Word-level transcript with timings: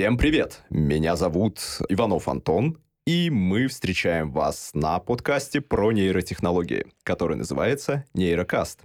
Всем 0.00 0.16
привет! 0.16 0.62
Меня 0.70 1.14
зовут 1.14 1.60
Иванов 1.90 2.26
Антон, 2.26 2.78
и 3.06 3.28
мы 3.28 3.66
встречаем 3.66 4.32
вас 4.32 4.70
на 4.72 4.98
подкасте 4.98 5.60
про 5.60 5.92
нейротехнологии, 5.92 6.86
который 7.02 7.36
называется 7.36 8.06
«Нейрокаст». 8.14 8.80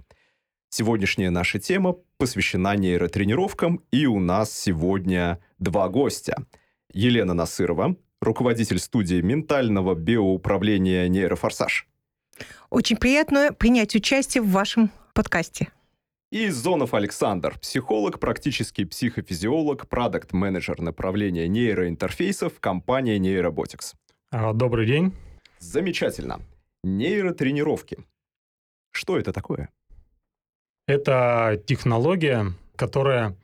Сегодняшняя 0.68 1.30
наша 1.30 1.58
тема 1.58 1.94
посвящена 2.18 2.76
нейротренировкам, 2.76 3.82
и 3.90 4.04
у 4.04 4.20
нас 4.20 4.52
сегодня 4.52 5.40
два 5.58 5.88
гостя. 5.88 6.44
Елена 6.92 7.32
Насырова, 7.32 7.96
руководитель 8.20 8.78
студии 8.78 9.22
ментального 9.22 9.94
биоуправления 9.94 11.08
«Нейрофорсаж». 11.08 11.88
Очень 12.68 12.98
приятно 12.98 13.54
принять 13.54 13.94
участие 13.94 14.42
в 14.42 14.50
вашем 14.50 14.90
подкасте. 15.14 15.68
И 16.32 16.48
Зонов 16.48 16.92
Александр, 16.92 17.56
психолог, 17.60 18.18
практический 18.18 18.84
психофизиолог, 18.84 19.88
продукт-менеджер 19.88 20.80
направления 20.80 21.46
нейроинтерфейсов 21.46 22.58
компании 22.58 23.20
Neurobotics. 23.20 23.94
А, 24.32 24.52
добрый 24.52 24.86
день. 24.86 25.12
Замечательно. 25.60 26.40
Нейротренировки. 26.82 27.98
Что 28.90 29.16
это 29.18 29.32
такое? 29.32 29.68
Это 30.88 31.62
технология, 31.64 32.52
которая 32.74 33.36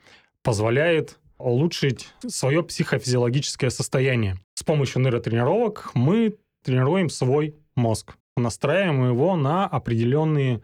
позволяет 0.43 1.21
улучшить 1.39 2.13
свое 2.27 2.65
психофизиологическое 2.65 3.71
состояние. 3.71 4.39
С 4.55 4.65
помощью 4.65 5.03
нейротренировок 5.03 5.93
мы 5.95 6.37
тренируем 6.65 7.11
свой 7.11 7.55
мозг, 7.77 8.17
настраиваем 8.37 9.07
его 9.09 9.37
на 9.37 9.69
определенные 9.69 10.63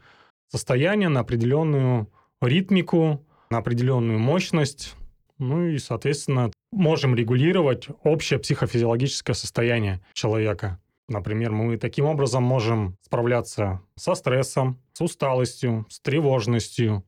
состояние, 0.48 1.08
на 1.08 1.20
определенную 1.20 2.10
ритмику, 2.40 3.24
на 3.50 3.58
определенную 3.58 4.18
мощность, 4.18 4.94
ну 5.38 5.66
и, 5.66 5.78
соответственно, 5.78 6.50
можем 6.72 7.14
регулировать 7.14 7.88
общее 8.02 8.38
психофизиологическое 8.38 9.34
состояние 9.34 10.00
человека. 10.12 10.80
Например, 11.08 11.52
мы 11.52 11.78
таким 11.78 12.04
образом 12.04 12.42
можем 12.42 12.96
справляться 13.00 13.80
со 13.96 14.14
стрессом, 14.14 14.78
с 14.92 15.00
усталостью, 15.00 15.86
с 15.88 16.00
тревожностью, 16.00 17.04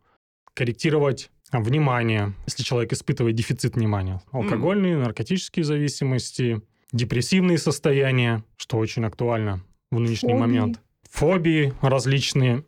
корректировать 0.55 1.31
внимание, 1.53 2.33
если 2.47 2.62
человек 2.62 2.92
испытывает 2.92 3.34
дефицит 3.34 3.75
внимания, 3.75 4.23
алкогольные, 4.31 4.97
наркотические 4.97 5.64
зависимости, 5.64 6.62
депрессивные 6.92 7.59
состояния, 7.59 8.45
что 8.57 8.79
очень 8.79 9.05
актуально 9.05 9.62
в 9.91 9.98
нынешний 9.98 10.31
Фобии. 10.31 10.41
момент, 10.41 10.81
фобии 11.11 11.75
различные, 11.83 12.64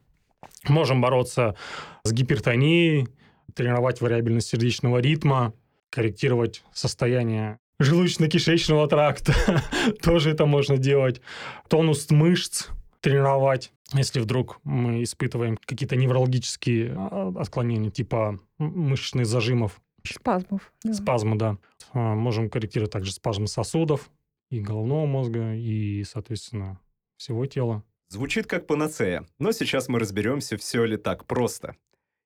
Можем 0.68 1.00
бороться 1.00 1.56
с 2.04 2.12
гипертонией, 2.12 3.08
тренировать 3.54 4.00
вариабельность 4.00 4.48
сердечного 4.48 4.98
ритма, 4.98 5.52
корректировать 5.90 6.62
состояние 6.72 7.58
желудочно-кишечного 7.80 8.86
тракта. 8.88 9.34
Тоже 10.02 10.30
это 10.30 10.46
можно 10.46 10.78
делать. 10.78 11.20
Тонус 11.68 12.10
мышц 12.10 12.68
тренировать, 13.00 13.72
если 13.92 14.20
вдруг 14.20 14.60
мы 14.62 15.02
испытываем 15.02 15.58
какие-то 15.64 15.96
неврологические 15.96 16.94
а, 16.96 17.34
отклонения, 17.36 17.90
типа 17.90 18.38
мышечных 18.58 19.26
зажимов. 19.26 19.80
Спазмов. 20.04 20.72
Да. 20.84 20.94
Спазмы, 20.94 21.36
да. 21.36 21.58
А, 21.92 22.14
можем 22.14 22.48
корректировать 22.48 22.92
также 22.92 23.12
спазмы 23.12 23.48
сосудов 23.48 24.10
и 24.50 24.60
головного 24.60 25.06
мозга, 25.06 25.54
и, 25.54 26.04
соответственно, 26.04 26.78
всего 27.16 27.46
тела. 27.46 27.82
Звучит 28.12 28.46
как 28.46 28.66
панацея, 28.66 29.26
но 29.38 29.52
сейчас 29.52 29.88
мы 29.88 29.98
разберемся, 29.98 30.58
все 30.58 30.84
ли 30.84 30.98
так 30.98 31.24
просто 31.24 31.76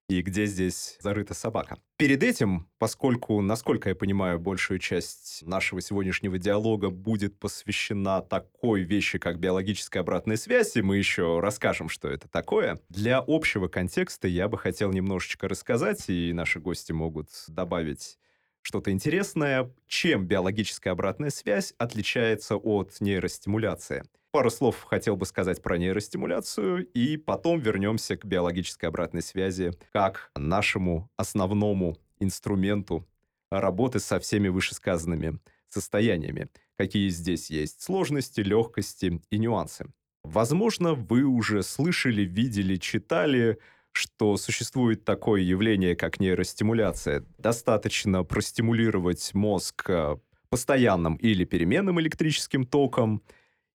и 0.08 0.20
где 0.20 0.46
здесь 0.46 0.96
зарыта 0.98 1.32
собака. 1.32 1.78
Перед 1.96 2.24
этим, 2.24 2.68
поскольку, 2.78 3.40
насколько 3.40 3.90
я 3.90 3.94
понимаю, 3.94 4.40
большую 4.40 4.80
часть 4.80 5.46
нашего 5.46 5.80
сегодняшнего 5.80 6.38
диалога 6.38 6.90
будет 6.90 7.38
посвящена 7.38 8.20
такой 8.20 8.82
вещи, 8.82 9.20
как 9.20 9.38
биологическая 9.38 10.00
обратная 10.00 10.36
связь, 10.36 10.74
и 10.74 10.82
мы 10.82 10.96
еще 10.96 11.38
расскажем, 11.38 11.88
что 11.88 12.08
это 12.08 12.26
такое, 12.26 12.80
для 12.88 13.22
общего 13.24 13.68
контекста 13.68 14.26
я 14.26 14.48
бы 14.48 14.58
хотел 14.58 14.90
немножечко 14.90 15.46
рассказать, 15.46 16.08
и 16.08 16.32
наши 16.32 16.58
гости 16.58 16.90
могут 16.90 17.28
добавить 17.46 18.18
что-то 18.60 18.90
интересное, 18.90 19.72
чем 19.86 20.26
биологическая 20.26 20.94
обратная 20.94 21.30
связь 21.30 21.74
отличается 21.78 22.56
от 22.56 23.00
нейростимуляции. 23.00 24.02
Пару 24.30 24.50
слов 24.50 24.82
хотел 24.82 25.16
бы 25.16 25.24
сказать 25.24 25.62
про 25.62 25.78
нейростимуляцию, 25.78 26.86
и 26.92 27.16
потом 27.16 27.58
вернемся 27.58 28.16
к 28.16 28.24
биологической 28.24 28.86
обратной 28.86 29.22
связи 29.22 29.72
как 29.92 30.30
нашему 30.36 31.10
основному 31.16 31.96
инструменту 32.18 33.06
работы 33.50 33.98
со 33.98 34.18
всеми 34.20 34.48
вышесказанными 34.48 35.38
состояниями. 35.68 36.48
Какие 36.76 37.08
здесь 37.08 37.50
есть 37.50 37.82
сложности, 37.82 38.40
легкости 38.40 39.20
и 39.30 39.38
нюансы. 39.38 39.86
Возможно, 40.22 40.94
вы 40.94 41.22
уже 41.22 41.62
слышали, 41.62 42.22
видели, 42.22 42.76
читали 42.76 43.58
что 43.96 44.36
существует 44.36 45.04
такое 45.04 45.40
явление, 45.40 45.96
как 45.96 46.20
нейростимуляция. 46.20 47.24
Достаточно 47.38 48.22
простимулировать 48.24 49.32
мозг 49.32 49.88
э, 49.88 50.16
постоянным 50.50 51.16
или 51.16 51.44
переменным 51.44 51.98
электрическим 52.00 52.66
током, 52.66 53.22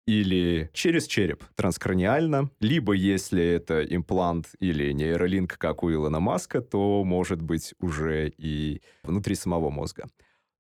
или 0.09 0.71
через 0.73 1.05
череп 1.05 1.43
транскраниально, 1.55 2.49
либо 2.59 2.93
если 2.93 3.43
это 3.43 3.83
имплант 3.83 4.47
или 4.59 4.91
нейролинк, 4.91 5.57
как 5.59 5.83
у 5.83 5.91
Илона 5.91 6.19
Маска, 6.19 6.61
то 6.61 7.03
может 7.03 7.43
быть 7.43 7.75
уже 7.79 8.33
и 8.35 8.81
внутри 9.03 9.35
самого 9.35 9.69
мозга. 9.69 10.09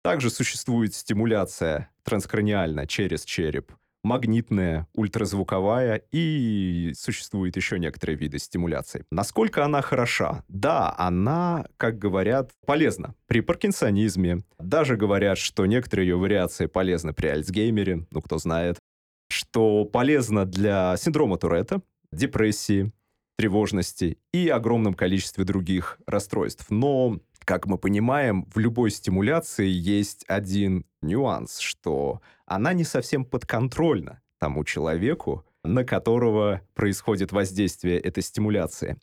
Также 0.03 0.29
существует 0.29 0.93
стимуляция 0.93 1.89
транскраниально 2.03 2.85
через 2.85 3.23
череп 3.23 3.71
магнитная, 4.03 4.87
ультразвуковая 4.93 6.03
и 6.11 6.93
существуют 6.95 7.57
еще 7.57 7.79
некоторые 7.79 8.17
виды 8.17 8.39
стимуляции. 8.39 9.03
Насколько 9.11 9.65
она 9.65 9.81
хороша? 9.81 10.43
Да, 10.47 10.95
она, 10.97 11.65
как 11.77 11.97
говорят, 11.97 12.51
полезна 12.65 13.15
при 13.27 13.41
паркинсонизме. 13.41 14.43
Даже 14.57 14.95
говорят, 14.95 15.37
что 15.37 15.65
некоторые 15.65 16.07
ее 16.07 16.17
вариации 16.17 16.67
полезны 16.67 17.13
при 17.13 17.27
Альцгеймере, 17.27 18.05
ну 18.09 18.21
кто 18.21 18.37
знает. 18.37 18.77
Что 19.49 19.83
полезно 19.85 20.45
для 20.45 20.95
синдрома 20.95 21.37
Туретта, 21.39 21.81
депрессии, 22.11 22.91
тревожности 23.35 24.19
и 24.31 24.47
огромном 24.47 24.93
количестве 24.93 25.43
других 25.43 25.97
расстройств. 26.05 26.67
Но 26.69 27.19
как 27.45 27.65
мы 27.65 27.79
понимаем, 27.79 28.45
в 28.53 28.59
любой 28.59 28.91
стимуляции 28.91 29.67
есть 29.67 30.23
один 30.27 30.85
нюанс, 31.01 31.57
что 31.57 32.21
она 32.45 32.73
не 32.73 32.83
совсем 32.83 33.25
подконтрольна 33.25 34.21
тому 34.37 34.63
человеку, 34.63 35.43
на 35.63 35.83
которого 35.83 36.61
происходит 36.75 37.31
воздействие 37.31 37.99
этой 37.99 38.21
стимуляции. 38.21 38.99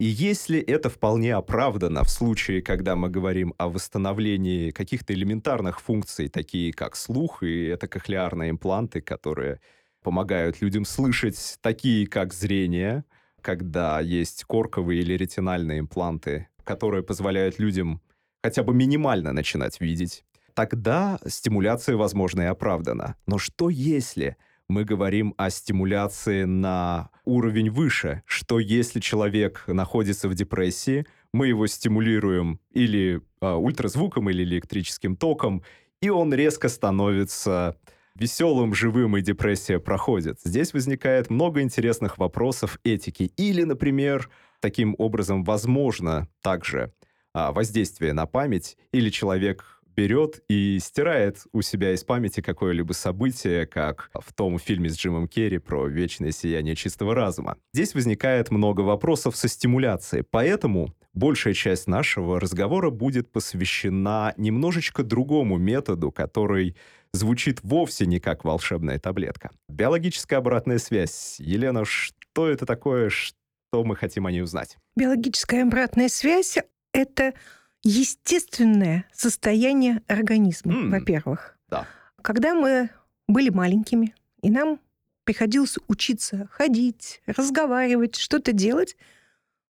И 0.00 0.06
если 0.06 0.58
это 0.58 0.90
вполне 0.90 1.36
оправдано 1.36 2.02
в 2.02 2.10
случае, 2.10 2.62
когда 2.62 2.96
мы 2.96 3.10
говорим 3.10 3.54
о 3.58 3.68
восстановлении 3.68 4.72
каких-то 4.72 5.14
элементарных 5.14 5.80
функций, 5.80 6.28
такие 6.28 6.72
как 6.72 6.96
слух, 6.96 7.44
и 7.44 7.66
это 7.66 7.86
кохлеарные 7.86 8.50
импланты, 8.50 9.00
которые 9.00 9.60
помогают 10.04 10.60
людям 10.60 10.84
слышать, 10.84 11.58
такие 11.62 12.06
как 12.06 12.32
зрение, 12.32 13.04
когда 13.40 14.00
есть 14.00 14.44
корковые 14.44 15.00
или 15.00 15.14
ретинальные 15.14 15.80
импланты, 15.80 16.48
которые 16.62 17.02
позволяют 17.02 17.58
людям 17.58 18.00
хотя 18.42 18.62
бы 18.62 18.74
минимально 18.74 19.32
начинать 19.32 19.80
видеть, 19.80 20.24
тогда 20.52 21.18
стимуляция, 21.26 21.96
возможно, 21.96 22.42
и 22.42 22.44
оправдана. 22.44 23.16
Но 23.26 23.38
что 23.38 23.70
если 23.70 24.36
мы 24.68 24.84
говорим 24.84 25.34
о 25.38 25.50
стимуляции 25.50 26.44
на 26.44 27.10
уровень 27.24 27.70
выше? 27.70 28.22
Что 28.26 28.58
если 28.58 29.00
человек 29.00 29.64
находится 29.66 30.28
в 30.28 30.34
депрессии, 30.34 31.06
мы 31.32 31.48
его 31.48 31.66
стимулируем 31.66 32.60
или 32.70 33.20
э, 33.40 33.52
ультразвуком, 33.52 34.30
или 34.30 34.44
электрическим 34.44 35.16
током, 35.16 35.62
и 36.00 36.10
он 36.10 36.34
резко 36.34 36.68
становится 36.68 37.76
веселым, 38.16 38.74
живым, 38.74 39.16
и 39.16 39.22
депрессия 39.22 39.78
проходит. 39.78 40.38
Здесь 40.44 40.72
возникает 40.72 41.30
много 41.30 41.62
интересных 41.62 42.18
вопросов 42.18 42.78
этики. 42.84 43.32
Или, 43.36 43.64
например, 43.64 44.30
таким 44.60 44.94
образом 44.98 45.44
возможно 45.44 46.28
также 46.40 46.92
а, 47.32 47.52
воздействие 47.52 48.12
на 48.12 48.26
память, 48.26 48.76
или 48.92 49.10
человек 49.10 49.80
берет 49.96 50.42
и 50.48 50.78
стирает 50.80 51.44
у 51.52 51.62
себя 51.62 51.92
из 51.92 52.04
памяти 52.04 52.40
какое-либо 52.40 52.92
событие, 52.92 53.66
как 53.66 54.10
в 54.14 54.32
том 54.32 54.58
фильме 54.58 54.88
с 54.88 54.96
Джимом 54.96 55.28
Керри 55.28 55.58
про 55.58 55.86
вечное 55.86 56.32
сияние 56.32 56.74
чистого 56.74 57.14
разума. 57.14 57.56
Здесь 57.72 57.94
возникает 57.94 58.50
много 58.50 58.80
вопросов 58.80 59.36
со 59.36 59.48
стимуляцией, 59.48 60.24
поэтому 60.28 60.92
большая 61.12 61.54
часть 61.54 61.86
нашего 61.86 62.40
разговора 62.40 62.90
будет 62.90 63.30
посвящена 63.30 64.34
немножечко 64.36 65.04
другому 65.04 65.58
методу, 65.58 66.10
который 66.10 66.76
звучит 67.14 67.60
вовсе 67.62 68.06
не 68.06 68.20
как 68.20 68.44
волшебная 68.44 68.98
таблетка. 68.98 69.50
Биологическая 69.68 70.38
обратная 70.38 70.78
связь. 70.78 71.36
Елена, 71.38 71.84
что 71.84 72.48
это 72.48 72.66
такое, 72.66 73.08
что 73.08 73.84
мы 73.84 73.96
хотим 73.96 74.26
о 74.26 74.32
ней 74.32 74.42
узнать? 74.42 74.76
Биологическая 74.96 75.62
обратная 75.62 76.08
связь— 76.08 76.58
это 76.92 77.34
естественное 77.82 79.04
состояние 79.12 80.02
организма, 80.06 80.72
М. 80.72 80.90
во-первых. 80.90 81.56
Да. 81.68 81.86
Когда 82.22 82.54
мы 82.54 82.90
были 83.28 83.50
маленькими, 83.50 84.14
и 84.42 84.50
нам 84.50 84.80
приходилось 85.24 85.76
учиться 85.88 86.48
ходить, 86.50 87.22
разговаривать, 87.26 88.16
что-то 88.16 88.52
делать, 88.52 88.96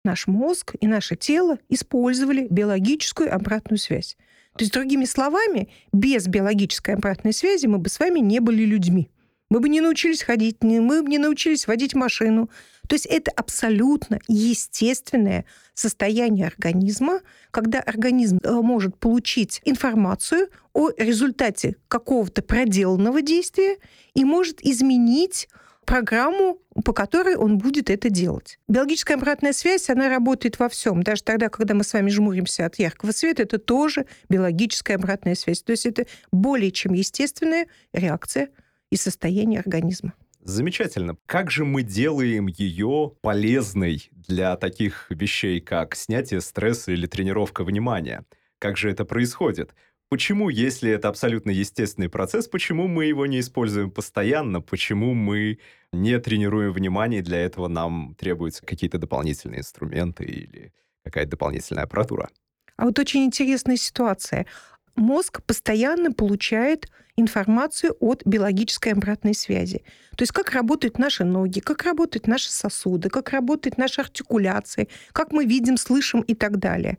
наш 0.04 0.28
мозг 0.28 0.76
и 0.80 0.88
наше 0.88 1.16
тело 1.16 1.60
использовали 1.70 2.48
биологическую 2.50 3.34
обратную 3.34 3.80
связь. 3.80 4.18
То 4.58 4.64
есть, 4.64 4.74
другими 4.74 5.06
словами, 5.06 5.70
без 5.94 6.28
биологической 6.28 6.96
обратной 6.96 7.34
связи 7.34 7.68
мы 7.68 7.78
бы 7.78 7.90
с 7.90 8.00
вами 8.00 8.20
не 8.20 8.40
были 8.40 8.64
людьми. 8.64 9.10
Мы 9.50 9.62
бы 9.62 9.70
не 9.70 9.82
научились 9.82 10.22
ходить, 10.22 10.58
мы 10.62 11.02
бы 11.02 11.10
не 11.10 11.18
научились 11.18 11.66
водить 11.66 11.96
машину. 11.96 12.50
То 12.88 12.96
есть 12.96 13.06
это 13.06 13.32
абсолютно 13.32 14.20
естественное 14.28 15.46
состояние 15.74 16.48
организма, 16.48 17.22
когда 17.52 17.80
организм 17.80 18.40
э, 18.44 18.52
может 18.52 18.98
получить 18.98 19.62
информацию 19.66 20.50
о 20.74 20.90
результате 20.98 21.78
какого-то 21.88 22.42
проделанного 22.42 23.22
действия 23.22 23.78
и 24.14 24.24
может 24.24 24.64
изменить 24.64 25.50
программу, 25.86 26.60
по 26.86 26.94
которой 26.94 27.36
он 27.36 27.58
будет 27.58 27.90
это 27.90 28.10
делать. 28.10 28.60
Биологическая 28.68 29.18
обратная 29.18 29.54
связь, 29.54 29.90
она 29.90 30.10
работает 30.10 30.60
во 30.60 30.70
всем. 30.70 31.04
Даже 31.04 31.24
тогда, 31.24 31.50
когда 31.50 31.74
мы 31.74 31.84
с 31.84 31.94
вами 31.94 32.10
жмуримся 32.10 32.66
от 32.66 32.78
яркого 32.78 33.12
света, 33.12 33.44
это 33.44 33.58
тоже 33.58 34.06
биологическая 34.30 34.98
обратная 34.98 35.36
связь. 35.36 35.62
То 35.62 35.72
есть 35.72 35.86
это 35.86 36.06
более 36.32 36.72
чем 36.72 36.94
естественная 36.94 37.68
реакция 37.94 38.50
и 38.92 38.96
состояние 38.96 39.60
организма. 39.60 40.14
Замечательно. 40.42 41.18
Как 41.26 41.52
же 41.52 41.66
мы 41.66 41.84
делаем 41.84 42.48
ее 42.48 43.14
полезной 43.22 44.10
для 44.12 44.56
таких 44.56 45.08
вещей, 45.10 45.60
как 45.60 45.96
снятие 45.96 46.42
стресса 46.42 46.92
или 46.92 47.08
тренировка 47.08 47.64
внимания? 47.64 48.24
Как 48.58 48.78
же 48.78 48.90
это 48.90 49.06
происходит? 49.06 49.74
Почему, 50.10 50.50
если 50.50 50.90
это 50.92 51.08
абсолютно 51.08 51.52
естественный 51.52 52.10
процесс, 52.10 52.48
почему 52.48 52.88
мы 52.88 53.06
его 53.06 53.28
не 53.28 53.40
используем 53.40 53.92
постоянно? 53.92 54.60
Почему 54.60 55.14
мы 55.14 55.60
не 55.92 56.18
тренируем 56.20 56.74
внимание, 56.74 57.22
для 57.22 57.38
этого 57.38 57.68
нам 57.68 58.16
требуются 58.16 58.66
какие-то 58.66 58.98
дополнительные 58.98 59.60
инструменты 59.60 60.24
или 60.24 60.74
какая-то 61.04 61.32
дополнительная 61.32 61.84
аппаратура? 61.84 62.30
А 62.76 62.86
вот 62.86 62.98
очень 62.98 63.24
интересная 63.24 63.78
ситуация. 63.78 64.48
Мозг 64.96 65.44
постоянно 65.44 66.12
получает 66.12 66.90
информацию 67.16 67.96
от 68.00 68.26
биологической 68.26 68.94
обратной 68.94 69.36
связи. 69.36 69.84
То 70.16 70.24
есть 70.24 70.32
как 70.32 70.52
работают 70.52 70.98
наши 70.98 71.24
ноги, 71.24 71.60
как 71.60 71.84
работают 71.84 72.26
наши 72.26 72.50
сосуды, 72.50 73.10
как 73.10 73.30
работает 73.30 73.78
наша 73.78 74.02
артикуляция, 74.02 74.88
как 75.12 75.32
мы 75.34 75.46
видим, 75.46 75.78
слышим 75.78 76.22
и 76.22 76.34
так 76.34 76.58
далее. 76.58 76.98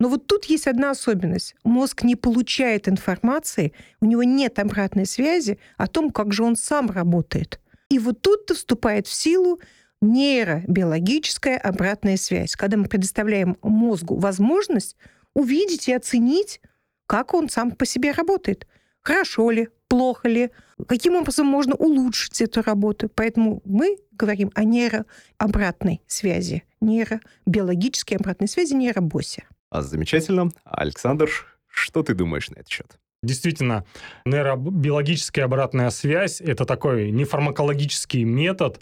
Но 0.00 0.08
вот 0.08 0.26
тут 0.26 0.46
есть 0.46 0.66
одна 0.66 0.90
особенность. 0.90 1.54
Мозг 1.64 2.02
не 2.02 2.16
получает 2.16 2.88
информации, 2.88 3.72
у 4.00 4.06
него 4.06 4.22
нет 4.22 4.58
обратной 4.58 5.06
связи 5.06 5.58
о 5.76 5.86
том, 5.86 6.10
как 6.10 6.32
же 6.32 6.42
он 6.42 6.56
сам 6.56 6.90
работает. 6.90 7.60
И 7.90 7.98
вот 7.98 8.20
тут-то 8.20 8.54
вступает 8.54 9.06
в 9.06 9.12
силу 9.12 9.60
нейробиологическая 10.00 11.58
обратная 11.58 12.16
связь, 12.16 12.56
когда 12.56 12.76
мы 12.76 12.86
предоставляем 12.86 13.56
мозгу 13.62 14.16
возможность 14.16 14.96
увидеть 15.34 15.88
и 15.88 15.92
оценить, 15.92 16.60
как 17.06 17.34
он 17.34 17.48
сам 17.48 17.70
по 17.70 17.86
себе 17.86 18.12
работает. 18.12 18.66
Хорошо 19.00 19.50
ли, 19.50 19.68
плохо 19.88 20.28
ли, 20.28 20.50
каким 20.88 21.14
образом 21.14 21.46
можно 21.46 21.74
улучшить 21.74 22.40
эту 22.40 22.62
работу. 22.62 23.08
Поэтому 23.14 23.62
мы 23.64 23.98
говорим 24.12 24.50
о 24.54 24.64
нейрообратной 24.64 26.02
связи, 26.06 26.64
нейробиологической 26.80 28.16
обратной 28.16 28.48
связи, 28.48 28.74
нейробосе. 28.74 29.44
А 29.74 29.82
замечательно. 29.82 30.50
Александр, 30.64 31.28
что 31.66 32.04
ты 32.04 32.14
думаешь 32.14 32.48
на 32.48 32.60
этот 32.60 32.68
счет? 32.68 32.96
Действительно, 33.24 33.84
нейробиологическая 34.24 35.46
обратная 35.46 35.90
связь– 35.90 36.40
это 36.40 36.64
такой 36.64 37.10
нефармакологический 37.10 38.22
метод, 38.22 38.78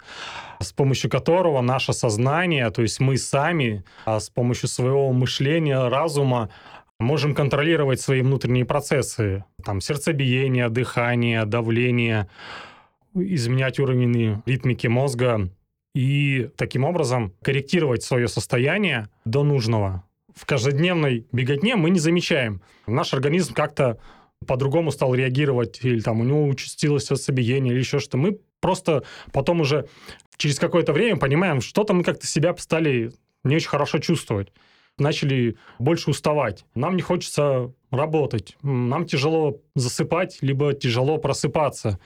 с 0.59 0.71
помощью 0.71 1.09
которого 1.09 1.61
наше 1.61 1.93
сознание, 1.93 2.69
то 2.69 2.83
есть 2.83 2.99
мы 2.99 3.17
сами, 3.17 3.83
а 4.05 4.19
с 4.19 4.29
помощью 4.29 4.69
своего 4.69 5.11
мышления, 5.13 5.89
разума, 5.89 6.51
можем 6.99 7.33
контролировать 7.33 7.99
свои 7.99 8.21
внутренние 8.21 8.65
процессы. 8.65 9.45
Там 9.65 9.81
сердцебиение, 9.81 10.69
дыхание, 10.69 11.45
давление, 11.45 12.29
изменять 13.15 13.79
уровень 13.79 14.43
ритмики 14.45 14.85
мозга 14.85 15.49
и 15.95 16.51
таким 16.55 16.83
образом 16.83 17.33
корректировать 17.41 18.03
свое 18.03 18.27
состояние 18.27 19.09
до 19.25 19.43
нужного. 19.43 20.03
В 20.35 20.45
каждодневной 20.45 21.27
беготне 21.31 21.75
мы 21.75 21.89
не 21.89 21.99
замечаем. 21.99 22.61
Наш 22.87 23.13
организм 23.13 23.53
как-то 23.53 23.99
по-другому 24.45 24.91
стал 24.91 25.13
реагировать, 25.15 25.79
или 25.83 25.99
там 25.99 26.19
у 26.19 26.23
него 26.23 26.47
участилось 26.47 27.05
сердцебиение, 27.05 27.73
или 27.73 27.79
еще 27.79 27.99
что. 27.99 28.17
Мы 28.17 28.39
просто 28.59 29.03
потом 29.31 29.61
уже 29.61 29.87
через 30.37 30.59
какое-то 30.59 30.93
время 30.93 31.17
понимаем, 31.17 31.61
что-то 31.61 31.93
мы 31.93 32.03
как-то 32.03 32.27
себя 32.27 32.55
стали 32.57 33.11
не 33.43 33.55
очень 33.55 33.69
хорошо 33.69 33.99
чувствовать. 33.99 34.51
Начали 34.97 35.57
больше 35.79 36.11
уставать. 36.11 36.65
Нам 36.75 36.95
не 36.95 37.01
хочется 37.01 37.73
работать. 37.89 38.57
Нам 38.61 39.05
тяжело 39.05 39.59
засыпать, 39.75 40.37
либо 40.41 40.73
тяжело 40.73 41.17
просыпаться. 41.17 41.99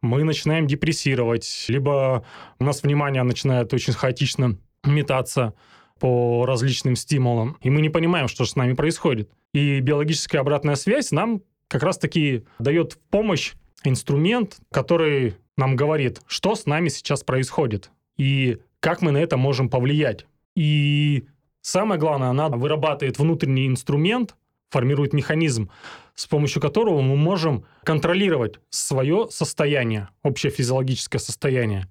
Мы 0.00 0.22
начинаем 0.24 0.66
депрессировать, 0.66 1.66
либо 1.68 2.24
у 2.58 2.64
нас 2.64 2.82
внимание 2.82 3.22
начинает 3.22 3.72
очень 3.72 3.92
хаотично 3.92 4.58
метаться 4.84 5.54
по 6.04 6.44
различным 6.44 6.96
стимулам, 6.96 7.56
и 7.62 7.70
мы 7.70 7.80
не 7.80 7.88
понимаем, 7.88 8.28
что 8.28 8.44
же 8.44 8.50
с 8.50 8.56
нами 8.56 8.74
происходит. 8.74 9.30
И 9.54 9.80
биологическая 9.80 10.42
обратная 10.42 10.74
связь 10.74 11.12
нам 11.12 11.40
как 11.66 11.82
раз-таки 11.82 12.44
дает 12.58 12.98
помощь 13.08 13.54
инструмент, 13.84 14.58
который 14.70 15.36
нам 15.56 15.76
говорит, 15.76 16.20
что 16.26 16.56
с 16.56 16.66
нами 16.66 16.88
сейчас 16.90 17.24
происходит 17.24 17.90
и 18.18 18.58
как 18.80 19.00
мы 19.00 19.12
на 19.12 19.16
это 19.16 19.38
можем 19.38 19.70
повлиять. 19.70 20.26
И 20.54 21.24
самое 21.62 21.98
главное, 21.98 22.28
она 22.28 22.50
вырабатывает 22.50 23.18
внутренний 23.18 23.66
инструмент, 23.66 24.36
формирует 24.68 25.14
механизм, 25.14 25.70
с 26.14 26.26
помощью 26.26 26.60
которого 26.60 27.00
мы 27.00 27.16
можем 27.16 27.64
контролировать 27.82 28.56
свое 28.68 29.28
состояние, 29.30 30.10
общее 30.22 30.52
физиологическое 30.52 31.18
состояние, 31.18 31.88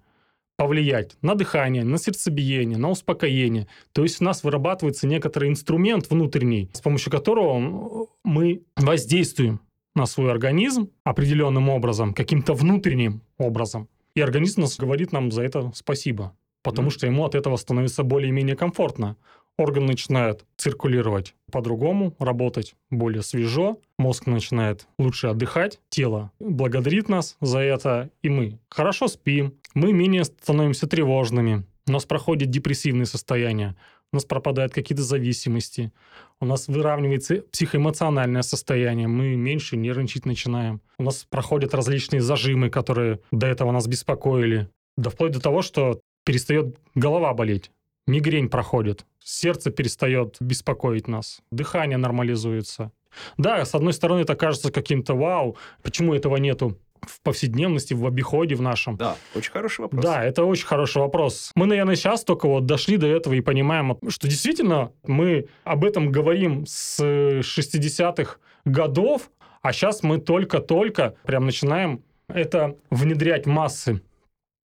повлиять 0.57 1.17
на 1.21 1.35
дыхание, 1.35 1.83
на 1.83 1.97
сердцебиение, 1.97 2.77
на 2.77 2.89
успокоение. 2.89 3.67
То 3.91 4.03
есть 4.03 4.21
у 4.21 4.23
нас 4.23 4.43
вырабатывается 4.43 5.07
некоторый 5.07 5.49
инструмент 5.49 6.09
внутренний, 6.09 6.69
с 6.73 6.81
помощью 6.81 7.11
которого 7.11 8.07
мы 8.23 8.61
воздействуем 8.75 9.59
на 9.95 10.05
свой 10.05 10.31
организм 10.31 10.89
определенным 11.03 11.69
образом, 11.69 12.13
каким-то 12.13 12.53
внутренним 12.53 13.21
образом. 13.37 13.87
И 14.15 14.21
организм 14.21 14.61
нас 14.61 14.77
говорит 14.77 15.11
нам 15.11 15.31
за 15.31 15.43
это 15.43 15.71
спасибо, 15.75 16.35
потому 16.63 16.87
Мгм. 16.87 16.91
что 16.91 17.07
ему 17.07 17.25
от 17.25 17.35
этого 17.35 17.57
становится 17.57 18.03
более-менее 18.03 18.55
комфортно. 18.55 19.17
Орган 19.55 19.85
начинает 19.85 20.45
циркулировать 20.57 21.35
по-другому, 21.51 22.15
работать 22.17 22.73
более 22.89 23.21
свежо, 23.21 23.77
мозг 23.99 24.25
начинает 24.25 24.87
лучше 24.97 25.27
отдыхать, 25.27 25.79
тело 25.89 26.31
благодарит 26.39 27.07
нас 27.07 27.37
за 27.39 27.59
это, 27.59 28.09
и 28.23 28.29
мы 28.29 28.57
хорошо 28.69 29.07
спим, 29.07 29.53
мы 29.73 29.93
менее 29.93 30.23
становимся 30.23 30.87
тревожными, 30.87 31.65
у 31.87 31.91
нас 31.91 32.05
проходит 32.05 32.49
депрессивные 32.49 33.05
состояния, 33.05 33.75
у 34.11 34.15
нас 34.15 34.25
пропадают 34.25 34.73
какие-то 34.73 35.03
зависимости, 35.03 35.91
у 36.39 36.45
нас 36.45 36.67
выравнивается 36.67 37.41
психоэмоциональное 37.51 38.43
состояние, 38.43 39.07
мы 39.07 39.35
меньше 39.35 39.75
нервничать 39.75 40.25
начинаем, 40.25 40.81
у 40.97 41.03
нас 41.03 41.25
проходят 41.29 41.73
различные 41.73 42.21
зажимы, 42.21 42.69
которые 42.69 43.19
до 43.31 43.47
этого 43.47 43.71
нас 43.71 43.87
беспокоили, 43.87 44.69
да 44.97 45.09
вплоть 45.09 45.31
до 45.31 45.41
того, 45.41 45.61
что 45.61 45.99
перестает 46.25 46.77
голова 46.95 47.33
болеть, 47.33 47.71
мигрень 48.07 48.49
проходит, 48.49 49.05
сердце 49.19 49.71
перестает 49.71 50.37
беспокоить 50.39 51.07
нас, 51.07 51.41
дыхание 51.51 51.97
нормализуется. 51.97 52.91
Да, 53.37 53.63
с 53.63 53.75
одной 53.75 53.93
стороны, 53.93 54.21
это 54.21 54.35
кажется 54.35 54.71
каким-то 54.71 55.15
вау, 55.15 55.57
почему 55.81 56.13
этого 56.13 56.37
нету 56.37 56.79
в 57.07 57.21
повседневности, 57.21 57.93
в 57.93 58.05
обиходе 58.05 58.55
в 58.55 58.61
нашем. 58.61 58.97
Да, 58.97 59.17
очень 59.35 59.51
хороший 59.51 59.81
вопрос. 59.81 60.03
Да, 60.03 60.23
это 60.23 60.43
очень 60.43 60.65
хороший 60.65 60.99
вопрос. 60.99 61.51
Мы, 61.55 61.65
наверное, 61.65 61.95
сейчас 61.95 62.23
только 62.23 62.47
вот 62.47 62.65
дошли 62.65 62.97
до 62.97 63.07
этого 63.07 63.33
и 63.33 63.41
понимаем, 63.41 63.97
что 64.09 64.27
действительно 64.27 64.91
мы 65.05 65.47
об 65.63 65.85
этом 65.85 66.11
говорим 66.11 66.65
с 66.67 66.99
60-х 66.99 68.37
годов, 68.65 69.31
а 69.61 69.73
сейчас 69.73 70.03
мы 70.03 70.19
только-только 70.19 71.15
прям 71.25 71.45
начинаем 71.45 72.03
это 72.27 72.75
внедрять 72.89 73.45
массы. 73.45 74.01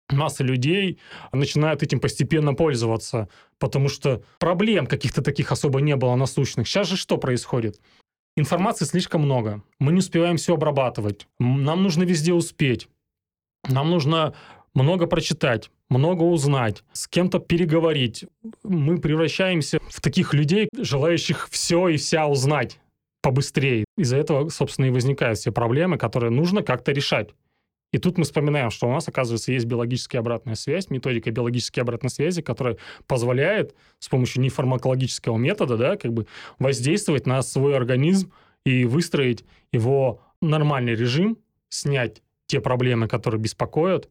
Масса 0.10 0.44
людей 0.44 1.00
начинают 1.34 1.84
этим 1.84 2.00
постепенно 2.00 2.54
пользоваться, 2.54 3.28
потому 3.60 3.90
что 3.90 4.24
проблем 4.40 4.88
каких-то 4.88 5.22
таких 5.22 5.52
особо 5.52 5.82
не 5.82 5.98
было 5.98 6.16
насущных. 6.16 6.66
Сейчас 6.68 6.88
же 6.88 6.96
что 6.96 7.18
происходит? 7.18 7.80
Информации 8.38 8.86
слишком 8.86 9.24
много. 9.24 9.64
Мы 9.80 9.92
не 9.92 9.98
успеваем 9.98 10.38
все 10.38 10.54
обрабатывать. 10.54 11.28
Нам 11.40 11.82
нужно 11.82 12.04
везде 12.04 12.34
успеть. 12.34 12.88
Нам 13.68 13.90
нужно 13.90 14.36
много 14.76 15.08
прочитать, 15.08 15.72
много 15.90 16.22
узнать, 16.22 16.84
с 16.94 17.08
кем-то 17.08 17.40
переговорить. 17.40 18.26
Мы 18.64 19.00
превращаемся 19.00 19.80
в 19.90 20.02
таких 20.02 20.36
людей, 20.36 20.70
желающих 20.78 21.50
все 21.50 21.88
и 21.88 21.98
вся 21.98 22.28
узнать 22.28 22.80
побыстрее. 23.24 23.86
Из-за 23.98 24.18
этого, 24.18 24.50
собственно, 24.50 24.86
и 24.86 24.92
возникают 24.92 25.40
все 25.40 25.52
проблемы, 25.52 25.98
которые 25.98 26.30
нужно 26.30 26.62
как-то 26.62 26.92
решать. 26.92 27.32
И 27.94 28.00
тут 28.00 28.18
мы 28.18 28.26
вспоминаем, 28.26 28.70
что 28.70 28.88
у 28.88 28.92
нас, 28.92 29.08
оказывается, 29.08 29.52
есть 29.52 29.66
биологическая 29.66 30.20
обратная 30.20 30.56
связь, 30.56 30.90
методика 30.90 31.32
биологической 31.32 31.80
обратной 31.80 32.10
связи, 32.10 32.42
которая 32.42 32.78
позволяет 33.08 33.76
с 34.00 34.10
помощью 34.10 34.42
нефармакологического 34.42 35.38
метода 35.38 35.78
да, 35.78 35.96
как 35.96 36.14
бы 36.14 36.28
воздействовать 36.60 37.26
на 37.26 37.42
свой 37.42 37.76
организм 37.76 38.34
и 38.66 38.84
выстроить 38.84 39.46
его 39.72 40.22
нормальный 40.42 40.96
режим, 40.96 41.38
снять 41.70 42.22
те 42.48 42.60
проблемы, 42.60 43.08
которые 43.08 43.40
беспокоят, 43.40 44.10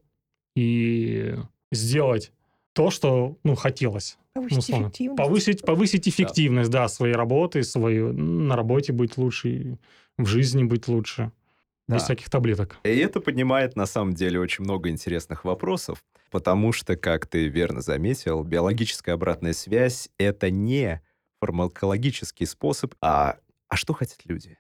и 0.55 1.35
сделать 1.71 2.33
то, 2.73 2.91
что 2.91 3.37
ну, 3.45 3.55
хотелось. 3.55 4.19
Повысить 4.35 4.59
условно. 4.59 4.87
эффективность. 4.87 5.23
Повысить, 5.23 5.63
повысить 5.63 6.09
эффективность, 6.09 6.71
да. 6.71 6.89
своей 6.89 7.15
работы, 7.15 7.63
свою, 7.63 8.13
на 8.13 8.57
работе 8.57 8.93
быть 8.93 9.17
лучше, 9.17 9.79
в 10.19 10.27
жизни 10.27 10.65
быть 10.65 10.89
лучше. 10.89 11.33
Без 11.89 12.03
всяких 12.03 12.29
таблеток. 12.31 12.79
И 12.83 12.97
это 12.97 13.21
поднимает 13.21 13.77
на 13.77 13.87
самом 13.87 14.15
деле 14.15 14.41
очень 14.41 14.65
много 14.65 14.89
интересных 14.89 15.45
вопросов, 15.45 16.03
потому 16.31 16.73
что, 16.73 16.97
как 16.97 17.27
ты 17.27 17.47
верно 17.47 17.81
заметил, 17.81 18.43
биологическая 18.43 19.15
обратная 19.15 19.53
связь— 19.53 20.11
это 20.19 20.51
не 20.51 21.01
фармакологический 21.41 22.47
способ, 22.47 22.95
а, 23.01 23.37
а 23.69 23.77
что 23.77 23.93
хотят 23.93 24.25
люди? 24.25 24.59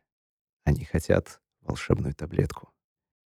Они 0.64 0.84
хотят 0.84 1.40
волшебную 1.62 2.14
таблетку, 2.14 2.70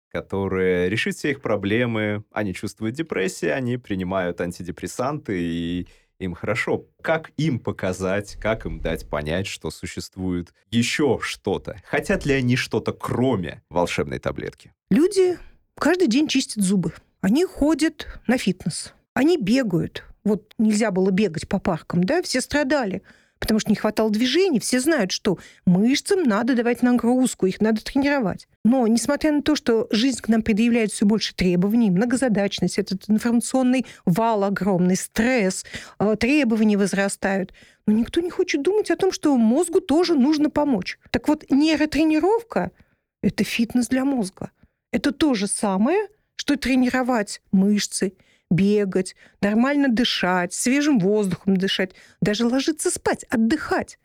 которая 0.10 0.88
решит 0.88 1.16
все 1.16 1.32
их 1.32 1.42
проблемы. 1.42 2.24
Они 2.32 2.54
чувствуют 2.54 2.96
депрессию, 2.96 3.56
они 3.56 3.78
принимают 3.78 4.40
антидепрессанты, 4.40 5.42
и 5.42 5.88
им 6.20 6.36
хорошо. 6.36 6.86
Как 7.02 7.32
им 7.38 7.60
показать, 7.60 8.36
как 8.36 8.66
им 8.66 8.80
дать 8.80 9.08
понять, 9.08 9.48
что 9.48 9.72
существует 9.72 10.54
еще 10.70 11.20
что-то? 11.22 11.78
Хотят 11.86 12.26
ли 12.26 12.34
они 12.34 12.56
что-то 12.56 12.94
кроме 12.94 13.64
волшебной 13.70 14.20
таблетки? 14.20 14.74
Люди 14.92 15.40
каждый 15.76 16.08
день 16.08 16.28
чистят 16.28 16.64
зубы. 16.64 16.94
Они 17.22 17.46
ходят 17.46 18.08
на 18.28 18.38
фитнес. 18.38 18.94
Они 19.14 19.38
бегают. 19.38 20.04
Вот 20.24 20.54
нельзя 20.58 20.92
было 20.92 21.12
бегать 21.12 21.48
по 21.48 21.60
паркам, 21.60 22.04
да? 22.04 22.22
Все 22.22 22.42
страдали, 22.42 23.02
потому 23.40 23.60
что 23.60 23.70
не 23.70 23.76
хватало 23.76 24.10
движений. 24.10 24.60
Все 24.60 24.80
знают, 24.80 25.12
что 25.12 25.40
мышцам 25.66 26.24
надо 26.24 26.56
давать 26.56 26.84
нагрузку, 26.84 27.46
их 27.46 27.62
надо 27.62 27.84
тренировать. 27.84 28.48
Но 28.64 28.86
несмотря 28.88 29.32
на 29.32 29.42
то, 29.42 29.56
что 29.56 29.88
жизнь 29.90 30.20
к 30.22 30.28
нам 30.28 30.42
предъявляет 30.42 30.92
все 30.92 31.06
больше 31.06 31.34
требований, 31.34 31.90
многозадачность, 31.90 32.78
этот 32.78 33.10
информационный 33.10 33.86
вал 34.06 34.44
огромный, 34.44 34.96
стресс, 34.96 35.66
э, 36.00 36.16
требования 36.20 36.78
возрастают, 36.78 37.54
но 37.88 37.94
никто 37.94 38.22
не 38.22 38.30
хочет 38.30 38.62
думать 38.62 38.92
о 38.92 38.98
том, 38.98 39.12
что 39.12 39.36
мозгу 39.38 39.80
тоже 39.82 40.16
нужно 40.16 40.50
помочь. 40.50 41.00
Так 41.10 41.28
вот, 41.28 41.50
нейротренировка– 41.50 42.72
это 43.24 43.44
фитнес 43.44 43.88
для 43.88 44.06
мозга. 44.06 44.52
Это 44.92 45.12
то 45.12 45.34
же 45.34 45.48
самое, 45.48 46.08
что 46.36 46.58
тренировать 46.58 47.42
мышцы, 47.52 48.14
бегать, 48.50 49.16
нормально 49.42 49.90
дышать, 49.90 50.54
свежим 50.54 51.00
воздухом 51.00 51.58
дышать, 51.58 51.92
даже 52.22 52.46
ложиться 52.46 52.90
спать, 52.90 53.26
отдыхать. 53.30 54.00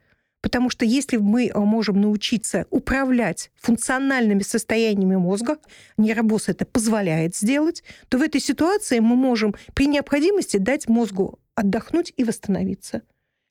Потому 0.44 0.68
что 0.68 0.84
если 0.84 1.16
мы 1.16 1.46
э, 1.46 1.58
можем 1.58 2.02
научиться 2.02 2.66
управлять 2.68 3.50
функциональными 3.56 4.42
состояниями 4.42 5.16
мозга, 5.16 5.56
нейробос 5.96 6.50
это 6.50 6.66
позволяет 6.66 7.34
сделать, 7.34 7.82
то 8.10 8.18
в 8.18 8.22
этой 8.22 8.42
ситуации 8.42 8.98
мы 8.98 9.16
можем 9.16 9.54
при 9.72 9.86
необходимости 9.86 10.58
дать 10.58 10.86
мозгу 10.86 11.38
отдохнуть 11.54 12.12
и 12.18 12.24
восстановиться. 12.24 13.00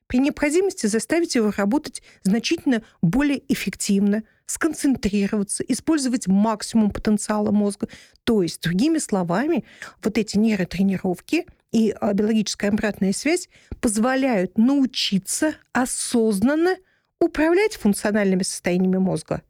При 0.06 0.18
необходимости 0.18 0.86
заставить 0.86 1.34
его 1.34 1.50
работать 1.50 2.00
значительно 2.22 2.84
более 3.02 3.42
эффективно, 3.52 4.22
сконцентрироваться, 4.46 5.64
использовать 5.66 6.26
максимум 6.26 6.90
потенциала 6.90 7.50
мозга. 7.50 7.88
То 8.24 8.42
есть, 8.42 8.62
другими 8.62 8.98
словами, 8.98 9.64
вот 10.02 10.18
эти 10.18 10.36
нейротренировки 10.36 11.46
и 11.72 11.94
а, 12.00 12.12
биологическая 12.12 12.70
обратная 12.70 13.12
связь 13.12 13.48
позволяют 13.80 14.58
научиться 14.58 15.54
осознанно 15.72 16.76
управлять 17.20 17.74
функциональными 17.74 18.42
состояниями 18.42 18.98
мозга. 18.98 19.42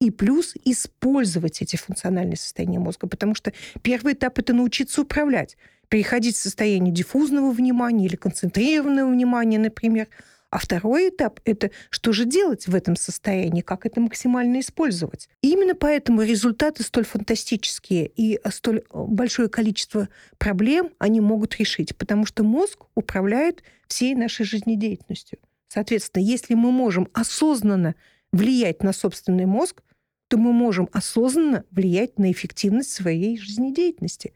И 0.00 0.10
плюс 0.10 0.54
использовать 0.64 1.60
эти 1.62 1.76
функциональные 1.76 2.36
состояния 2.36 2.78
мозга. 2.78 3.06
Потому 3.06 3.34
что 3.34 3.52
первый 3.82 4.14
этап– 4.14 4.38
это 4.40 4.52
научиться 4.54 5.02
управлять. 5.02 5.56
Переходить 5.88 6.36
в 6.36 6.40
состояние 6.40 6.92
диффузного 6.92 7.50
внимания 7.50 8.06
или 8.06 8.16
концентрированного 8.16 9.10
внимания, 9.10 9.58
например. 9.58 10.08
А 10.50 10.58
второй 10.58 11.10
этап– 11.10 11.40
это 11.44 11.70
что 11.90 12.12
же 12.12 12.24
делать 12.24 12.66
в 12.66 12.74
этом 12.74 12.96
состоянии, 12.96 13.60
как 13.60 13.86
это 13.86 14.00
максимально 14.00 14.60
использовать. 14.60 15.28
И 15.42 15.52
именно 15.52 15.76
поэтому 15.76 16.22
результаты 16.22 16.82
столь 16.82 17.04
фантастические 17.04 18.06
и 18.08 18.40
столь 18.50 18.78
э, 18.78 18.82
большое 18.92 19.48
количество 19.48 20.08
проблем 20.38 20.90
они 20.98 21.20
могут 21.20 21.56
решить, 21.56 21.96
потому 21.96 22.26
что 22.26 22.42
мозг 22.42 22.84
управляет 22.96 23.62
всей 23.86 24.14
нашей 24.16 24.44
жизнедеятельностью. 24.44 25.38
Соответственно, 25.68 26.24
если 26.24 26.54
мы 26.54 26.72
можем 26.72 27.08
осознанно 27.12 27.94
влиять 28.32 28.82
на 28.82 28.92
собственный 28.92 29.46
мозг, 29.46 29.82
то 30.28 30.36
мы 30.36 30.52
можем 30.52 30.88
осознанно 30.92 31.64
влиять 31.70 32.18
на 32.18 32.30
эффективность 32.30 32.92
своей 32.92 33.38
жизнедеятельности. 33.38 34.32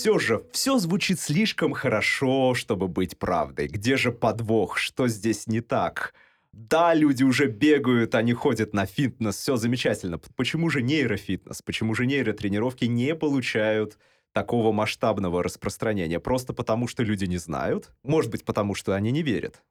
Все 0.00 0.18
же, 0.18 0.42
все 0.52 0.78
звучит 0.78 1.20
слишком 1.20 1.74
хорошо, 1.74 2.54
чтобы 2.54 2.88
быть 2.88 3.18
правдой. 3.18 3.66
Где 3.68 3.98
же 3.98 4.12
подвох? 4.12 4.78
Что 4.78 5.08
здесь 5.08 5.46
не 5.46 5.60
так? 5.60 6.14
Да, 6.52 6.94
люди 6.94 7.22
уже 7.22 7.48
бегают, 7.48 8.14
они 8.14 8.32
ходят 8.32 8.72
на 8.72 8.86
фитнес, 8.86 9.36
все 9.36 9.56
замечательно. 9.56 10.18
Почему 10.36 10.70
же 10.70 10.80
нейрофитнес? 10.80 11.60
Почему 11.60 11.94
же 11.94 12.06
нейротренировки 12.06 12.86
не 12.86 13.14
получают 13.14 13.98
такого 14.32 14.72
масштабного 14.72 15.42
распространения? 15.42 16.18
Просто 16.18 16.54
потому, 16.54 16.88
что 16.88 17.02
люди 17.02 17.26
не 17.26 17.36
знают? 17.36 17.92
Может 18.02 18.30
быть, 18.30 18.46
потому 18.46 18.74
что 18.74 18.94
они 18.94 19.10
не 19.10 19.22
верят? 19.22 19.62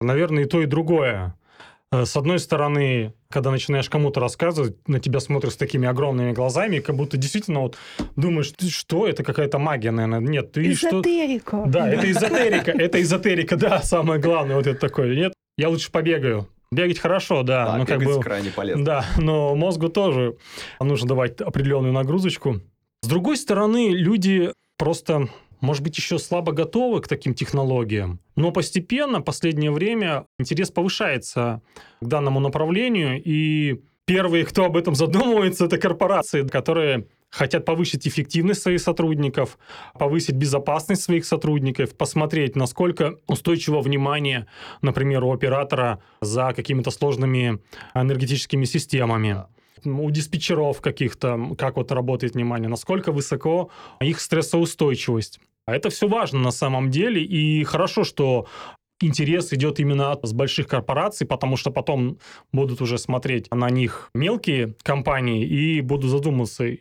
Наверное, 0.00 0.46
и 0.46 0.46
то, 0.46 0.60
и 0.60 0.66
другое. 0.66 1.38
Э, 1.92 2.04
С 2.04 2.16
одной 2.16 2.38
стороны, 2.38 3.14
когда 3.30 3.50
начинаешь 3.50 3.88
кому-то 3.88 4.20
рассказывать, 4.20 4.76
на 4.88 5.00
тебя 5.00 5.20
смотрят 5.20 5.52
с 5.52 5.56
такими 5.56 5.88
огромными 5.88 6.32
глазами, 6.32 6.78
как 6.78 6.96
будто 6.96 7.16
действительно 7.16 7.60
вот 7.60 7.76
думаешь, 8.16 8.52
ты 8.56 8.68
что, 8.68 9.06
это 9.06 9.24
какая-то 9.24 9.58
магия, 9.58 9.90
наверное. 9.90 10.20
Нет, 10.20 10.52
ты 10.52 10.74
что... 10.74 10.88
Эзотерика. 10.88 11.64
Да, 11.66 11.88
это 11.88 12.10
эзотерика, 12.10 12.70
это 12.70 13.02
эзотерика, 13.02 13.56
да, 13.56 13.82
самое 13.82 14.20
главное, 14.20 14.56
вот 14.56 14.66
это 14.66 14.78
такое. 14.78 15.14
Нет, 15.16 15.32
я 15.56 15.68
лучше 15.68 15.90
побегаю. 15.90 16.48
Бегать 16.72 17.00
хорошо, 17.00 17.42
да, 17.42 17.66
Да, 17.66 17.76
ну 17.78 17.86
как 17.86 18.00
бы... 18.00 18.20
крайне 18.20 18.50
полезно. 18.50 18.84
Да, 18.84 19.04
но 19.18 19.56
мозгу 19.56 19.88
тоже 19.88 20.36
нужно 20.78 21.08
давать 21.08 21.40
определенную 21.40 21.92
нагрузочку. 21.92 22.60
С 23.02 23.08
другой 23.08 23.36
стороны, 23.36 23.88
люди 23.90 24.52
просто, 24.78 25.28
может 25.60 25.82
быть, 25.82 25.96
еще 25.96 26.18
слабо 26.18 26.52
готовы 26.52 27.00
к 27.00 27.08
таким 27.08 27.34
технологиям, 27.34 28.20
но 28.36 28.52
постепенно, 28.52 29.20
в 29.20 29.24
последнее 29.24 29.70
время, 29.70 30.26
интерес 30.38 30.70
повышается 30.70 31.62
к 32.00 32.06
данному 32.06 32.40
направлению, 32.40 33.22
и 33.22 33.82
первые, 34.06 34.44
кто 34.44 34.64
об 34.64 34.76
этом 34.76 34.94
задумывается, 34.94 35.66
это 35.66 35.78
корпорации, 35.78 36.46
которые 36.46 37.06
хотят 37.30 37.64
повысить 37.64 38.08
эффективность 38.08 38.60
своих 38.62 38.80
сотрудников, 38.80 39.56
повысить 39.98 40.34
безопасность 40.34 41.02
своих 41.02 41.24
сотрудников, 41.24 41.96
посмотреть, 41.96 42.56
насколько 42.56 43.16
устойчиво 43.28 43.80
внимание, 43.80 44.46
например, 44.82 45.22
у 45.24 45.32
оператора 45.32 46.02
за 46.20 46.52
какими-то 46.54 46.90
сложными 46.90 47.60
энергетическими 47.94 48.64
системами 48.64 49.44
у 49.84 50.10
диспетчеров 50.10 50.80
каких-то, 50.80 51.54
как 51.56 51.76
вот 51.76 51.92
работает 51.92 52.34
внимание, 52.34 52.68
насколько 52.68 53.12
высоко 53.12 53.70
их 54.00 54.20
стрессоустойчивость. 54.20 55.40
А 55.66 55.74
это 55.74 55.90
все 55.90 56.08
важно 56.08 56.40
на 56.40 56.50
самом 56.50 56.90
деле, 56.90 57.22
и 57.22 57.62
хорошо, 57.64 58.04
что 58.04 58.46
интерес 59.00 59.52
идет 59.52 59.80
именно 59.80 60.18
с 60.22 60.32
больших 60.32 60.68
корпораций, 60.68 61.26
потому 61.26 61.56
что 61.56 61.70
потом 61.70 62.18
будут 62.52 62.80
уже 62.80 62.98
смотреть 62.98 63.50
на 63.52 63.70
них 63.70 64.10
мелкие 64.14 64.74
компании 64.82 65.44
и 65.46 65.80
будут 65.80 66.10
задумываться, 66.10 66.76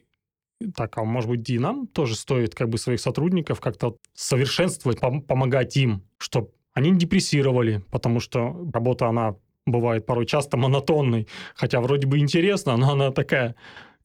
так, 0.75 0.97
а 0.97 1.03
может 1.03 1.29
быть, 1.29 1.49
и 1.49 1.57
нам 1.57 1.87
тоже 1.87 2.15
стоит 2.15 2.53
как 2.53 2.69
бы 2.69 2.77
своих 2.77 2.99
сотрудников 2.99 3.61
как-то 3.61 3.95
совершенствовать, 4.13 4.99
пом- 4.99 5.21
помогать 5.21 5.77
им, 5.77 6.03
чтобы 6.17 6.51
они 6.73 6.91
не 6.91 6.99
депрессировали, 6.99 7.83
потому 7.91 8.19
что 8.19 8.69
работа, 8.73 9.07
она 9.07 9.35
бывает 9.65 10.05
порой 10.05 10.25
часто 10.25 10.57
монотонной, 10.57 11.27
хотя 11.55 11.79
вроде 11.79 12.07
бы 12.07 12.19
интересно, 12.19 12.75
но 12.75 12.91
она 12.91 13.11
такая 13.11 13.55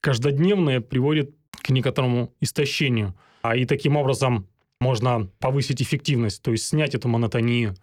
каждодневная, 0.00 0.80
приводит 0.80 1.34
к 1.50 1.70
некоторому 1.70 2.34
истощению. 2.40 3.14
А 3.42 3.56
и 3.56 3.64
таким 3.64 3.96
образом 3.96 4.48
можно 4.84 5.30
повысить 5.38 5.80
эффективность, 5.80 6.42
то 6.42 6.52
есть 6.52 6.66
снять 6.66 6.94
эту 6.94 7.08
монотонию, 7.08 7.74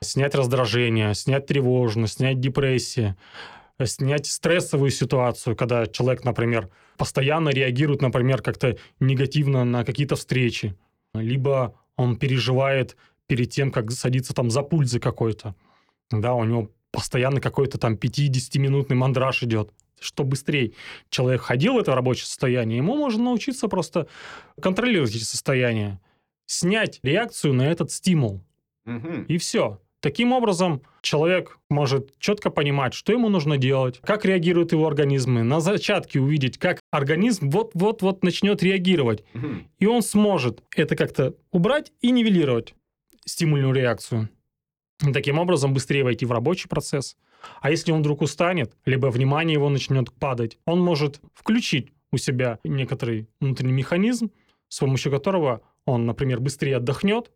снять 0.00 0.36
раздражение, 0.36 1.12
снять 1.14 1.46
тревожность, 1.46 2.14
снять 2.14 2.38
депрессию. 2.38 3.16
снять 3.82 4.26
стрессовую 4.26 4.92
ситуацию, 4.92 5.56
когда 5.56 5.86
человек, 5.88 6.22
например, 6.24 6.70
постоянно 6.96 7.48
реагирует, 7.48 8.02
например, 8.02 8.40
как-то 8.40 8.76
негативно 9.00 9.64
на 9.64 9.84
какие-то 9.84 10.14
встречи, 10.14 10.76
либо 11.12 11.74
он 11.96 12.16
переживает 12.16 12.96
перед 13.26 13.50
тем, 13.50 13.72
как 13.72 13.90
садиться 13.90 14.32
там 14.32 14.48
за 14.48 14.62
пульт 14.62 14.88
за 14.88 15.00
какой-то. 15.00 15.56
Да, 16.12 16.34
у 16.34 16.44
него 16.44 16.70
постоянно 16.92 17.40
какой-то 17.40 17.78
там 17.78 17.94
50-минутный 17.94 18.94
мандраж 18.94 19.42
идет. 19.42 19.70
Что 19.98 20.22
быстрее 20.22 20.72
человек 21.10 21.40
ходил 21.40 21.74
в 21.74 21.78
это 21.78 21.96
рабочее 21.96 22.26
состояние, 22.26 22.78
ему 22.78 22.94
можно 22.94 23.24
научиться 23.24 23.66
просто 23.66 24.06
контролировать 24.60 25.16
эти 25.16 25.24
состояния, 25.24 25.98
снять 26.46 27.00
реакцию 27.02 27.54
на 27.54 27.62
этот 27.62 27.90
стимул. 27.90 28.44
Мгм. 28.84 29.24
И 29.24 29.38
все. 29.38 29.80
Таким 30.00 30.32
образом, 30.32 30.82
человек 31.00 31.58
может 31.70 32.18
четко 32.18 32.50
понимать, 32.50 32.92
что 32.92 33.12
ему 33.12 33.30
нужно 33.30 33.56
делать, 33.56 34.00
как 34.02 34.26
реагируют 34.26 34.72
его 34.72 34.86
организмы, 34.86 35.42
на 35.42 35.60
зачатке 35.60 36.20
увидеть, 36.20 36.58
как 36.58 36.80
организм 36.90 37.48
вот-вот-вот 37.48 38.22
начнет 38.22 38.62
реагировать. 38.62 39.24
Мгм. 39.32 39.66
И 39.78 39.86
он 39.86 40.02
сможет 40.02 40.62
это 40.76 40.94
как-то 40.94 41.34
убрать 41.52 41.90
и 42.02 42.10
нивелировать 42.10 42.74
стимульную 43.24 43.72
реакцию. 43.72 44.28
И 45.06 45.12
таким 45.12 45.38
образом 45.38 45.72
быстрее 45.72 46.04
войти 46.04 46.26
в 46.26 46.32
рабочий 46.32 46.68
процесс. 46.68 47.16
А 47.60 47.70
если 47.70 47.90
он 47.90 48.00
вдруг 48.00 48.22
устанет, 48.22 48.74
либо 48.84 49.06
внимание 49.06 49.54
его 49.54 49.68
начнет 49.68 50.12
падать, 50.12 50.58
он 50.66 50.80
может 50.80 51.20
включить 51.32 51.92
у 52.12 52.18
себя 52.18 52.58
некоторый 52.64 53.26
внутренний 53.40 53.72
механизм, 53.72 54.30
с 54.68 54.78
помощью 54.80 55.10
которого 55.10 55.62
он, 55.86 56.06
например, 56.06 56.40
быстрее 56.40 56.76
отдохнет, 56.76 57.30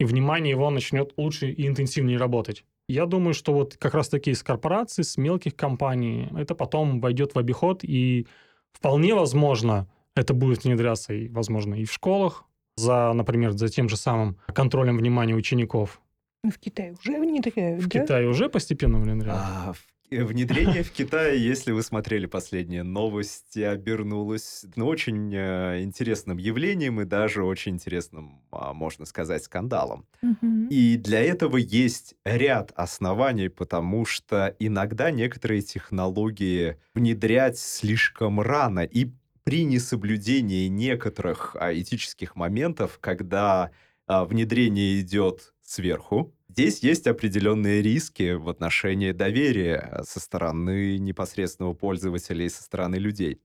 и 0.00 0.04
внимание 0.04 0.50
его 0.50 0.70
начнет 0.70 1.12
лучше 1.16 1.50
и 1.50 1.66
интенсивнее 1.66 2.18
работать. 2.18 2.64
Я 2.88 3.06
думаю, 3.06 3.32
что 3.34 3.52
вот 3.54 3.76
как 3.76 3.94
раз-таки 3.94 4.30
из 4.30 4.42
корпораций, 4.42 5.04
с 5.04 5.16
мелких 5.16 5.56
компаний, 5.56 6.28
это 6.36 6.54
потом 6.54 7.00
войдет 7.00 7.34
в 7.34 7.38
обиход, 7.38 7.80
и 7.82 8.26
вполне 8.72 9.14
возможно, 9.14 9.88
это 10.16 10.34
будет 10.34 10.64
внедряться, 10.64 11.14
и, 11.14 11.28
возможно, 11.28 11.74
и 11.76 11.84
в 11.84 11.92
школах, 11.92 12.44
за, 12.76 13.12
например, 13.12 13.52
за 13.52 13.68
тем 13.68 13.88
же 13.88 13.96
самым 13.96 14.36
контролем 14.52 14.98
внимания 14.98 15.34
учеников. 15.34 16.00
В 16.42 16.58
Китае 16.58 16.92
уже 16.92 17.18
внедряют, 17.18 17.82
В 17.82 17.88
да? 17.88 18.00
Китае 18.00 18.28
уже 18.28 18.48
постепенно 18.50 18.98
внедряют. 18.98 19.40
А, 19.42 19.72
в- 19.72 19.86
Внедрение 20.10 20.82
в 20.82 20.92
Китае, 20.92 21.42
если 21.42 21.72
вы 21.72 21.82
смотрели 21.82 22.26
последние 22.26 22.82
новости, 22.82 23.60
обернулось 23.60 24.64
ну, 24.76 24.86
очень 24.86 25.34
э, 25.34 25.82
интересным 25.82 26.36
явлением 26.38 27.00
и 27.00 27.04
даже 27.04 27.42
очень 27.42 27.72
интересным, 27.72 28.42
а, 28.50 28.72
можно 28.72 29.06
сказать, 29.06 29.42
скандалом. 29.42 30.06
Мгм. 30.22 30.68
И 30.68 30.96
для 30.96 31.20
этого 31.20 31.56
есть 31.56 32.14
ряд 32.24 32.72
оснований, 32.76 33.48
потому 33.48 34.04
что 34.04 34.54
иногда 34.58 35.10
некоторые 35.10 35.62
технологии 35.62 36.76
внедрять 36.94 37.58
слишком 37.58 38.40
рано 38.40 38.80
и 38.80 39.10
при 39.44 39.64
несоблюдении 39.64 40.68
некоторых 40.68 41.56
а, 41.58 41.72
этических 41.74 42.36
моментов, 42.36 42.98
когда 43.00 43.70
а, 44.06 44.24
внедрение 44.24 45.00
идет 45.00 45.54
сверху, 45.62 46.34
здесь 46.54 46.84
есть 46.84 47.08
определенные 47.08 47.82
риски 47.82 48.34
в 48.34 48.48
отношении 48.48 49.10
доверия 49.10 50.02
со 50.06 50.20
стороны 50.20 50.98
непосредственного 50.98 51.74
пользователя 51.74 52.44
и 52.44 52.48
со 52.48 52.62
стороны 52.62 52.94
людей. 52.96 53.40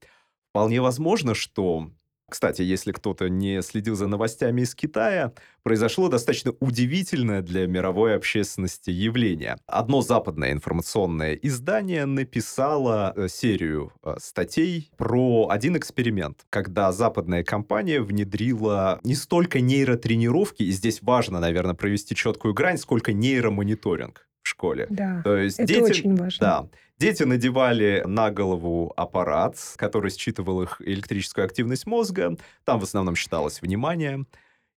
Вполне 0.51 0.80
возможно, 0.80 1.34
что 1.34 1.92
кстати, 2.30 2.62
если 2.62 2.92
кто-то 2.92 3.30
не 3.30 3.62
следил 3.62 3.96
за 3.96 4.08
новостями 4.08 4.62
из 4.62 4.76
Китая, 4.76 5.34
произошло 5.64 6.08
достаточно 6.08 6.54
удивительное 6.60 7.42
для 7.42 7.68
мировой 7.68 8.16
общественности 8.16 8.90
явление. 8.92 9.58
Одно 9.68 10.02
западное 10.02 10.52
информационное 10.52 11.34
издание 11.34 12.06
написало 12.06 13.14
э, 13.16 13.28
серию 13.28 13.92
э, 14.04 14.16
статей 14.20 14.92
про 14.98 15.50
один 15.50 15.78
эксперимент, 15.78 16.46
когда 16.50 16.92
западная 16.92 17.44
компания 17.44 18.02
внедрила 18.02 19.00
не 19.04 19.15
столько 19.15 19.60
нейротренировки, 19.60 20.63
и 20.63 20.72
здесь 20.72 21.02
важно, 21.02 21.39
наверное, 21.39 21.76
провести 21.76 22.15
четкую 22.15 22.54
грань, 22.54 22.78
сколько 22.78 23.12
нейромониторинг 23.12 24.29
в 24.50 24.52
школе. 24.52 24.88
Да, 24.90 25.22
То 25.24 25.38
есть 25.38 25.60
это 25.60 25.68
дети, 25.68 25.82
очень 25.82 26.16
важно. 26.16 26.40
да. 26.40 26.68
Дети 26.98 27.24
надевали 27.24 28.04
на 28.06 28.30
голову 28.32 28.92
аппарат, 28.98 29.56
который 29.78 30.12
считывал 30.12 30.64
их 30.64 30.82
электрическую 30.84 31.46
активность 31.46 31.86
мозга. 31.86 32.36
Там 32.66 32.80
в 32.80 32.84
основном 32.84 33.16
считалось 33.16 33.62
внимание. 33.62 34.26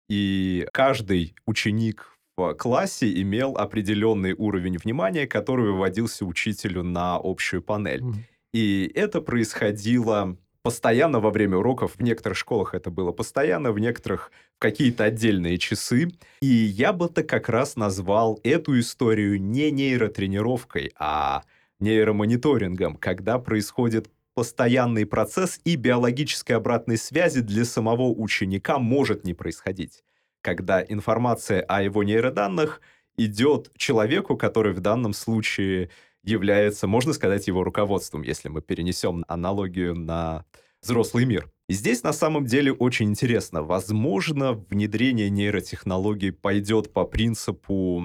И 0.09 0.67
каждый 0.73 1.35
ученик 1.47 2.19
в 2.37 2.55
классе 2.55 3.21
имел 3.23 3.57
определенный 3.57 4.35
уровень 4.35 4.77
внимания, 4.79 5.27
который 5.27 5.73
выводился 5.73 6.25
учителю 6.25 6.83
на 6.83 7.17
общую 7.17 7.63
панель. 7.63 8.03
Мгм. 8.03 8.25
И 8.53 8.91
это 8.95 9.21
происходило 9.21 10.37
постоянно 10.62 11.20
во 11.20 11.31
время 11.31 11.59
уроков. 11.59 11.96
В 11.96 12.03
некоторых 12.03 12.38
школах 12.38 12.75
это 12.75 12.90
было 12.90 13.12
постоянно, 13.12 13.72
в 13.72 13.79
некоторых 13.79 14.31
какие-то 14.59 15.05
отдельные 15.05 15.59
часы. 15.59 16.11
И 16.40 16.46
я 16.46 16.92
бы 16.92 17.09
то 17.09 17.22
как 17.22 17.48
раз 17.48 17.77
назвал 17.77 18.40
эту 18.44 18.79
историю 18.79 19.40
не 19.40 19.70
нейротренировкой, 19.70 20.92
а 20.98 21.42
нейромониторингом, 21.81 22.96
когда 22.96 23.38
происходит 23.38 24.09
постоянный 24.35 25.05
процесс 25.05 25.61
и 25.64 25.77
биологической 25.77 26.53
обратной 26.53 26.96
связи 26.96 27.40
для 27.40 27.64
самого 27.64 28.05
ученика 28.05 28.79
может 28.79 29.25
не 29.25 29.35
происходить. 29.35 30.05
Когда 30.40 30.83
информация 30.83 31.61
о 31.62 31.83
его 31.83 32.03
нейроданных 32.03 32.81
идет 33.16 33.70
человеку, 33.77 34.37
который 34.37 34.72
в 34.72 34.81
данном 34.81 35.12
случае 35.12 35.90
является, 36.25 36.87
можно 36.87 37.13
сказать, 37.13 37.47
его 37.47 37.65
руководством, 37.65 38.23
если 38.23 38.49
мы 38.49 38.63
перенесем 38.63 39.25
аналогию 39.29 39.95
на 39.95 40.45
взрослый 40.83 41.25
мир. 41.25 41.51
И 41.69 41.75
здесь 41.75 42.03
на 42.03 42.13
самом 42.13 42.45
деле 42.45 42.73
очень 42.73 43.11
интересно. 43.11 43.63
Возможно, 43.63 44.53
внедрение 44.53 45.31
нейротехнологий 45.31 46.33
пойдет 46.33 46.93
по 46.93 47.05
принципу 47.05 48.03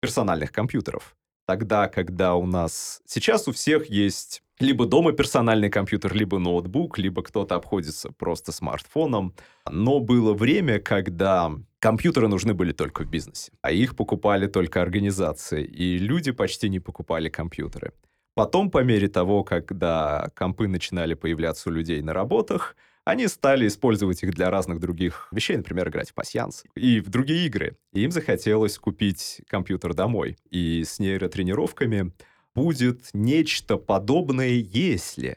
персональных 0.00 0.52
компьютеров. 0.52 1.16
Тогда, 1.46 1.88
когда 1.88 2.34
у 2.34 2.46
нас 2.46 3.00
сейчас 3.06 3.48
у 3.48 3.52
всех 3.52 3.90
есть 3.90 4.42
либо 4.58 4.86
дома 4.86 5.12
персональный 5.12 5.68
компьютер, 5.68 6.14
либо 6.14 6.38
ноутбук, 6.38 6.98
либо 6.98 7.22
кто-то 7.22 7.54
обходится 7.54 8.10
просто 8.10 8.52
смартфоном. 8.52 9.34
Но 9.70 10.00
было 10.00 10.32
время, 10.32 10.78
когда 10.78 11.52
компьютеры 11.84 12.28
нужны 12.28 12.54
были 12.54 12.72
только 12.72 13.02
в 13.02 13.10
бизнесе, 13.10 13.52
а 13.60 13.70
их 13.70 13.94
покупали 13.94 14.46
только 14.46 14.80
организации, 14.80 15.62
и 15.62 15.98
люди 15.98 16.32
почти 16.32 16.70
не 16.70 16.80
покупали 16.80 17.28
компьютеры. 17.28 17.92
Потом, 18.34 18.70
по 18.70 18.82
мере 18.82 19.08
того, 19.08 19.44
когда 19.44 20.30
компы 20.34 20.66
начинали 20.66 21.12
появляться 21.12 21.68
у 21.68 21.72
людей 21.72 22.00
на 22.00 22.14
работах, 22.14 22.74
они 23.04 23.28
стали 23.28 23.66
использовать 23.66 24.22
их 24.22 24.30
для 24.32 24.48
разных 24.48 24.80
других 24.80 25.28
вещей, 25.30 25.58
например, 25.58 25.90
играть 25.90 26.10
в 26.10 26.14
пасьянс 26.14 26.64
и 26.74 27.00
в 27.00 27.10
другие 27.10 27.46
игры. 27.46 27.76
И 27.92 28.00
им 28.00 28.12
захотелось 28.12 28.78
купить 28.78 29.42
компьютер 29.46 29.92
домой. 29.92 30.38
И 30.48 30.84
с 30.84 30.98
нейротренировками 30.98 32.12
будет 32.54 33.10
нечто 33.12 33.76
подобное, 33.76 34.54
если, 34.88 35.36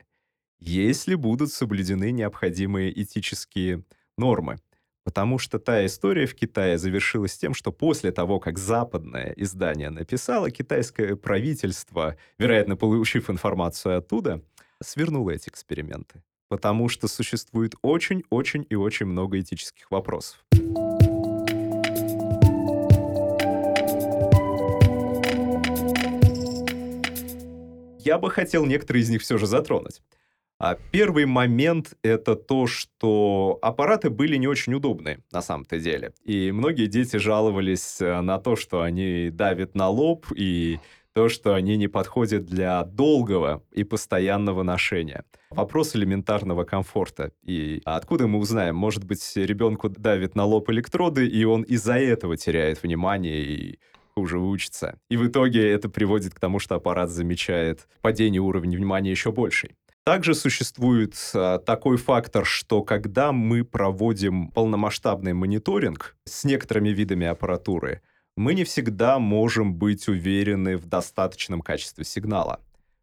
если 0.61 1.15
будут 1.15 1.51
соблюдены 1.51 2.11
необходимые 2.11 3.01
этические 3.01 3.83
нормы. 4.17 4.59
Потому 5.07 5.39
что 5.39 5.57
та 5.57 5.85
история 5.85 6.25
в 6.25 6.35
Китае 6.35 6.77
завершилась 6.77 7.37
тем, 7.37 7.53
что 7.53 7.71
после 7.71 8.11
того, 8.11 8.41
как 8.41 8.57
западное 8.57 9.33
издание 9.37 9.89
написало, 9.89 10.51
китайское 10.51 11.15
правительство, 11.15 12.17
вероятно, 12.37 12.75
получив 12.75 13.29
информацию 13.29 13.99
оттуда, 13.99 14.43
свернуло 14.83 15.31
эти 15.31 15.47
эксперименты. 15.47 16.23
Потому 16.49 16.89
что 16.89 17.07
существует 17.07 17.75
очень-очень 17.81 18.67
и 18.69 18.75
очень 18.75 19.05
много 19.05 19.39
этических 19.39 19.89
вопросов. 19.91 20.43
Я 27.99 28.17
бы 28.17 28.29
хотел 28.29 28.65
некоторые 28.65 29.03
из 29.03 29.09
них 29.09 29.21
все 29.21 29.37
же 29.37 29.47
затронуть. 29.47 30.01
А 30.59 30.75
Первый 30.91 31.25
момент— 31.25 31.93
это 32.01 32.35
то, 32.35 32.65
что 32.65 33.59
аппараты 33.61 34.09
были 34.09 34.37
не 34.37 34.47
очень 34.47 34.73
удобны 34.73 35.19
на 35.31 35.41
самом-то 35.41 35.79
деле. 35.79 36.13
И 36.23 36.51
многие 36.51 36.87
дети 36.87 37.17
жаловались 37.17 38.01
э, 38.01 38.21
на 38.21 38.39
то, 38.39 38.55
что 38.55 38.81
они 38.81 39.29
давят 39.29 39.75
на 39.75 39.87
лоб, 39.89 40.25
и 40.35 40.79
то, 41.13 41.29
что 41.29 41.53
они 41.53 41.77
не 41.77 41.87
подходят 41.87 42.45
для 42.45 42.83
долгого 42.83 43.63
и 43.71 43.83
постоянного 43.83 44.63
ношения. 44.63 45.23
Вопрос 45.51 45.95
элементарного 45.95 46.63
комфорта. 46.63 47.31
И 47.43 47.81
откуда 47.85 48.27
мы 48.27 48.39
узнаем? 48.39 48.75
Может 48.75 49.03
быть, 49.03 49.35
ребенку 49.35 49.89
давит 49.89 50.35
на 50.35 50.45
лоб 50.45 50.69
электроды, 50.69 51.27
и 51.27 51.43
он 51.43 51.63
из-за 51.63 51.99
этого 51.99 52.35
теряет 52.35 52.81
внимание 52.81 53.41
и 53.41 53.79
хуже 54.15 54.39
учится. 54.39 54.99
И 55.09 55.17
в 55.17 55.27
итоге 55.27 55.71
это 55.71 55.89
приводит 55.89 56.33
к 56.33 56.39
тому, 56.39 56.57
что 56.57 56.75
аппарат 56.75 57.11
замечает 57.11 57.87
падение 58.01 58.41
уровня 58.41 58.75
внимания 58.77 59.11
еще 59.11 59.31
больший. 59.31 59.75
Также 60.07 60.35
существует 60.35 61.15
а, 61.33 61.57
такой 61.59 61.97
фактор, 61.97 62.45
что 62.45 62.81
когда 62.81 63.33
мы 63.33 63.65
проводим 63.65 64.47
полномасштабный 64.51 65.33
мониторинг 65.33 66.15
с 66.23 66.45
некоторыми 66.45 66.91
видами 66.91 67.27
аппаратуры, 67.27 68.01
мы 68.37 68.53
не 68.53 68.63
всегда 68.63 69.19
можем 69.19 69.75
быть 69.75 70.07
уверены 70.07 70.77
в 70.77 70.85
достаточном 70.85 71.61
качестве 71.61 72.05
сигнала. 72.05 72.61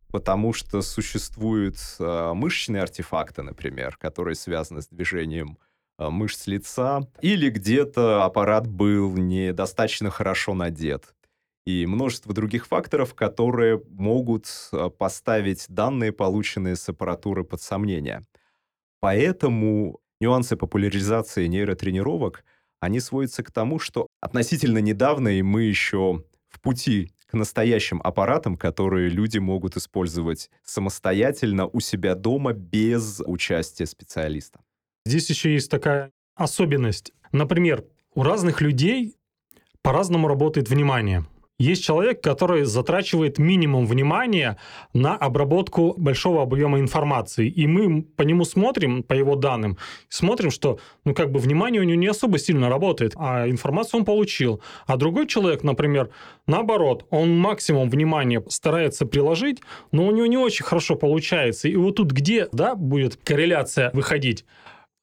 потому 0.08 0.54
что 0.54 0.80
существуют 0.80 1.76
э, 1.98 2.32
мышечные 2.34 2.80
артефакты, 2.80 3.42
например, 3.42 3.98
которые 3.98 4.34
связаны 4.34 4.80
с 4.80 4.86
движением 4.86 5.58
э, 5.98 6.08
мышц 6.08 6.46
лица, 6.46 7.00
или 7.20 7.50
где-то 7.50 8.24
аппарат 8.24 8.66
был 8.66 9.14
недостаточно 9.14 10.08
хорошо 10.08 10.54
надет. 10.54 11.13
И 11.66 11.86
множество 11.86 12.34
других 12.34 12.66
факторов, 12.66 13.14
которые 13.14 13.82
могут 13.88 14.46
э, 14.72 14.90
поставить 14.90 15.64
данные, 15.68 16.12
полученные 16.12 16.76
с 16.76 16.88
аппаратуры, 16.88 17.42
под 17.42 17.62
сомнение. 17.62 18.22
Поэтому 19.00 20.00
нюансы 20.20 20.56
популяризации 20.56 21.46
нейротренировок, 21.46 22.44
они 22.80 23.00
сводятся 23.00 23.42
к 23.42 23.50
тому, 23.50 23.78
что 23.78 24.06
относительно 24.20 24.78
недавно, 24.78 25.28
и 25.28 25.42
мы 25.42 25.62
еще 25.62 26.24
в 26.48 26.60
пути 26.60 27.12
к 27.26 27.32
настоящим 27.34 28.00
аппаратам, 28.04 28.56
которые 28.56 29.08
люди 29.08 29.38
могут 29.38 29.76
использовать 29.76 30.50
самостоятельно 30.62 31.66
у 31.66 31.80
себя 31.80 32.14
дома 32.14 32.52
без 32.52 33.20
участия 33.26 33.86
специалиста. 33.86 34.60
Здесь 35.06 35.28
еще 35.30 35.52
есть 35.52 35.70
такая 35.70 36.10
особенность. 36.34 37.12
Например, 37.32 37.84
у 38.14 38.22
разных 38.22 38.60
людей 38.60 39.16
по-разному 39.82 40.28
работает 40.28 40.68
внимание. 40.68 41.24
Есть 41.58 41.84
человек, 41.84 42.20
который 42.20 42.64
затрачивает 42.64 43.38
минимум 43.38 43.86
внимания 43.86 44.58
на 44.92 45.14
обработку 45.14 45.94
большого 45.96 46.42
объема 46.42 46.80
информации. 46.80 47.48
И 47.48 47.68
мы 47.68 48.02
по 48.02 48.22
нему 48.22 48.44
смотрим, 48.44 49.04
по 49.04 49.12
его 49.12 49.36
данным, 49.36 49.78
смотрим, 50.08 50.50
что 50.50 50.80
ну, 51.04 51.14
как 51.14 51.30
бы 51.30 51.38
внимание 51.38 51.80
у 51.80 51.84
него 51.84 52.00
не 52.00 52.08
особо 52.08 52.38
сильно 52.38 52.68
работает, 52.68 53.12
а 53.16 53.48
информацию 53.48 54.00
он 54.00 54.04
получил. 54.04 54.60
А 54.86 54.96
другой 54.96 55.28
человек, 55.28 55.62
например, 55.62 56.10
наоборот, 56.48 57.06
он 57.10 57.38
максимум 57.38 57.88
внимания 57.88 58.42
старается 58.48 59.06
приложить, 59.06 59.60
но 59.92 60.06
у 60.06 60.10
него 60.10 60.26
не 60.26 60.38
очень 60.38 60.64
хорошо 60.64 60.96
получается. 60.96 61.68
И 61.68 61.76
вот 61.76 61.94
тут 61.96 62.10
где 62.10 62.48
да, 62.50 62.74
будет 62.74 63.14
корреляция 63.22 63.92
выходить? 63.92 64.44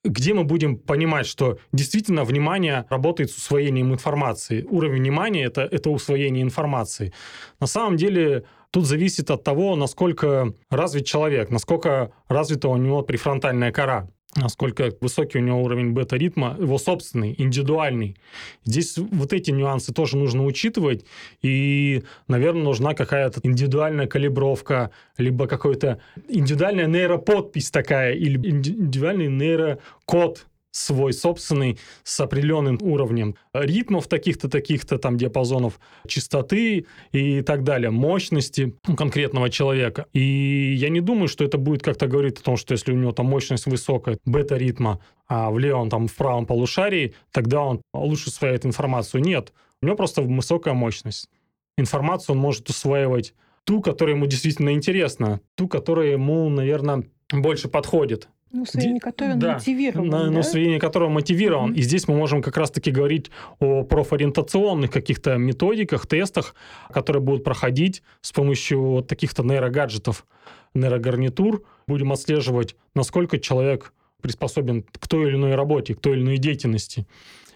Где 0.04 0.34
мы 0.34 0.44
будем 0.44 0.78
понимать, 0.78 1.28
что 1.28 1.60
действительно 1.72 2.24
внимание 2.24 2.86
работает 2.90 3.32
с 3.32 3.38
усвоением 3.38 3.94
информации. 3.94 4.64
Уровень 4.64 5.02
внимания 5.02 5.44
это,– 5.44 5.62
это 5.72 5.90
усвоение 5.90 6.44
информации. 6.44 7.14
На 7.60 7.68
самом 7.68 7.98
деле 7.98 8.46
тут 8.72 8.86
зависит 8.86 9.30
от 9.30 9.44
того, 9.44 9.76
насколько 9.76 10.54
развит 10.70 11.06
человек, 11.06 11.52
насколько 11.52 12.12
развита 12.28 12.68
у 12.70 12.78
него 12.78 13.04
префронтальная 13.04 13.72
кора 13.72 14.10
насколько 14.36 14.92
высокий 15.02 15.40
у 15.40 15.42
него 15.42 15.62
уровень 15.62 15.92
бета-ритма, 15.92 16.56
его 16.60 16.78
собственный, 16.78 17.36
индивидуальный. 17.38 18.16
Здесь 18.64 18.98
вот 18.98 19.34
эти 19.34 19.52
нюансы 19.52 19.94
тоже 19.94 20.18
нужно 20.18 20.46
учитывать, 20.46 21.06
и, 21.42 22.04
наверное, 22.28 22.64
нужна 22.64 22.94
какая-то 22.94 23.42
индивидуальная 23.44 24.08
калибровка, 24.08 24.92
либо 25.18 25.48
какой-то 25.48 26.00
индивидуальная 26.30 26.88
нейроподпись 26.88 27.72
такая, 27.72 28.14
или 28.14 28.38
индивидуальный 28.38 29.28
нейрокод, 29.28 30.46
свой 30.72 31.14
собственный 31.14 31.78
с 32.04 32.20
определенным 32.20 32.78
уровнем 32.82 33.36
ритмов 33.54 34.08
таких-то, 34.08 34.50
таких-то 34.50 34.98
там 34.98 35.18
диапазонов 35.18 35.80
частоты 36.08 36.86
и 37.12 37.42
так 37.42 37.64
далее, 37.64 37.92
мощности 37.92 38.76
конкретного 38.98 39.50
человека. 39.50 40.08
И 40.14 40.74
я 40.78 40.90
не 40.90 41.02
думаю, 41.02 41.28
что 41.28 41.44
это 41.44 41.58
будет 41.58 41.84
как-то 41.84 42.08
говорить 42.08 42.40
о 42.40 42.44
том, 42.44 42.58
что 42.58 42.74
если 42.74 42.92
у 42.94 42.96
него 42.96 43.12
там 43.12 43.28
мощность 43.28 43.66
высокая, 43.66 44.18
бета-ритма, 44.26 45.00
а 45.28 45.52
в 45.52 45.60
левом 45.60 45.90
там 45.90 46.08
в 46.08 46.16
правом 46.16 46.46
полушарии, 46.46 47.14
тогда 47.32 47.62
он 47.62 47.82
лучше 47.94 48.30
усваивает 48.30 48.66
информацию. 48.66 49.22
Нет, 49.22 49.54
у 49.82 49.86
него 49.86 49.96
просто 49.96 50.22
высокая 50.22 50.74
мощность. 50.74 51.30
Информацию 51.78 52.36
он 52.36 52.42
может 52.42 52.70
усваивать 52.70 53.34
ту, 53.64 53.82
которая 53.82 54.16
ему 54.16 54.26
действительно 54.26 54.74
интересна, 54.74 55.42
ту, 55.56 55.68
которая 55.68 56.12
ему, 56.12 56.50
наверное, 56.50 57.04
больше 57.32 57.68
подходит. 57.68 58.28
Ну, 58.52 58.64
усвоение 58.64 59.00
которого 59.00 59.36
да, 59.36 59.54
мотивирован. 59.54 60.08
На, 60.08 60.30
да? 60.30 60.40
усвоение 60.40 60.80
которого 60.80 61.10
мотивирован. 61.10 61.72
Mm-hmm. 61.72 61.78
И 61.78 61.82
здесь 61.82 62.08
мы 62.08 62.16
можем 62.16 62.42
как 62.42 62.58
раз-таки 62.58 62.92
говорить 62.92 63.32
о 63.60 63.84
профориентационных 63.84 64.92
каких-то 64.92 65.38
методиках, 65.38 66.06
тестах, 66.06 66.56
которые 66.92 67.22
будут 67.22 67.44
проходить 67.44 68.04
с 68.22 68.32
помощью 68.32 68.82
вот 68.82 69.08
таких-то 69.08 69.44
нейрогаджетов, 69.44 70.26
нейрогарнитур. 70.74 71.64
Будем 71.88 72.12
отслеживать, 72.12 72.76
насколько 72.94 73.40
человек 73.40 73.94
приспособен 74.22 74.84
к 74.84 75.08
той 75.08 75.30
или 75.30 75.36
иной 75.36 75.56
работе, 75.56 75.96
к 75.96 76.02
той 76.02 76.14
или 76.14 76.22
иной 76.22 76.38
деятельности. 76.38 77.08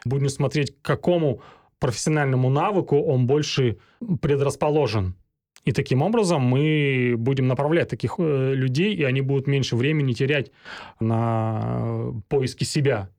Будем 0.05 0.29
смотреть, 0.29 0.71
к 0.71 0.81
какому 0.81 1.41
профессиональному 1.79 2.49
навыку 2.49 3.01
он 3.01 3.27
больше 3.27 3.77
предрасположен. 4.21 5.15
И 5.65 5.71
таким 5.71 6.03
образом 6.03 6.41
мы 6.43 7.15
будем 7.17 7.47
направлять 7.47 7.89
таких 7.89 8.15
э, 8.19 8.53
людей, 8.53 8.93
и 8.95 9.03
они 9.03 9.21
будут 9.21 9.47
меньше 9.47 9.75
времени 9.75 10.13
терять 10.13 10.51
на 10.99 12.13
поиски 12.29 12.63
себя. 12.63 13.09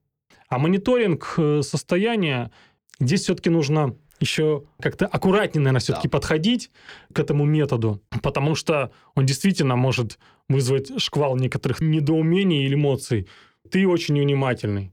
А 0.49 0.59
мониторинг 0.59 1.35
э, 1.39 1.63
состояния, 1.63 2.53
здесь 3.01 3.23
все-таки 3.23 3.51
нужно 3.51 3.97
еще 4.21 4.65
как-то 4.81 5.07
аккуратнее, 5.07 5.63
наверное, 5.63 5.81
все-таки 5.81 6.09
да. 6.09 6.13
подходить 6.13 6.71
к 7.13 7.19
этому 7.19 7.45
методу, 7.45 8.01
потому 8.23 8.55
что 8.55 8.93
он 9.15 9.27
действительно 9.27 9.77
может 9.77 10.19
вызвать 10.49 11.01
шквал 11.03 11.37
некоторых 11.37 11.81
недоумений 11.81 12.65
или 12.65 12.75
эмоций. 12.75 13.29
Ты 13.71 13.87
очень 13.89 14.15
невнимательный. 14.15 14.93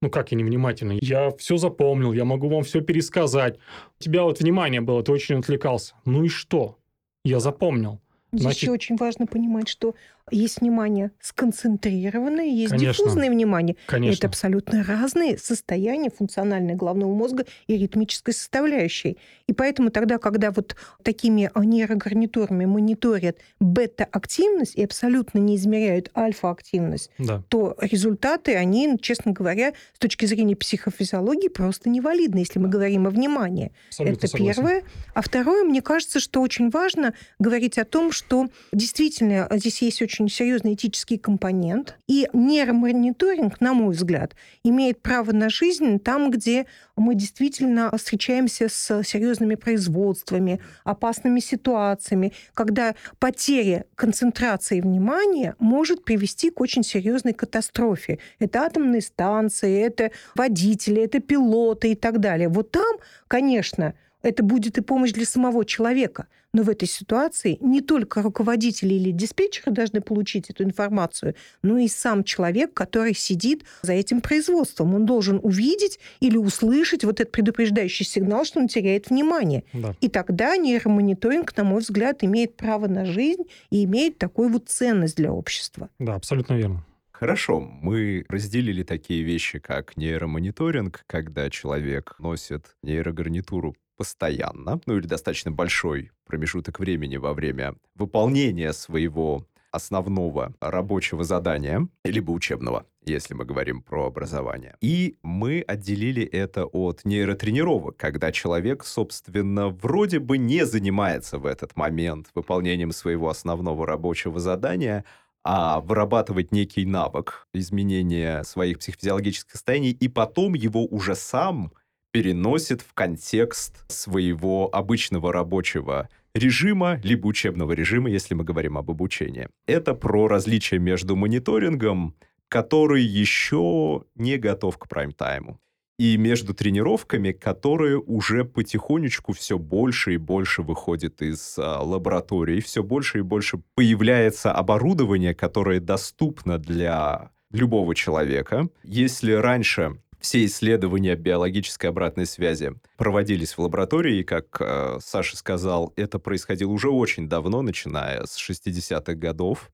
Ну 0.00 0.10
как 0.10 0.32
я 0.32 0.38
невнимательный? 0.38 0.98
Я 1.02 1.30
все 1.32 1.56
запомнил, 1.56 2.12
я 2.12 2.24
могу 2.24 2.48
вам 2.48 2.62
все 2.62 2.80
пересказать. 2.80 3.58
У 4.00 4.02
тебя 4.02 4.24
вот 4.24 4.40
внимание 4.40 4.80
было, 4.80 5.02
ты 5.02 5.12
очень 5.12 5.38
отвлекался. 5.38 5.94
Ну 6.04 6.24
и 6.24 6.28
что? 6.28 6.78
Я 7.24 7.40
запомнил. 7.40 8.00
Значит... 8.32 8.62
еще 8.62 8.72
очень 8.72 8.96
важно 8.96 9.26
понимать, 9.26 9.68
что 9.68 9.94
есть 10.30 10.60
внимание 10.60 11.10
сконцентрированное, 11.20 12.46
есть 12.46 12.70
Конечно. 12.70 13.04
диффузное 13.04 13.30
внимание. 13.30 13.76
Конечно. 13.86 14.18
Это 14.18 14.26
абсолютно 14.28 14.82
разные 14.82 15.36
состояния 15.36 16.10
функциональные 16.10 16.76
головного 16.76 17.12
мозга 17.14 17.44
и 17.66 17.76
ритмической 17.76 18.32
составляющей. 18.32 19.18
И 19.46 19.52
поэтому 19.52 19.90
тогда, 19.90 20.18
когда 20.18 20.50
вот 20.50 20.76
такими 21.02 21.50
нейрогарнитурами 21.54 22.64
мониторят 22.64 23.38
бета-активность 23.60 24.76
и 24.76 24.84
абсолютно 24.84 25.38
не 25.38 25.56
измеряют 25.56 26.10
альфа-активность, 26.16 27.10
да. 27.18 27.42
то 27.48 27.76
результаты, 27.80 28.54
они, 28.54 28.98
честно 29.00 29.32
говоря, 29.32 29.74
с 29.94 29.98
точки 29.98 30.24
зрения 30.24 30.56
психофизиологии 30.56 31.48
просто 31.48 31.90
невалидны, 31.90 32.38
если 32.38 32.58
мы 32.58 32.68
говорим 32.68 33.06
о 33.06 33.10
внимании. 33.10 33.72
Абсолютно 33.88 34.16
Это 34.16 34.26
согласен. 34.28 34.54
первое. 34.54 34.82
А 35.12 35.20
второе, 35.20 35.64
мне 35.64 35.82
кажется, 35.82 36.18
что 36.20 36.40
очень 36.40 36.70
важно 36.70 37.12
говорить 37.38 37.78
о 37.78 37.84
том, 37.84 38.10
что 38.10 38.48
действительно 38.72 39.48
здесь 39.52 39.82
есть 39.82 40.00
очень 40.00 40.13
очень 40.14 40.28
серьезный 40.28 40.74
этический 40.74 41.18
компонент. 41.18 41.96
И 42.06 42.28
нейромониторинг, 42.32 43.60
на 43.60 43.74
мой 43.74 43.94
взгляд, 43.94 44.36
имеет 44.62 45.02
право 45.02 45.32
на 45.32 45.48
жизнь 45.48 45.98
там, 45.98 46.30
где 46.30 46.66
мы 46.96 47.16
действительно 47.16 47.90
встречаемся 47.96 48.68
с 48.68 49.02
серьезными 49.02 49.56
производствами, 49.56 50.60
опасными 50.84 51.40
ситуациями, 51.40 52.32
когда 52.54 52.94
потеря 53.18 53.86
концентрации 53.96 54.80
внимания 54.80 55.56
может 55.58 56.04
привести 56.04 56.50
к 56.50 56.60
очень 56.60 56.84
серьезной 56.84 57.32
катастрофе. 57.32 58.20
Это 58.38 58.60
атомные 58.60 59.02
станции, 59.02 59.82
это 59.82 60.12
водители, 60.36 61.02
это 61.02 61.18
пилоты 61.18 61.90
и 61.90 61.94
так 61.96 62.20
далее. 62.20 62.48
Вот 62.48 62.70
там, 62.70 62.98
конечно, 63.26 63.94
это 64.22 64.44
будет 64.44 64.78
и 64.78 64.80
помощь 64.80 65.12
для 65.12 65.26
самого 65.26 65.64
человека. 65.64 66.28
Но 66.54 66.62
в 66.62 66.70
этой 66.70 66.86
ситуации 66.88 67.58
не 67.60 67.80
только 67.80 68.22
руководители 68.22 68.94
или 68.94 69.10
диспетчеры 69.10 69.72
должны 69.72 70.00
получить 70.00 70.50
эту 70.50 70.62
информацию, 70.62 71.34
но 71.62 71.78
и 71.78 71.88
сам 71.88 72.22
человек, 72.22 72.72
который 72.72 73.12
сидит 73.12 73.64
за 73.82 73.92
этим 73.92 74.20
производством. 74.20 74.94
Он 74.94 75.04
должен 75.04 75.40
увидеть 75.42 75.98
или 76.20 76.36
услышать 76.36 77.04
вот 77.04 77.20
этот 77.20 77.32
предупреждающий 77.32 78.06
сигнал, 78.06 78.44
что 78.44 78.60
он 78.60 78.68
теряет 78.68 79.10
внимание. 79.10 79.64
Да. 79.72 79.96
И 80.00 80.08
тогда 80.08 80.56
нейромониторинг, 80.56 81.56
на 81.56 81.64
мой 81.64 81.80
взгляд, 81.80 82.22
имеет 82.22 82.56
право 82.56 82.86
на 82.86 83.04
жизнь 83.04 83.42
и 83.70 83.84
имеет 83.84 84.18
такую 84.18 84.48
вот 84.48 84.68
ценность 84.68 85.16
для 85.16 85.32
общества. 85.32 85.90
Да, 85.98 86.14
абсолютно 86.14 86.54
верно. 86.54 86.84
Хорошо, 87.10 87.58
мы 87.58 88.24
разделили 88.28 88.84
такие 88.84 89.24
вещи, 89.24 89.58
как 89.58 89.96
нейромониторинг, 89.96 91.02
когда 91.08 91.50
человек 91.50 92.14
носит 92.20 92.76
нейрогарнитуру 92.82 93.74
постоянно, 93.96 94.80
ну 94.86 94.96
или 94.96 95.06
достаточно 95.06 95.50
большой 95.50 96.10
промежуток 96.26 96.78
времени 96.80 97.16
во 97.16 97.32
время 97.34 97.74
выполнения 97.94 98.72
своего 98.72 99.46
основного 99.74 100.54
рабочего 100.60 101.24
задания, 101.24 101.88
либо 102.04 102.30
учебного, 102.30 102.86
если 103.04 103.34
мы 103.34 103.44
говорим 103.44 103.82
про 103.82 104.06
образование. 104.06 104.76
И 104.80 105.16
мы 105.22 105.64
отделили 105.66 106.22
это 106.24 106.64
от 106.64 107.04
нейротренировок, 107.04 107.96
когда 107.96 108.30
человек, 108.30 108.84
собственно, 108.84 109.68
вроде 109.68 110.20
бы 110.20 110.38
не 110.38 110.64
занимается 110.64 111.38
в 111.38 111.46
этот 111.46 111.76
момент 111.76 112.28
выполнением 112.34 112.92
своего 112.92 113.28
основного 113.28 113.84
рабочего 113.86 114.38
задания, 114.38 115.04
а 115.42 115.80
вырабатывать 115.80 116.52
некий 116.52 116.86
навык 116.86 117.46
изменения 117.52 118.44
своих 118.44 118.78
психофизиологических 118.78 119.52
состояний, 119.52 119.90
и 119.90 120.08
потом 120.08 120.54
его 120.54 120.86
уже 120.86 121.16
сам 121.16 121.72
переносит 122.14 122.80
в 122.80 122.94
контекст 122.94 123.84
своего 123.90 124.72
обычного 124.72 125.32
рабочего 125.32 126.08
режима, 126.32 127.00
либо 127.02 127.26
учебного 127.26 127.72
режима, 127.72 128.08
если 128.08 128.34
мы 128.34 128.44
говорим 128.44 128.78
об 128.78 128.88
обучении. 128.88 129.48
Это 129.66 129.94
про 129.94 130.28
различие 130.28 130.78
между 130.78 131.16
мониторингом, 131.16 132.14
который 132.46 133.02
еще 133.02 134.04
не 134.14 134.36
готов 134.36 134.78
к 134.78 134.88
прайм-тайму, 134.88 135.58
и 135.98 136.16
между 136.16 136.54
тренировками, 136.54 137.32
которые 137.32 137.98
уже 137.98 138.44
потихонечку 138.44 139.32
все 139.32 139.58
больше 139.58 140.14
и 140.14 140.16
больше 140.16 140.62
выходит 140.62 141.20
из 141.20 141.58
а, 141.58 141.82
лаборатории, 141.82 142.60
все 142.60 142.84
больше 142.84 143.18
и 143.18 143.22
больше 143.22 143.60
появляется 143.74 144.52
оборудование, 144.52 145.34
которое 145.34 145.80
доступно 145.80 146.58
для 146.58 147.32
любого 147.54 147.94
человека. 147.94 148.68
Если 148.82 149.32
раньше 149.32 149.98
все 150.24 150.46
исследования 150.46 151.16
биологической 151.16 151.86
обратной 151.86 152.24
связи 152.24 152.72
проводились 152.96 153.52
в 153.52 153.58
лаборатории, 153.58 154.22
как 154.22 154.56
э, 154.58 154.98
Саша 155.04 155.36
сказал, 155.36 155.92
это 155.96 156.18
происходило 156.18 156.70
уже 156.70 156.88
очень 156.88 157.28
давно, 157.28 157.60
начиная 157.60 158.24
с 158.24 158.38
60-х 158.38 159.14
годов. 159.16 159.70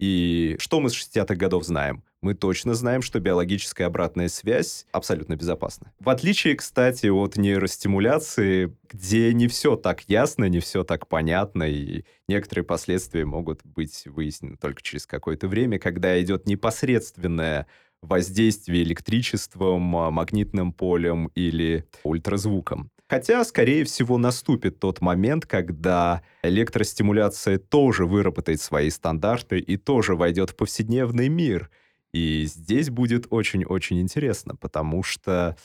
И 0.00 0.56
что 0.58 0.80
мы 0.80 0.88
с 0.88 0.94
60-х 0.94 1.34
годов 1.34 1.64
знаем? 1.64 2.02
Мы 2.22 2.32
точно 2.32 2.72
знаем, 2.72 3.02
что 3.02 3.20
биологическая 3.20 3.86
обратная 3.86 4.28
связь 4.28 4.86
абсолютно 4.90 5.36
безопасна. 5.36 5.92
В 6.00 6.08
отличие, 6.08 6.56
кстати, 6.56 7.08
от 7.08 7.36
нейростимуляции, 7.36 8.74
где 8.88 9.34
не 9.34 9.48
все 9.48 9.76
так 9.76 10.08
ясно, 10.08 10.46
не 10.46 10.60
все 10.60 10.82
так 10.82 11.06
понятно, 11.06 11.64
и 11.64 12.04
некоторые 12.26 12.64
последствия 12.64 13.26
могут 13.26 13.60
быть 13.64 14.06
выяснены 14.06 14.56
только 14.56 14.80
через 14.80 15.06
какое-то 15.06 15.46
время, 15.46 15.78
когда 15.78 16.18
идет 16.22 16.46
непосредственное 16.46 17.66
воздействие 18.04 18.82
электричеством, 18.82 19.96
а, 19.96 20.10
магнитным 20.10 20.72
полем 20.72 21.30
или 21.34 21.84
ультразвуком. 22.02 22.90
Хотя, 23.08 23.44
скорее 23.44 23.84
всего, 23.84 24.16
наступит 24.18 24.80
тот 24.80 25.00
момент, 25.00 25.46
когда 25.46 26.22
электростимуляция 26.42 27.58
тоже 27.58 28.06
выработает 28.06 28.60
свои 28.60 28.90
стандарты 28.90 29.58
и 29.58 29.76
тоже 29.76 30.16
войдет 30.16 30.50
в 30.50 30.56
повседневный 30.56 31.28
мир. 31.28 31.70
И 32.12 32.44
здесь 32.46 32.90
будет 32.90 33.26
очень-очень 33.30 34.00
интересно, 34.00 34.56
потому 34.56 35.02
что 35.02 35.56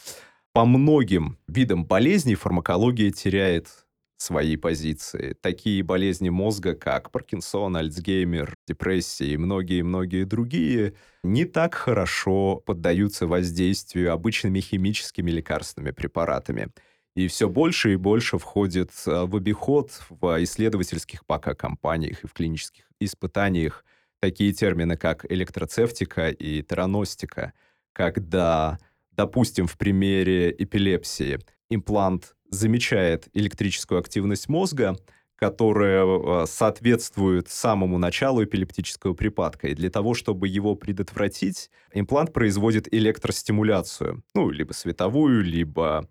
по 0.52 0.66
многим 0.66 1.38
видам 1.48 1.86
болезней 1.86 2.36
фармакология 2.36 3.12
теряет 3.12 3.68
свои 4.22 4.58
позиции. 4.58 5.36
Такие 5.42 5.82
болезни 5.82 6.30
мозга, 6.30 6.76
как 6.76 7.10
Паркинсон, 7.10 7.78
Альцгеймер, 7.78 8.54
депрессия 8.68 9.34
и 9.34 9.38
многие-многие 9.38 10.26
другие, 10.26 10.94
не 11.24 11.46
так 11.46 11.74
хорошо 11.74 12.62
поддаются 12.66 13.28
воздействию 13.28 14.12
обычными 14.12 14.60
химическими 14.60 15.32
лекарственными 15.32 15.92
препаратами. 15.92 16.68
И 17.16 17.28
все 17.28 17.50
больше 17.50 17.94
и 17.94 17.96
больше 17.96 18.38
входит 18.38 18.92
а, 19.08 19.26
в 19.26 19.36
обиход 19.36 19.92
в 20.10 20.44
исследовательских 20.44 21.26
пока 21.26 21.56
компаниях 21.56 22.24
и 22.24 22.28
в 22.28 22.34
клинических 22.34 22.84
испытаниях 23.00 23.86
такие 24.20 24.54
термины, 24.54 24.98
как 24.98 25.26
электроцевтика 25.32 26.30
и 26.30 26.62
тераностика, 26.62 27.54
когда, 27.94 28.80
допустим, 29.12 29.66
в 29.66 29.78
примере 29.78 30.52
эпилепсии 30.52 31.40
имплант 31.70 32.36
замечает 32.50 33.28
электрическую 33.34 34.00
активность 34.00 34.50
мозга, 34.50 34.98
которая 35.36 36.06
э, 36.06 36.46
соответствует 36.48 37.48
самому 37.48 37.98
началу 37.98 38.44
эпилептического 38.44 39.14
припадка. 39.14 39.70
И 39.70 39.74
для 39.74 39.90
того, 39.90 40.14
чтобы 40.14 40.48
его 40.50 40.76
предотвратить, 40.76 41.70
имплант 41.94 42.34
производит 42.34 42.94
электростимуляцию, 42.94 44.24
ну, 44.34 44.50
либо 44.50 44.74
световую, 44.74 45.44
либо 45.44 46.10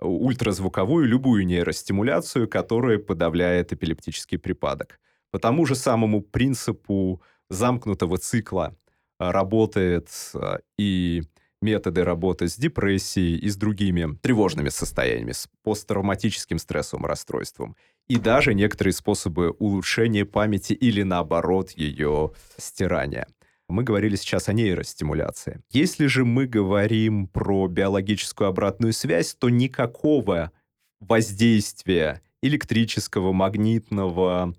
ультразвуковую, 0.00 1.06
любую 1.06 1.44
нейростимуляцию, 1.46 2.48
которая 2.48 2.98
подавляет 2.98 3.72
эпилептический 3.72 4.38
припадок. 4.38 4.98
По 5.30 5.38
тому 5.38 5.66
же 5.66 5.74
самому 5.74 6.22
принципу 6.22 7.20
замкнутого 7.50 8.16
цикла 8.16 8.74
э, 9.18 9.30
работает 9.30 10.08
э, 10.34 10.58
и 10.78 11.22
методы 11.60 12.04
работы 12.04 12.48
с 12.48 12.56
депрессией 12.56 13.36
и 13.36 13.48
с 13.48 13.56
другими 13.56 14.16
тревожными 14.22 14.70
состояниями, 14.70 15.32
с 15.32 15.48
посттравматическим 15.62 16.58
стрессовым 16.58 17.06
расстройством. 17.06 17.76
И 18.08 18.16
даже 18.16 18.54
некоторые 18.54 18.94
способы 18.94 19.50
улучшения 19.50 20.24
памяти 20.24 20.72
или, 20.72 21.02
наоборот, 21.02 21.70
ее 21.72 22.32
стирания. 22.56 23.26
Мы 23.68 23.84
говорили 23.84 24.16
сейчас 24.16 24.48
о 24.48 24.52
нейростимуляции. 24.52 25.62
Если 25.70 26.06
же 26.06 26.24
мы 26.24 26.46
говорим 26.46 27.28
про 27.28 27.68
биологическую 27.68 28.48
обратную 28.48 28.92
связь, 28.92 29.34
то 29.34 29.48
никакого 29.48 30.50
воздействия 30.98 32.20
электрического, 32.42 33.32
магнитного 33.32 34.54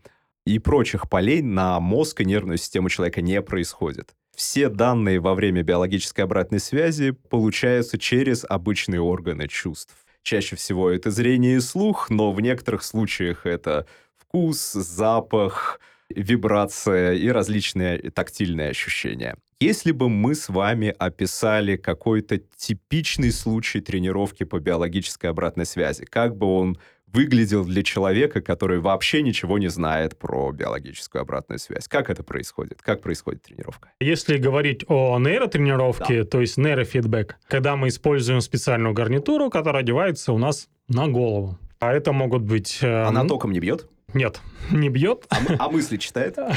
и 0.46 0.60
прочих 0.60 1.10
полей 1.10 1.42
на 1.42 1.80
мозг 1.80 2.22
и 2.22 2.26
нервную 2.26 2.58
систему 2.58 2.90
человека 2.90 3.22
не 3.22 3.42
происходит 3.42 4.16
все 4.36 4.70
данные 4.70 5.20
во 5.20 5.36
время 5.36 5.64
биологической 5.64 6.22
обратной 6.22 6.60
связи 6.60 7.12
получаются 7.12 7.98
через 7.98 8.46
обычные 8.48 9.02
органы 9.02 9.48
чувств. 9.48 9.96
Чаще 10.24 10.56
всего 10.56 10.90
это 10.90 11.12
зрение 11.12 11.58
и 11.58 11.60
слух, 11.60 12.10
но 12.10 12.32
в 12.32 12.42
некоторых 12.42 12.84
случаях 12.84 13.46
это 13.46 13.88
вкус, 14.18 14.72
запах, 14.74 15.80
вибрация 16.10 17.14
и 17.14 17.30
различные 17.30 18.12
тактильные 18.12 18.70
ощущения. 18.70 19.36
Если 19.60 19.92
бы 19.92 20.10
мы 20.10 20.34
с 20.34 20.50
вами 20.50 20.94
описали 20.98 21.76
какой-то 21.76 22.40
типичный 22.40 23.32
случай 23.32 23.80
тренировки 23.80 24.44
по 24.44 24.60
биологической 24.60 25.28
обратной 25.28 25.68
связи, 25.68 26.06
как 26.06 26.36
бы 26.36 26.48
он 26.48 26.80
выглядел 27.14 27.66
для 27.66 27.84
человека, 27.84 28.42
который 28.42 28.80
вообще 28.80 29.22
ничего 29.22 29.58
не 29.58 29.68
знает 29.68 30.18
про 30.18 30.52
биологическую 30.52 31.22
обратную 31.22 31.60
связь? 31.60 31.88
Как 31.88 32.10
это 32.10 32.24
происходит? 32.24 32.82
Как 32.82 33.02
происходит 33.02 33.44
тренировка? 33.44 33.92
Если 34.00 34.38
говорить 34.38 34.84
о 34.88 35.18
нейротренировке, 35.20 36.24
да. 36.24 36.30
то 36.30 36.42
есть 36.42 36.58
нейрофидбэк, 36.58 37.38
когда 37.48 37.76
мы 37.76 37.90
используем 37.90 38.42
специальную 38.42 38.94
гарнитуру, 38.94 39.50
которая 39.50 39.82
одевается 39.82 40.34
у 40.34 40.38
нас 40.38 40.68
на 40.88 41.08
голову. 41.08 41.58
А 41.80 41.94
это 41.94 42.12
могут 42.12 42.44
быть... 42.44 42.80
Э, 42.82 43.04
Она 43.04 43.26
током 43.26 43.52
не 43.52 43.60
бьет? 43.60 43.88
Нет, 44.14 44.42
не 44.72 44.90
бьет. 44.90 45.26
А, 45.30 45.38
а 45.58 45.70
мысли 45.70 45.98
читает? 45.98 46.38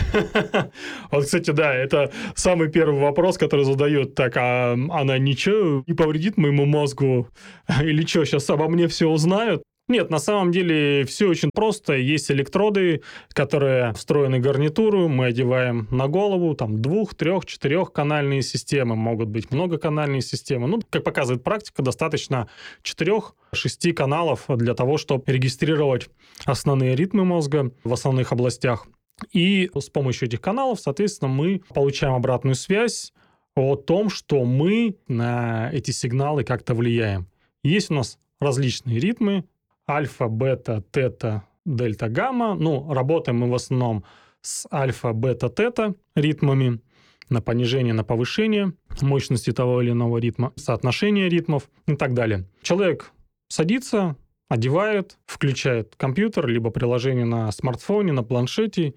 Вот, 1.10 1.24
кстати, 1.24 1.50
да, 1.50 1.74
это 1.74 2.12
самый 2.34 2.70
первый 2.70 3.00
вопрос, 3.00 3.38
который 3.38 3.64
задают. 3.64 4.14
Так, 4.14 4.36
а 4.36 4.72
она 4.72 5.18
ничего 5.18 5.84
не 5.86 5.94
повредит 5.94 6.36
моему 6.36 6.64
мозгу? 6.64 7.28
Или 7.80 8.04
что, 8.06 8.24
сейчас 8.24 8.48
обо 8.50 8.68
мне 8.68 8.88
все 8.88 9.08
узнают? 9.08 9.62
Нет, 9.86 10.08
на 10.08 10.18
самом 10.18 10.50
деле 10.50 11.04
все 11.04 11.28
очень 11.28 11.50
просто. 11.52 11.92
Есть 11.92 12.30
электроды, 12.30 13.02
которые 13.34 13.92
встроены 13.92 14.38
в 14.38 14.40
гарнитуру, 14.40 15.08
мы 15.08 15.26
одеваем 15.26 15.86
на 15.90 16.08
голову, 16.08 16.54
там 16.54 16.80
двух, 16.80 17.14
трех, 17.14 17.44
четырехканальные 17.44 18.40
системы, 18.40 18.96
могут 18.96 19.28
быть 19.28 19.50
многоканальные 19.50 20.22
системы. 20.22 20.68
Ну, 20.68 20.80
как 20.88 21.04
показывает 21.04 21.44
практика, 21.44 21.82
достаточно 21.82 22.48
четырех-шести 22.82 23.92
каналов 23.92 24.46
для 24.48 24.72
того, 24.72 24.96
чтобы 24.96 25.24
регистрировать 25.26 26.08
основные 26.46 26.96
ритмы 26.96 27.26
мозга 27.26 27.70
в 27.84 27.92
основных 27.92 28.32
областях. 28.32 28.86
И 29.32 29.70
с 29.74 29.90
помощью 29.90 30.28
этих 30.28 30.40
каналов, 30.40 30.80
соответственно, 30.80 31.30
мы 31.30 31.60
получаем 31.74 32.14
обратную 32.14 32.54
связь 32.54 33.12
о 33.54 33.76
том, 33.76 34.08
что 34.08 34.44
мы 34.44 34.96
на 35.08 35.70
эти 35.72 35.90
сигналы 35.90 36.42
как-то 36.42 36.74
влияем. 36.74 37.26
Есть 37.62 37.90
у 37.90 37.94
нас 37.94 38.18
различные 38.40 38.98
ритмы, 38.98 39.44
альфа, 39.88 40.28
бета, 40.28 40.82
тета, 40.90 41.44
дельта, 41.64 42.08
гамма. 42.08 42.54
Ну, 42.54 42.92
работаем 42.92 43.38
мы 43.38 43.50
в 43.50 43.54
основном 43.54 44.04
с 44.40 44.66
альфа, 44.72 45.12
бета, 45.12 45.48
тета 45.48 45.94
ритмами 46.14 46.80
на 47.28 47.40
понижение, 47.40 47.94
на 47.94 48.04
повышение 48.04 48.74
мощности 49.00 49.52
того 49.52 49.82
или 49.82 49.90
иного 49.90 50.18
ритма, 50.18 50.52
соотношение 50.56 51.28
ритмов 51.28 51.70
и 51.86 51.96
так 51.96 52.14
далее. 52.14 52.46
Человек 52.62 53.12
садится, 53.48 54.16
одевает, 54.48 55.18
включает 55.26 55.94
компьютер, 55.96 56.46
либо 56.46 56.70
приложение 56.70 57.24
на 57.24 57.50
смартфоне, 57.50 58.12
на 58.12 58.22
планшете, 58.22 58.94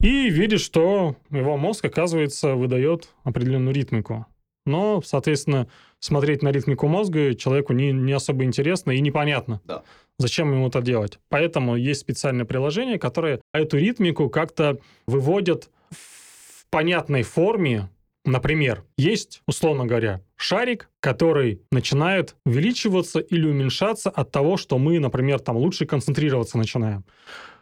и 0.00 0.28
видит, 0.30 0.60
что 0.60 1.16
его 1.30 1.56
мозг, 1.56 1.84
оказывается, 1.84 2.54
выдает 2.54 3.10
определенную 3.22 3.74
ритмику. 3.74 4.26
Но, 4.66 5.02
соответственно, 5.02 5.68
смотреть 6.02 6.42
на 6.42 6.50
ритмику 6.50 6.88
мозга 6.88 7.34
человеку 7.34 7.72
не, 7.72 7.92
не 7.92 8.12
особо 8.12 8.44
интересно 8.44 8.90
и 8.90 9.00
непонятно. 9.00 9.60
Да. 9.64 9.82
Зачем 10.18 10.52
ему 10.52 10.68
это 10.68 10.82
делать? 10.82 11.18
Поэтому 11.28 11.76
есть 11.76 12.00
специальное 12.00 12.44
приложение, 12.44 12.98
которое 12.98 13.40
эту 13.54 13.78
ритмику 13.78 14.28
как-то 14.28 14.78
выводит 15.06 15.70
в 15.90 16.66
понятной 16.70 17.22
форме. 17.22 17.88
Например, 18.24 18.84
есть, 18.96 19.42
условно 19.46 19.86
говоря, 19.86 20.20
шарик, 20.36 20.90
который 21.00 21.62
начинает 21.70 22.36
увеличиваться 22.44 23.20
или 23.20 23.46
уменьшаться 23.48 24.10
от 24.10 24.30
того, 24.30 24.56
что 24.56 24.78
мы, 24.78 24.98
например, 24.98 25.38
там 25.38 25.56
лучше 25.56 25.86
концентрироваться 25.86 26.58
начинаем. 26.58 27.04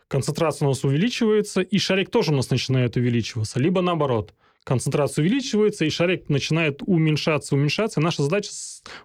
Концентрация 0.08 0.66
у 0.66 0.70
нас 0.70 0.82
увеличивается, 0.82 1.60
и 1.60 1.78
шарик 1.78 2.10
тоже 2.10 2.32
у 2.32 2.36
нас 2.36 2.50
начинает 2.50 2.96
увеличиваться. 2.96 3.60
Либо 3.60 3.80
наоборот, 3.80 4.34
концентрация 4.70 5.24
увеличивается, 5.24 5.84
и 5.84 5.90
шарик 5.90 6.28
начинает 6.28 6.80
уменьшаться, 6.86 7.56
уменьшаться. 7.56 8.00
наша 8.00 8.22
задача 8.22 8.50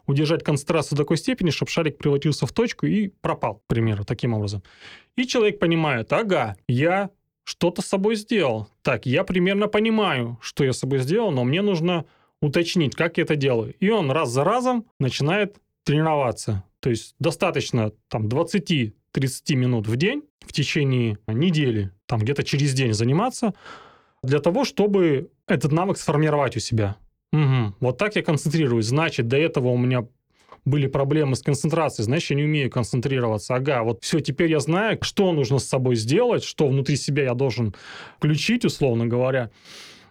удержать 0.06 0.43
концентрацию 0.43 0.95
до 0.95 1.04
такой 1.04 1.17
степени, 1.17 1.49
чтобы 1.49 1.71
шарик 1.71 1.97
превратился 1.97 2.45
в 2.45 2.51
точку 2.51 2.86
и 2.86 3.08
пропал, 3.08 3.56
к 3.56 3.62
примеру, 3.65 4.06
таким 4.06 4.36
образом. 4.36 4.62
И 5.15 5.25
человек 5.25 5.58
понимает, 5.58 6.13
ага, 6.13 6.56
я 6.67 7.10
что-то 7.43 7.82
с 7.82 7.88
собой 7.88 8.15
сделал. 8.15 8.67
Так, 8.84 9.08
я 9.08 9.23
примерно 9.23 9.67
понимаю, 9.67 10.38
что 10.39 10.63
я 10.63 10.71
с 10.71 10.78
собой 10.78 10.99
сделал, 10.99 11.32
но 11.32 11.43
мне 11.43 11.63
нужно 11.63 12.06
уточнить, 12.43 12.95
как 12.95 13.17
я 13.17 13.23
это 13.23 13.36
делаю. 13.36 13.73
И 13.80 13.89
он 13.89 14.12
раз 14.12 14.30
за 14.30 14.43
разом 14.43 14.86
начинает 14.99 15.56
тренироваться. 15.84 16.63
То 16.80 16.91
есть 16.91 17.15
достаточно 17.17 17.91
там 18.08 18.28
20-30 18.28 18.93
минут 19.56 19.88
в 19.88 19.95
день 19.95 20.21
в 20.41 20.54
течение 20.54 21.17
недели, 21.25 21.89
там 22.06 22.19
где-то 22.19 22.43
через 22.43 22.75
день 22.75 22.93
заниматься, 22.93 23.56
для 24.25 24.39
того, 24.39 24.65
чтобы 24.65 25.29
этот 25.47 25.71
навык 25.71 25.97
сформировать 25.97 26.57
у 26.57 26.59
себя. 26.59 26.97
Угу. 27.31 27.75
Вот 27.79 27.97
так 27.97 28.15
я 28.15 28.23
концентрируюсь. 28.23 28.85
Значит, 28.85 29.27
до 29.27 29.38
этого 29.38 29.69
у 29.69 29.77
меня 29.77 30.07
были 30.65 30.88
проблемы 30.88 31.35
с 31.35 31.41
концентрацией, 31.41 32.05
значит, 32.05 32.31
я 32.31 32.38
не 32.38 32.43
умею 32.43 32.71
концентрироваться. 32.71 33.55
Ага, 33.55 33.83
вот 33.83 34.03
все, 34.03 34.19
теперь 34.19 34.49
я 34.49 34.59
знаю, 34.59 34.97
что 35.01 35.31
нужно 35.31 35.59
с 35.59 35.65
собой 35.65 35.95
сделать, 35.95 36.43
что 36.43 36.67
внутри 36.67 36.97
себя 36.97 37.23
я 37.23 37.33
должен 37.35 37.75
включить, 38.17 38.65
условно 38.65 39.05
говоря, 39.05 39.51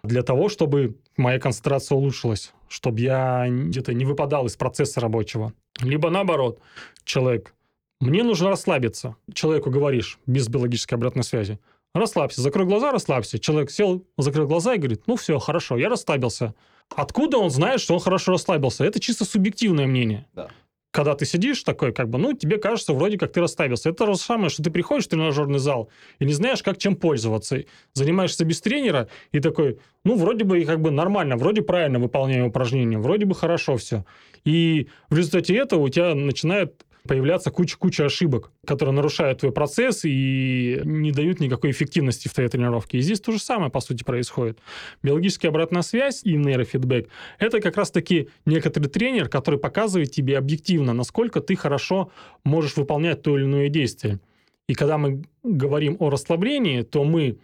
для 0.04 0.22
того, 0.22 0.48
чтобы 0.48 0.96
моя 1.16 1.40
концентрация 1.40 1.96
улучшилась, 1.96 2.52
чтобы 2.68 3.00
я 3.00 3.46
где-то 3.48 3.94
не 3.94 4.04
выпадал 4.04 4.46
из 4.46 4.54
процесса 4.56 5.00
рабочего. 5.00 5.52
Либо 5.80 6.10
наоборот, 6.10 6.60
человек, 7.04 7.52
мне 8.00 8.22
нужно 8.22 8.50
расслабиться. 8.50 9.16
Человеку 9.32 9.70
говоришь, 9.70 10.18
без 10.26 10.48
биологической 10.48 10.94
обратной 10.94 11.24
связи, 11.24 11.58
расслабься, 11.94 12.42
закрой 12.42 12.66
глаза, 12.66 12.92
расслабься. 12.92 13.38
Человек 13.38 13.70
сел, 13.70 14.04
закрыл 14.18 14.46
глаза 14.46 14.74
и 14.74 14.78
говорит, 14.78 15.02
ну 15.06 15.16
все, 15.16 15.38
хорошо, 15.38 15.78
я 15.78 15.88
расслабился. 15.88 16.54
Откуда 16.94 17.38
он 17.38 17.50
знает, 17.50 17.80
что 17.80 17.94
он 17.94 18.00
хорошо 18.00 18.32
расслабился? 18.32 18.84
Это 18.84 19.00
чисто 19.00 19.24
субъективное 19.24 19.86
мнение. 19.86 20.26
Да. 20.34 20.48
Когда 20.90 21.16
ты 21.16 21.26
сидишь 21.26 21.62
такой, 21.64 21.92
как 21.92 22.08
бы, 22.08 22.18
ну, 22.18 22.34
тебе 22.34 22.58
кажется, 22.58 22.92
вроде 22.92 23.18
как 23.18 23.32
ты 23.32 23.40
расслабился. 23.40 23.88
Это 23.88 24.04
то 24.04 24.12
же 24.12 24.18
самое, 24.18 24.48
что 24.48 24.62
ты 24.62 24.70
приходишь 24.70 25.06
в 25.06 25.08
тренажерный 25.08 25.58
зал 25.58 25.88
и 26.20 26.24
не 26.24 26.32
знаешь, 26.32 26.62
как 26.62 26.78
чем 26.78 26.94
пользоваться. 26.94 27.64
Занимаешься 27.94 28.44
без 28.44 28.60
тренера 28.60 29.08
и 29.32 29.40
такой, 29.40 29.80
ну, 30.04 30.16
вроде 30.16 30.44
бы 30.44 30.64
как 30.64 30.80
бы 30.80 30.92
нормально, 30.92 31.36
вроде 31.36 31.62
правильно 31.62 31.98
выполняю 31.98 32.46
упражнения, 32.46 32.98
вроде 32.98 33.24
бы 33.24 33.34
хорошо 33.34 33.76
все. 33.76 34.04
И 34.44 34.88
в 35.10 35.16
результате 35.16 35.56
этого 35.56 35.80
у 35.80 35.88
тебя 35.88 36.14
начинает 36.14 36.84
появляться 37.06 37.50
куча-куча 37.50 38.06
ошибок, 38.06 38.50
которые 38.66 38.94
нарушают 38.94 39.40
твой 39.40 39.52
процесс 39.52 40.04
и 40.04 40.80
не 40.84 41.12
дают 41.12 41.40
никакой 41.40 41.70
эффективности 41.70 42.28
в 42.28 42.34
твоей 42.34 42.48
тренировке. 42.48 42.98
И 42.98 43.00
здесь 43.02 43.20
то 43.20 43.32
же 43.32 43.38
самое, 43.38 43.70
по 43.70 43.80
сути, 43.80 44.04
происходит. 44.04 44.58
Биологическая 45.02 45.50
обратная 45.50 45.82
связь 45.82 46.22
и 46.24 46.36
нейрофидбэк– 46.36 47.08
это 47.38 47.60
как 47.60 47.76
раз-таки 47.76 48.28
некоторый 48.46 48.86
тренер, 48.86 49.28
который 49.28 49.60
показывает 49.60 50.10
тебе 50.12 50.38
объективно, 50.38 50.94
насколько 50.94 51.40
ты 51.40 51.56
хорошо 51.56 52.10
можешь 52.42 52.76
выполнять 52.76 53.22
то 53.22 53.36
или 53.36 53.44
иное 53.44 53.68
действие. 53.68 54.20
И 54.66 54.74
когда 54.74 54.96
мы 54.96 55.24
говорим 55.42 55.96
о 56.00 56.08
расслаблении, 56.08 56.82
то 56.82 57.04
мы 57.04 57.38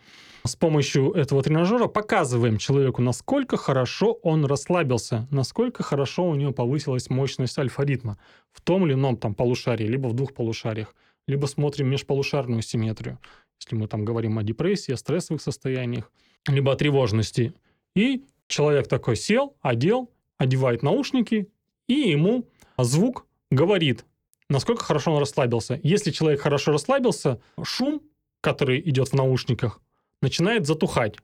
с 0.44 0.56
помощью 0.56 1.12
этого 1.12 1.42
тренажера 1.42 1.86
показываем 1.86 2.58
человеку, 2.58 3.02
насколько 3.02 3.56
хорошо 3.56 4.12
он 4.22 4.46
расслабился, 4.46 5.28
насколько 5.30 5.82
хорошо 5.82 6.28
у 6.28 6.34
него 6.34 6.52
повысилась 6.52 7.10
мощность 7.10 7.58
альфа-ритма 7.58 8.18
в 8.52 8.60
том 8.60 8.86
или 8.86 8.94
ином 8.94 9.16
там 9.16 9.34
полушарии, 9.34 9.86
либо 9.86 10.08
в 10.08 10.14
двух 10.14 10.32
полушариях, 10.32 10.94
либо 11.26 11.46
смотрим 11.46 11.88
межполушарную 11.88 12.62
симметрию, 12.62 13.18
если 13.60 13.76
мы 13.76 13.86
там 13.86 14.04
говорим 14.04 14.38
о 14.38 14.42
депрессии, 14.42 14.92
о 14.92 14.96
стрессовых 14.96 15.42
состояниях, 15.42 16.10
либо 16.46 16.72
о 16.72 16.76
тревожности. 16.76 17.52
И 17.94 18.24
человек 18.46 18.88
такой 18.88 19.16
сел, 19.16 19.56
одел, 19.60 20.10
одевает 20.38 20.82
наушники, 20.82 21.48
и 21.86 21.94
ему 21.94 22.48
звук 22.78 23.26
говорит, 23.50 24.06
насколько 24.48 24.84
хорошо 24.84 25.12
он 25.12 25.20
расслабился. 25.20 25.78
Если 25.82 26.10
человек 26.10 26.40
хорошо 26.40 26.72
расслабился, 26.72 27.40
шум, 27.62 28.00
который 28.40 28.80
идет 28.80 29.08
в 29.08 29.12
наушниках, 29.14 29.80
начинает 30.22 30.66
затухать. 30.66 31.16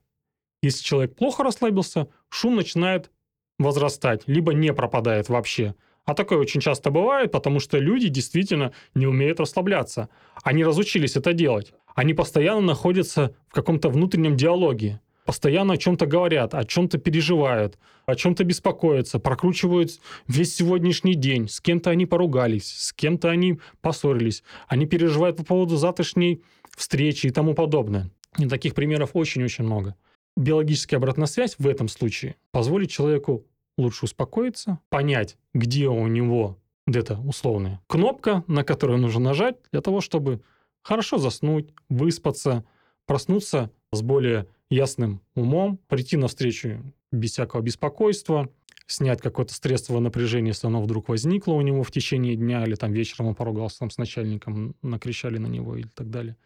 Если 0.61 0.83
человек 0.83 1.15
плохо 1.15 1.43
расслабился, 1.43 2.07
шум 2.29 2.55
начинает 2.55 3.11
возрастать, 3.59 4.23
либо 4.27 4.53
не 4.53 4.73
пропадает 4.73 5.29
вообще. 5.29 5.75
А 6.05 6.13
такое 6.13 6.39
очень 6.39 6.61
часто 6.61 6.89
бывает, 6.89 7.31
потому 7.31 7.59
что 7.59 7.77
люди 7.79 8.07
действительно 8.07 8.71
не 8.95 9.05
умеют 9.05 9.39
расслабляться. 9.39 10.09
Они 10.43 10.63
разучились 10.63 11.17
это 11.17 11.33
делать. 11.33 11.73
Они 11.95 12.13
постоянно 12.13 12.61
находятся 12.61 13.35
в 13.49 13.53
каком-то 13.53 13.89
внутреннем 13.89 14.37
диалоге. 14.37 15.01
Постоянно 15.25 15.73
о 15.73 15.77
чем-то 15.77 16.05
говорят, 16.05 16.55
о 16.55 16.63
чем-то 16.63 16.99
переживают, 16.99 17.77
о 18.05 18.15
чем-то 18.15 18.45
беспокоятся, 18.45 19.19
прокручивают 19.19 19.99
весь 20.25 20.55
сегодняшний 20.55 21.15
день. 21.15 21.49
С 21.49 21.59
кем-то 21.59 21.89
они 21.89 22.05
поругались, 22.05 22.73
с 22.73 22.93
кем-то 22.93 23.29
они 23.29 23.59
поссорились. 23.81 24.43
Они 24.69 24.85
переживают 24.85 25.35
по 25.35 25.43
поводу 25.43 25.75
завтрашней 25.75 26.41
встречи 26.77 27.27
и 27.27 27.31
тому 27.31 27.53
подобное. 27.53 28.09
И 28.37 28.47
таких 28.47 28.75
примеров 28.75 29.11
очень-очень 29.13 29.63
много. 29.63 29.95
Биологическая 30.35 30.97
обратная 30.97 31.25
связь 31.25 31.55
в 31.57 31.67
этом 31.67 31.87
случае 31.87 32.35
позволит 32.51 32.91
человеку 32.91 33.45
лучше 33.77 34.05
успокоиться, 34.05 34.79
понять, 34.89 35.37
где 35.53 35.87
у 35.87 36.05
него 36.07 36.57
где-то 36.85 37.19
условная 37.19 37.81
кнопка, 37.87 38.43
на 38.47 38.63
которую 38.63 38.99
нужно 38.99 39.19
нажать 39.19 39.57
для 39.71 39.81
того, 39.81 40.01
чтобы 40.01 40.41
хорошо 40.81 41.17
заснуть, 41.17 41.69
выспаться, 41.89 42.63
проснуться 43.05 43.71
с 43.91 44.01
более 44.01 44.47
ясным 44.69 45.21
умом, 45.35 45.79
прийти 45.87 46.17
навстречу 46.17 46.81
без 47.11 47.31
всякого 47.31 47.61
беспокойства, 47.61 48.49
снять 48.85 49.21
какое-то 49.21 49.53
стрессовое 49.53 50.01
напряжение, 50.01 50.49
если 50.49 50.67
оно 50.67 50.81
вдруг 50.81 51.09
возникло 51.09 51.53
у 51.53 51.61
него 51.61 51.83
в 51.83 51.91
течение 51.91 52.35
дня, 52.35 52.63
или 52.65 52.75
там 52.75 52.93
вечером 52.93 53.27
он 53.27 53.35
поругался 53.35 53.79
там 53.79 53.89
с 53.89 53.97
начальником, 53.97 54.75
накричали 54.81 55.37
на 55.37 55.47
него 55.47 55.75
или 55.75 55.89
так 55.93 56.09
далее. 56.09 56.37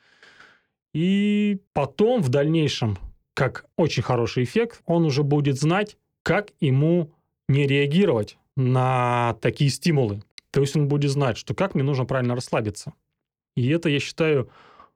И 0.93 1.59
потом 1.73 2.21
в 2.21 2.29
дальнейшем, 2.29 2.97
как 3.33 3.65
очень 3.77 4.03
хороший 4.03 4.43
эффект, 4.43 4.81
он 4.85 5.05
уже 5.05 5.23
будет 5.23 5.59
знать, 5.59 5.97
как 6.23 6.51
ему 6.59 7.13
не 7.47 7.67
реагировать 7.67 8.37
на 8.55 9.37
такие 9.41 9.69
стимулы. 9.69 10.23
То 10.51 10.61
есть 10.61 10.75
он 10.75 10.87
будет 10.87 11.11
знать, 11.11 11.37
что 11.37 11.53
как 11.53 11.75
мне 11.75 11.83
нужно 11.83 12.05
правильно 12.05 12.35
расслабиться. 12.35 12.93
И 13.55 13.69
это, 13.69 13.89
я 13.89 13.99
считаю, 13.99 14.49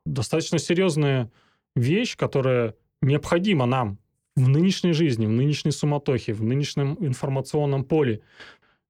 достаточно 0.06 0.60
серьезная 0.60 1.32
вещь, 1.76 2.18
которая 2.18 2.76
необходима 3.02 3.66
нам 3.66 3.98
в 4.36 4.50
нынешней 4.50 4.92
жизни, 4.92 5.26
в 5.26 5.32
нынешней 5.32 5.72
суматохе, 5.72 6.34
в 6.34 6.44
нынешнем 6.44 6.98
информационном 7.00 7.86
поле. 7.86 8.22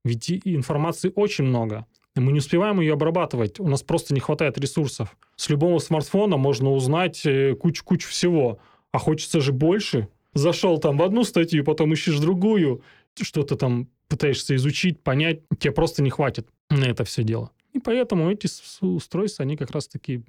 Ведь 0.03 0.29
информации 0.29 1.11
очень 1.15 1.45
много 1.45 1.85
мы 2.21 2.31
не 2.31 2.39
успеваем 2.39 2.79
ее 2.79 2.93
обрабатывать, 2.93 3.59
у 3.59 3.67
нас 3.67 3.83
просто 3.83 4.13
не 4.13 4.19
хватает 4.19 4.57
ресурсов. 4.57 5.17
С 5.35 5.49
любого 5.49 5.79
смартфона 5.79 6.37
можно 6.37 6.71
узнать 6.71 7.25
э, 7.25 7.55
кучу-кучу 7.55 8.09
всего, 8.09 8.59
а 8.91 8.99
хочется 8.99 9.41
же 9.41 9.51
больше. 9.51 10.07
Зашел 10.33 10.79
там 10.79 10.97
в 10.97 11.03
одну 11.03 11.23
статью, 11.23 11.63
потом 11.63 11.93
ищешь 11.93 12.19
другую, 12.19 12.81
что-то 13.21 13.55
там 13.55 13.87
пытаешься 14.07 14.55
изучить, 14.55 15.01
понять, 15.01 15.41
тебе 15.59 15.71
просто 15.71 16.03
не 16.03 16.09
хватит 16.09 16.47
на 16.69 16.85
это 16.85 17.03
все 17.03 17.23
дело. 17.23 17.51
И 17.73 17.79
поэтому 17.79 18.31
эти 18.31 18.47
устройства, 18.81 19.43
они 19.43 19.57
как 19.57 19.71
раз-таки 19.71 20.23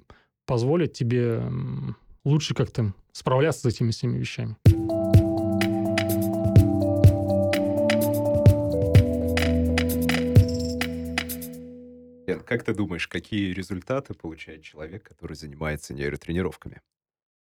позволят 0.45 0.93
тебе 0.93 1.43
лучше 2.25 2.53
как-то 2.53 2.93
справляться 3.11 3.61
с 3.61 3.73
этими 3.73 3.91
всеми 3.91 4.17
вещами. 4.17 4.57
Как 12.47 12.63
ты 12.63 12.73
думаешь, 12.73 13.07
какие 13.07 13.53
результаты 13.53 14.13
получает 14.13 14.63
человек, 14.63 15.03
который 15.03 15.35
занимается 15.35 15.93
нейротренировками? 15.93 16.81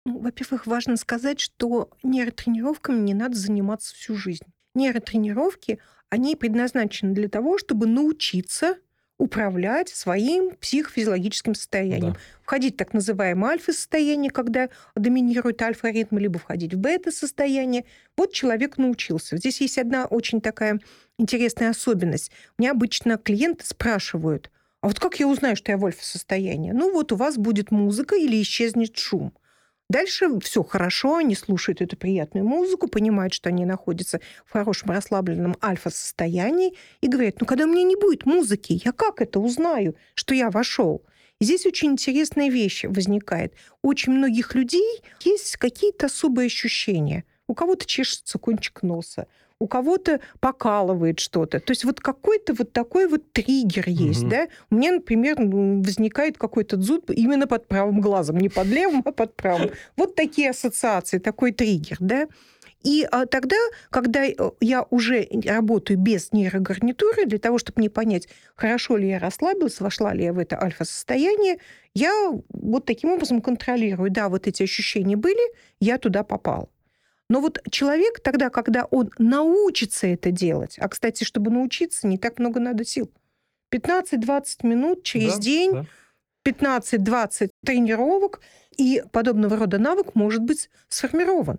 Ну, 0.06 0.20
во-первых, 0.20 0.68
важно 0.68 0.98
сказать, 0.98 1.40
что 1.40 1.90
нейротренировками 2.04 3.00
не 3.00 3.14
надо 3.14 3.36
заниматься 3.36 3.96
всю 3.96 4.16
жизнь. 4.16 4.46
Нейротренировки, 4.76 5.80
они 6.10 6.36
предназначены 6.36 7.14
для 7.14 7.28
того, 7.28 7.58
чтобы 7.58 7.88
научиться 7.88 8.78
управлять 9.18 9.90
своим 9.90 10.56
психофизиологическим 10.56 11.56
состоянием. 11.56 12.14
Да. 12.14 12.20
Входить 12.42 12.74
в 12.74 12.78
так 12.78 12.94
называемое 12.94 13.52
альфа-состояние, 13.52 14.32
когда 14.32 14.70
доминирует 14.96 15.62
альфа-ритм, 15.62 16.18
либо 16.18 16.40
входить 16.40 16.74
в 16.74 16.78
бета-состояние. 16.78 17.86
Вот 18.18 18.34
человек 18.34 18.78
научился. 18.78 19.38
Здесь 19.38 19.62
есть 19.62 19.78
одна 19.78 20.06
очень 20.06 20.42
такая 20.42 20.80
интересная 21.18 21.70
особенность. 21.70 22.32
Меня 22.58 22.72
обычно 22.72 23.18
клиенты 23.18 23.66
спрашивают, 23.66 24.52
а 24.84 24.88
вот 24.88 25.00
как 25.00 25.18
я 25.18 25.30
узнаю, 25.30 25.56
что 25.56 25.72
я 25.72 25.78
в 25.78 25.86
альфа-состоянии? 25.86 26.72
Ну 26.72 26.92
вот 26.92 27.14
у 27.14 27.16
вас 27.16 27.38
будет 27.38 27.72
музыка 27.72 28.18
или 28.18 28.42
исчезнет 28.42 28.98
шум. 28.98 29.34
Дальше 29.90 30.42
все 30.42 30.62
хорошо, 30.62 31.16
они 31.16 31.36
слушают 31.36 31.82
эту 31.82 31.96
приятную 31.96 32.46
музыку, 32.46 32.90
понимают, 32.90 33.34
что 33.34 33.48
они 33.48 33.64
находятся 33.64 34.20
в 34.46 34.52
хорошем 34.52 34.90
расслабленном 34.90 35.56
альфа-состоянии 35.64 36.74
и 37.00 37.08
говорят, 37.08 37.40
ну 37.40 37.46
когда 37.46 37.64
у 37.64 37.68
меня 37.68 37.84
не 37.84 37.96
будет 37.96 38.26
музыки, 38.26 38.82
я 38.84 38.92
как 38.92 39.22
это 39.22 39.40
узнаю, 39.40 39.96
что 40.16 40.36
я 40.36 40.50
вошел? 40.50 41.06
Здесь 41.40 41.66
очень 41.66 41.94
интересная 41.94 42.50
вещь 42.50 42.84
возникает. 42.84 43.54
У 43.84 43.88
очень 43.88 44.12
многих 44.12 44.54
людей 44.54 45.02
есть 45.22 45.56
какие-то 45.56 46.08
особые 46.08 46.48
ощущения. 46.48 47.24
у 47.48 47.54
кого-то 47.54 47.86
чешется 47.86 48.38
кончик 48.38 48.84
носа, 48.84 49.28
у 49.60 49.68
кого-то 49.68 50.20
покалывает 50.40 51.20
что-то. 51.20 51.60
То 51.60 51.72
есть 51.72 51.86
вот 51.86 52.00
какой-то 52.00 52.54
вот 52.54 52.74
такой 52.74 53.08
вот 53.08 53.32
триггер 53.32 53.86
есть, 53.88 54.22
Мгм. 54.22 54.30
да? 54.30 54.48
У 54.70 54.76
меня, 54.76 54.92
например, 54.94 55.36
возникает 55.38 56.38
какой-то 56.38 56.82
зуд 56.82 57.10
именно 57.10 57.48
под 57.48 57.68
правым 57.68 58.02
глазом, 58.02 58.38
не 58.38 58.50
под 58.50 58.68
левым, 58.68 59.02
а 59.06 59.12
под 59.12 59.36
правым. 59.36 59.70
Вот 59.98 60.16
такие 60.16 60.50
ассоциации, 60.50 61.20
такой 61.20 61.52
триггер, 61.52 61.98
да? 62.00 62.28
И 62.84 63.08
а, 63.10 63.26
тогда, 63.26 63.56
когда 63.90 64.26
э, 64.26 64.34
я 64.60 64.86
уже 64.90 65.28
работаю 65.46 65.98
без 65.98 66.34
нейрогарнитуры, 66.34 67.26
для 67.26 67.40
того, 67.40 67.58
чтобы 67.58 67.80
мне 67.80 67.90
понять, 67.90 68.28
хорошо 68.56 68.98
ли 68.98 69.08
я 69.08 69.20
расслабилась, 69.20 69.80
вошла 69.80 70.14
ли 70.14 70.26
я 70.26 70.34
в 70.34 70.38
это 70.38 70.62
альфа-состояние, 70.62 71.60
я 71.94 72.12
вот 72.50 72.86
таким 72.86 73.12
образом 73.12 73.42
контролирую. 73.42 74.12
Да, 74.12 74.28
вот 74.28 74.48
эти 74.48 74.64
ощущения 74.64 75.16
были, 75.16 75.54
я 75.80 75.98
туда 75.98 76.24
попал. 76.24 76.70
Но 77.34 77.42
вот 77.42 77.58
человек 77.72 78.20
тогда, 78.20 78.52
когда 78.52 78.86
он 78.86 79.10
научится 79.18 80.06
это 80.06 80.30
делать, 80.30 80.76
а, 80.78 80.88
кстати, 80.88 81.24
чтобы 81.24 81.50
научиться, 81.50 82.06
не 82.06 82.20
так 82.20 82.38
много 82.38 82.60
надо 82.60 82.86
сил. 82.86 83.10
15-20 83.72 84.62
минут 84.62 85.02
через 85.02 85.34
Да, 85.34 85.40
день, 85.40 85.72
да. 85.72 85.86
15-20 86.46 87.50
тренировок, 87.66 88.40
и 88.78 89.04
подобного 89.12 89.58
рода 89.58 89.80
навык 89.80 90.14
может 90.14 90.44
быть 90.44 90.70
сформирован. 90.90 91.58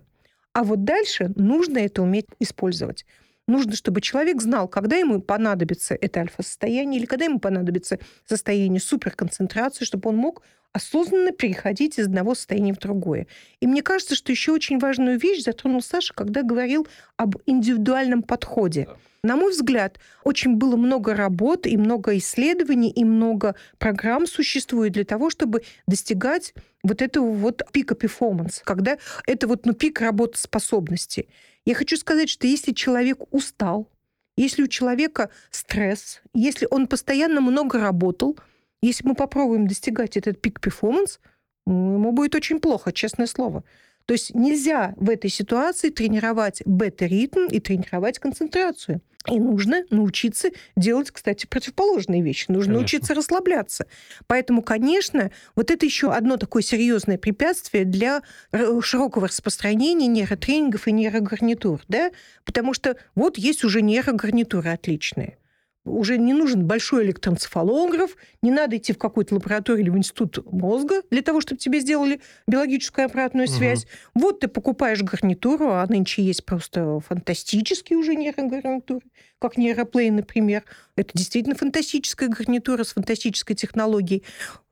А 0.53 0.63
вот 0.63 0.85
дальше 0.85 1.33
нужно 1.35 1.79
это 1.79 2.03
уметь 2.03 2.27
использовать. 2.39 3.05
Нужно, 3.45 3.75
чтобы 3.75 3.99
человек 3.99 4.41
знал, 4.41 4.69
когда 4.69 4.95
ему 4.95 5.21
понадобится 5.21 5.93
это 5.93 6.21
альфа-состояние 6.21 7.01
или 7.01 7.05
когда 7.05 7.25
ему 7.25 7.41
понадобится 7.41 7.99
состояние 8.25 8.79
суперконцентрации, 8.79 9.83
чтобы 9.83 10.09
он 10.09 10.15
мог 10.15 10.41
осознанно 10.75 11.31
переходить 11.31 11.97
из 11.97 12.07
одного 12.07 12.35
состояния 12.35 12.73
в 12.73 12.79
другое. 12.79 13.27
И 13.61 13.65
мне 13.65 13.81
кажется, 13.81 14.13
что 14.13 14.33
еще 14.33 14.51
очень 14.51 14.77
важную 14.77 15.17
вещь 15.17 15.41
затронул 15.41 15.81
Саша, 15.81 16.13
когда 16.13 16.43
говорил 16.43 16.85
об 17.15 17.37
индивидуальном 17.45 18.23
подходе. 18.23 18.89
На 19.23 19.37
мой 19.37 19.53
взгляд, 19.53 19.99
очень 20.25 20.55
было 20.55 20.75
много 20.75 21.15
работ 21.15 21.65
и 21.65 21.77
много 21.77 22.17
исследований, 22.17 22.91
и 22.91 23.05
много 23.05 23.55
программ 23.77 24.27
существует 24.27 24.91
для 24.91 25.05
того, 25.05 25.29
чтобы 25.29 25.63
достигать 25.87 26.53
вот 26.83 27.01
этого 27.01 27.31
вот 27.31 27.61
пика 27.71 27.95
перформанс, 27.95 28.61
когда 28.65 28.97
это 29.25 29.47
вот 29.47 29.65
ну, 29.65 29.71
пик 29.71 30.01
работоспособности. 30.01 31.29
Я 31.63 31.73
хочу 31.73 31.95
сказать, 31.95 32.29
что 32.29 32.47
если 32.47 32.73
человек 32.73 33.19
устал, 33.31 33.89
если 34.35 34.63
у 34.63 34.67
человека 34.67 35.29
стресс, 35.51 36.21
если 36.33 36.67
он 36.69 36.87
постоянно 36.87 37.39
много 37.39 37.79
работал, 37.79 38.37
если 38.81 39.07
мы 39.07 39.15
попробуем 39.15 39.67
достигать 39.67 40.17
этот 40.17 40.41
пик 40.41 40.59
перформанс, 40.59 41.19
ему 41.65 42.11
будет 42.11 42.35
очень 42.35 42.59
плохо, 42.59 42.91
честное 42.91 43.27
слово. 43.27 43.63
То 44.05 44.13
есть 44.13 44.35
нельзя 44.35 44.93
в 44.97 45.09
этой 45.09 45.31
ситуации 45.31 45.89
тренировать 45.89 46.61
бета-ритм 46.65 47.47
и 47.47 47.59
тренировать 47.59 48.19
концентрацию. 48.19 49.01
И 49.27 49.39
нужно 49.39 49.83
научиться 49.89 50.49
делать, 50.75 51.09
кстати, 51.09 51.47
противоположные 51.47 52.21
вещи. 52.21 52.45
Нужно 52.49 52.73
Конечно. 52.73 52.73
научиться 52.73 53.13
расслабляться. 53.15 53.87
Поэтому, 54.27 54.61
конечно, 54.61 55.31
вот 55.55 55.71
это 55.71 55.83
еще 55.83 56.13
одно 56.13 56.37
такое 56.37 56.61
серьезное 56.61 57.17
препятствие 57.17 57.85
для 57.85 58.21
р- 58.51 58.83
широкого 58.83 59.27
распространения 59.27 60.05
нейротренингов 60.05 60.87
и 60.87 60.91
нейрогарнитур. 60.91 61.81
Да? 61.87 62.11
Потому 62.43 62.75
что 62.75 62.97
вот 63.15 63.39
есть 63.39 63.63
уже 63.63 63.81
нейрогарнитуры 63.81 64.69
отличные. 64.69 65.39
Уже 65.85 66.17
не 66.17 66.33
нужен 66.33 66.65
большой 66.65 67.05
электроэнцефалограф, 67.05 68.17
не 68.41 68.49
надо 68.49 68.77
идти 68.77 68.91
в 68.91 68.97
какую-то 68.97 69.35
лабораторию 69.35 69.83
или 69.83 69.89
в 69.91 69.97
институт 69.97 70.39
мозга 70.51 71.03
для 71.11 71.21
того, 71.21 71.41
чтобы 71.41 71.59
тебе 71.59 71.79
сделали 71.79 72.21
биологическую 72.47 73.05
обратную 73.05 73.47
связь. 73.47 73.85
Вот 74.15 74.39
ты 74.39 74.47
покупаешь 74.47 75.03
гарнитуру, 75.03 75.69
а 75.69 75.85
нынче 75.87 76.23
есть 76.23 76.43
просто 76.43 76.99
фантастические 77.01 77.99
уже 77.99 78.15
нейрогарнитуры, 78.15 79.05
как 79.39 79.57
нейроплей, 79.57 80.09
например. 80.09 80.63
Это 80.95 81.11
действительно 81.13 81.55
фантастическая 81.55 82.29
гарнитура 82.29 82.83
с 82.83 82.93
фантастической 82.93 83.55
технологией. 83.55 84.23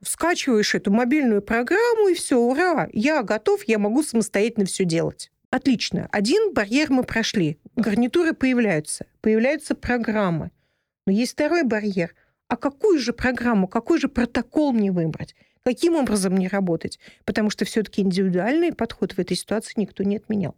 Скачиваешь 0.04 0.74
эту 0.74 0.92
мобильную 0.92 1.44
программу, 1.44 2.08
и 2.08 2.16
все, 2.16 2.40
ура, 2.40 2.90
я 2.92 3.22
готов, 3.22 3.64
я 3.68 3.78
могу 3.78 4.02
самостоятельно 4.02 4.66
все 4.66 4.84
делать. 4.84 5.32
Отлично. 5.52 6.10
Один 6.12 6.52
барьер 6.52 6.90
мы 6.90 7.04
прошли. 7.04 7.60
Гарнитуры 7.76 8.34
появляются. 8.34 9.06
Появляются 9.22 9.76
программы. 9.76 10.50
Но 11.06 11.14
есть 11.14 11.34
второй 11.34 11.64
барьер. 11.64 12.16
А 12.48 12.58
какую 12.58 13.00
же 13.00 13.14
программу, 13.14 13.68
какой 13.68 14.00
же 14.00 14.08
протокол 14.08 14.74
мне 14.74 14.92
выбрать? 14.92 15.36
Каким 15.64 15.96
образом 15.96 16.34
мне 16.34 16.48
работать? 16.48 17.00
Потому 17.26 17.50
что 17.50 17.66
все-таки 17.66 18.02
индивидуальный 18.02 18.74
подход 18.74 19.14
в 19.14 19.20
этой 19.20 19.38
ситуации 19.38 19.74
никто 19.78 20.04
не 20.04 20.18
отменял. 20.18 20.56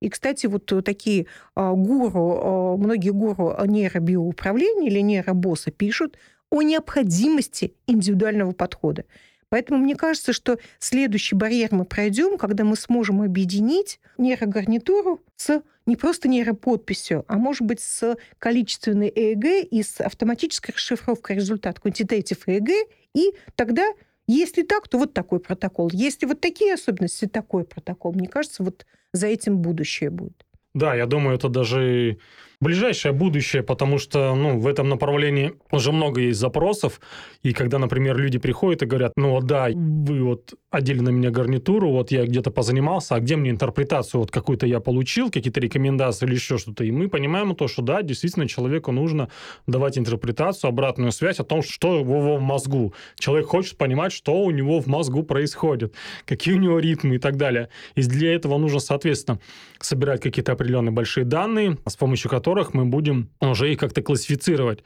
И, 0.00 0.10
кстати, 0.10 0.46
вот 0.46 0.70
э, 0.70 0.82
такие 0.82 1.26
а, 1.54 1.72
гуру, 1.72 2.40
а, 2.42 2.76
многие 2.76 3.10
гуру 3.10 3.54
нейробиоуправления 3.64 4.90
или 4.90 5.00
нейробосса 5.00 5.70
пишут 5.70 6.18
о 6.50 6.60
необходимости 6.60 7.74
индивидуального 7.86 8.52
подхода. 8.52 9.06
Поэтому 9.48 9.78
мне 9.78 9.96
кажется, 9.96 10.32
что 10.32 10.58
следующий 10.78 11.36
барьер 11.36 11.68
мы 11.72 11.84
пройдем, 11.84 12.36
когда 12.36 12.64
мы 12.64 12.76
сможем 12.76 13.22
объединить 13.22 13.98
нейрогарнитуру 14.18 15.22
с 15.36 15.62
не 15.86 15.96
просто 15.96 16.28
нейроподписью, 16.28 17.24
а 17.28 17.36
может 17.36 17.62
быть 17.62 17.80
с 17.80 18.16
количественной 18.38 19.12
ЭЭГ 19.14 19.68
и 19.70 19.82
с 19.82 20.00
автоматической 20.00 20.74
расшифровкой 20.74 21.36
результата 21.36 21.80
quantitative 21.80 22.42
ЭЭГ, 22.46 22.88
и 23.14 23.32
тогда 23.54 23.92
если 24.26 24.62
так, 24.62 24.88
то 24.88 24.98
вот 24.98 25.12
такой 25.12 25.38
протокол. 25.38 25.90
Если 25.92 26.26
вот 26.26 26.40
такие 26.40 26.74
особенности, 26.74 27.26
такой 27.26 27.64
протокол. 27.64 28.14
Мне 28.14 28.26
кажется, 28.26 28.62
вот 28.62 28.86
за 29.12 29.26
этим 29.26 29.58
будущее 29.58 30.10
будет. 30.10 30.46
Да, 30.72 30.94
я 30.94 31.06
думаю, 31.06 31.36
это 31.36 31.48
даже 31.48 32.18
ближайшее 32.64 33.12
будущее, 33.12 33.62
потому 33.62 33.98
что 33.98 34.34
ну, 34.34 34.58
в 34.58 34.66
этом 34.66 34.88
направлении 34.88 35.52
уже 35.70 35.92
много 35.92 36.22
есть 36.22 36.40
запросов. 36.40 37.00
И 37.42 37.52
когда, 37.52 37.78
например, 37.78 38.16
люди 38.16 38.38
приходят 38.38 38.82
и 38.82 38.86
говорят, 38.86 39.12
ну 39.16 39.40
да, 39.40 39.68
вы 39.72 40.24
вот 40.24 40.54
одели 40.70 41.00
на 41.00 41.10
меня 41.10 41.30
гарнитуру, 41.30 41.90
вот 41.90 42.10
я 42.10 42.24
где-то 42.24 42.50
позанимался, 42.50 43.14
а 43.14 43.20
где 43.20 43.36
мне 43.36 43.50
интерпретацию 43.50 44.20
вот 44.20 44.30
какую-то 44.30 44.66
я 44.66 44.80
получил, 44.80 45.30
какие-то 45.30 45.60
рекомендации 45.60 46.26
или 46.26 46.34
еще 46.34 46.58
что-то. 46.58 46.84
И 46.84 46.90
мы 46.90 47.08
понимаем 47.08 47.54
то, 47.54 47.68
что 47.68 47.82
да, 47.82 48.02
действительно 48.02 48.48
человеку 48.48 48.90
нужно 48.90 49.28
давать 49.66 49.98
интерпретацию, 49.98 50.68
обратную 50.68 51.12
связь 51.12 51.38
о 51.38 51.44
том, 51.44 51.62
что 51.62 52.02
в 52.02 52.40
мозгу. 52.40 52.94
Человек 53.18 53.46
хочет 53.46 53.76
понимать, 53.76 54.12
что 54.12 54.42
у 54.42 54.50
него 54.50 54.80
в 54.80 54.86
мозгу 54.86 55.22
происходит, 55.22 55.94
какие 56.24 56.54
у 56.54 56.58
него 56.58 56.78
ритмы 56.78 57.16
и 57.16 57.18
так 57.18 57.36
далее. 57.36 57.68
И 57.94 58.02
для 58.02 58.34
этого 58.34 58.58
нужно, 58.58 58.80
соответственно, 58.80 59.38
собирать 59.80 60.22
какие-то 60.22 60.52
определенные 60.52 60.92
большие 60.92 61.24
данные, 61.24 61.76
с 61.86 61.96
помощью 61.96 62.30
которых 62.30 62.53
мы 62.74 62.84
будем 62.84 63.30
уже 63.40 63.72
их 63.72 63.78
как-то 63.78 64.02
классифицировать, 64.02 64.84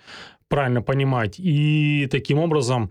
правильно 0.49 0.83
понимать. 0.83 1.39
И 1.39 2.09
таким 2.11 2.39
образом 2.39 2.91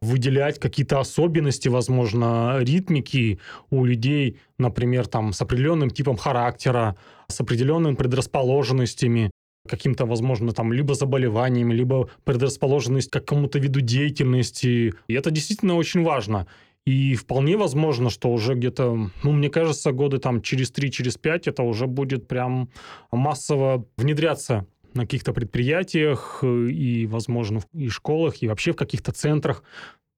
выделять 0.00 0.58
какие-то 0.58 1.00
особенности, 1.00 1.68
возможно, 1.68 2.58
ритмики 2.60 3.40
у 3.70 3.84
людей, 3.84 4.38
например, 4.58 5.06
там, 5.06 5.32
с 5.32 5.40
определенным 5.42 5.90
типом 5.90 6.16
характера, 6.16 6.96
с 7.28 7.40
определенными 7.40 7.94
предрасположенностями, 7.94 9.30
каким-то, 9.68 10.06
возможно, 10.06 10.52
там, 10.52 10.72
либо 10.72 10.94
заболеваниями, 10.94 11.74
либо 11.74 12.08
предрасположенность 12.24 13.10
к 13.10 13.12
какому-то 13.12 13.58
виду 13.58 13.80
деятельности. 13.80 14.94
И 15.08 15.14
это 15.14 15.30
действительно 15.30 15.76
очень 15.76 16.02
важно. 16.02 16.46
И 16.88 17.16
вполне 17.16 17.58
возможно, 17.58 18.08
что 18.08 18.30
уже 18.30 18.54
где-то, 18.54 19.10
ну, 19.22 19.32
мне 19.32 19.50
кажется, 19.50 19.92
годы 19.92 20.16
там 20.16 20.40
через 20.40 20.70
3, 20.70 20.90
через 20.90 21.18
5 21.18 21.48
это 21.48 21.62
уже 21.62 21.86
будет 21.86 22.26
прям 22.26 22.70
массово 23.12 23.84
внедряться 23.98 24.66
на 24.94 25.02
каких-то 25.02 25.34
предприятиях 25.34 26.38
э, 26.40 26.68
и, 26.70 27.06
возможно, 27.06 27.60
и 27.74 27.90
школах, 27.90 28.40
и 28.40 28.48
вообще 28.48 28.72
в 28.72 28.76
каких-то 28.76 29.12
центрах, 29.12 29.64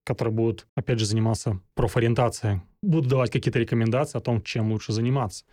которые 0.04 0.32
будут, 0.32 0.68
опять 0.76 1.00
же, 1.00 1.06
заниматься 1.06 1.58
профориентацией. 1.74 2.60
Будут 2.84 3.10
давать 3.10 3.32
какие-то 3.32 3.58
рекомендации 3.58 4.18
о 4.18 4.20
том, 4.20 4.40
чем 4.40 4.70
лучше 4.70 4.92
заниматься 4.92 5.46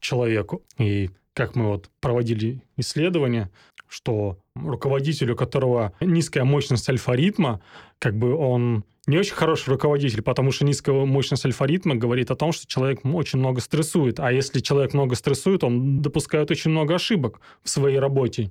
человеку. 0.00 0.62
И 0.78 1.10
как 1.34 1.56
мы 1.56 1.66
вот 1.66 1.90
проводили 2.00 2.62
исследования, 2.78 3.50
что 3.86 4.38
руководитель, 4.54 5.32
у 5.32 5.36
которого 5.36 5.92
низкая 6.00 6.44
мощность 6.44 6.88
альфа-ритма, 6.88 7.60
как 7.98 8.16
бы 8.16 8.34
он 8.34 8.84
не 9.06 9.18
очень 9.18 9.34
хороший 9.34 9.70
руководитель, 9.70 10.22
потому 10.22 10.50
что 10.50 10.64
низкая 10.64 11.04
мощность 11.04 11.44
альфа-ритма 11.44 11.94
говорит 11.94 12.30
о 12.30 12.36
том, 12.36 12.52
что 12.52 12.66
человек 12.66 13.00
очень 13.04 13.38
много 13.38 13.60
стрессует. 13.60 14.18
А 14.20 14.32
если 14.32 14.60
человек 14.60 14.94
много 14.94 15.14
стрессует, 15.14 15.62
он 15.64 16.00
допускает 16.00 16.50
очень 16.50 16.70
много 16.70 16.94
ошибок 16.94 17.40
в 17.62 17.68
своей 17.68 17.98
работе. 17.98 18.50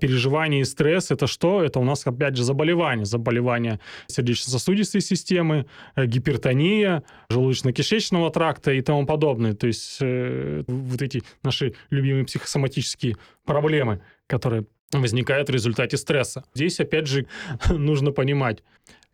Переживание 0.00 0.62
и 0.62 0.64
стресс– 0.64 1.10
это 1.10 1.26
что? 1.26 1.62
Это 1.62 1.78
у 1.78 1.84
нас, 1.84 2.06
опять 2.06 2.36
же, 2.36 2.42
заболевания. 2.42 3.04
Заболевания 3.04 3.78
сердечно-сосудистой 4.08 5.00
системы, 5.00 5.66
э, 5.94 6.06
гипертония, 6.06 7.04
желудочно-кишечного 7.30 8.32
тракта 8.32 8.72
и 8.72 8.80
тому 8.80 9.06
подобное. 9.06 9.54
То 9.54 9.66
есть 9.66 9.98
э, 10.00 10.64
вот 10.66 11.02
эти 11.02 11.22
наши 11.44 11.74
любимые 11.90 12.24
психосоматические 12.24 13.16
проблемы, 13.44 14.00
которые 14.26 14.64
возникают 14.92 15.48
в 15.48 15.52
результате 15.52 15.96
стресса. 15.96 16.44
Здесь, 16.54 16.80
опять 16.80 17.06
же, 17.06 17.26
нужно 17.70 18.10
понимать, 18.12 18.62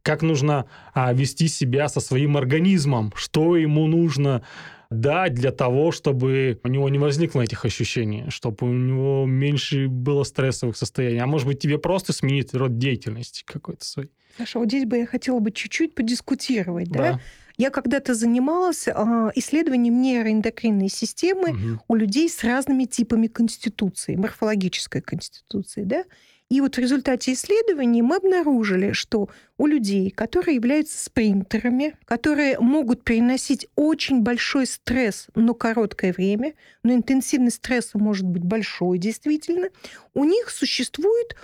как 0.02 0.22
нужно 0.22 0.66
а, 0.94 1.12
вести 1.12 1.48
себя 1.48 1.88
со 1.88 2.00
своим 2.00 2.36
организмом, 2.36 3.12
что 3.14 3.56
ему 3.56 3.86
нужно 3.86 4.42
дать 4.90 5.34
для 5.34 5.50
того, 5.52 5.92
чтобы 5.92 6.58
у 6.64 6.68
него 6.68 6.88
не 6.88 6.98
возникло 6.98 7.42
этих 7.42 7.64
ощущений, 7.66 8.24
чтобы 8.30 8.66
у 8.68 8.72
него 8.72 9.26
меньше 9.26 9.86
было 9.86 10.22
стрессовых 10.24 10.76
состояний. 10.78 11.18
А 11.18 11.26
может 11.26 11.46
быть, 11.46 11.60
тебе 11.60 11.76
просто 11.78 12.14
сменить 12.14 12.54
род 12.54 12.78
деятельности 12.78 13.42
какой-то 13.44 13.84
свой. 13.84 14.10
Саша, 14.38 14.58
вот 14.58 14.68
здесь 14.68 14.86
бы 14.86 14.96
я 14.98 15.06
хотела 15.06 15.40
бы 15.40 15.50
чуть-чуть 15.50 15.94
подискутировать, 15.94 16.88
да? 16.88 17.12
Да. 17.12 17.20
Я 17.58 17.70
когда-то 17.70 18.14
занималась 18.14 18.86
а, 18.88 19.30
исследованием 19.34 20.00
нейроэндокринной 20.00 20.88
системы 20.88 21.52
Мгм. 21.52 21.80
у 21.88 21.94
людей 21.96 22.28
с 22.30 22.42
разными 22.44 22.84
типами 22.84 23.26
конституции, 23.26 24.14
морфологической 24.16 25.02
конституции, 25.02 25.82
да? 25.82 26.04
И 26.50 26.62
вот 26.62 26.76
в 26.76 26.78
результате 26.78 27.34
исследований 27.34 28.00
мы 28.00 28.16
обнаружили, 28.16 28.92
что 28.92 29.28
у 29.58 29.66
людей, 29.66 30.10
которые 30.10 30.54
являются 30.54 31.02
спринтерами, 31.04 31.94
которые 32.06 32.58
могут 32.58 33.04
переносить 33.04 33.66
очень 33.76 34.22
большой 34.22 34.66
стресс, 34.66 35.26
но 35.34 35.52
короткое 35.52 36.12
время, 36.12 36.54
но 36.82 36.94
интенсивность 36.94 37.56
стресса 37.56 37.98
может 37.98 38.24
быть 38.24 38.44
большой 38.44 38.96
действительно, 38.98 39.68
у 40.14 40.24
них 40.24 40.48
существует 40.48 41.36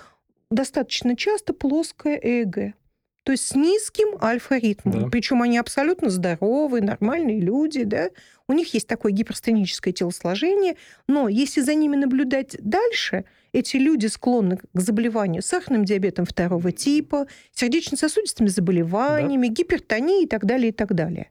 достаточно 0.51 1.17
часто 1.17 1.53
плоское 1.53 2.17
ЭЭГ. 2.17 2.75
То 3.25 3.33
есть 3.33 3.47
с 3.47 3.55
низким 3.55 4.23
альфа-ритмом. 4.23 5.05
Да. 5.05 5.09
Причем 5.09 5.43
они 5.43 5.59
абсолютно 5.59 6.11
здоровые, 6.11 6.83
нормальные 6.83 7.41
люди, 7.41 7.83
да. 7.85 8.11
У 8.47 8.53
них 8.53 8.73
есть 8.75 8.87
такое 8.87 9.13
гиперстеническое 9.13 9.93
телосложение, 9.93 10.77
но 11.09 11.29
если 11.29 11.63
за 11.63 11.75
ними 11.75 11.97
наблюдать 11.97 12.57
дальше, 12.61 13.25
эти 13.55 13.77
люди 13.77 14.07
склонны 14.07 14.57
к 14.57 14.81
заболеванию 14.81 15.41
сахарным 15.41 15.85
диабетом 15.85 16.27
второго 16.27 16.73
типа, 16.73 17.29
сердечно-сосудистыми 17.53 18.49
заболеваниями, 18.49 19.47
гипертонией 19.47 20.25
и 20.25 20.27
так 20.27 20.45
далее, 20.45 20.71
и 20.71 20.73
так 20.73 20.93
далее. 20.95 21.31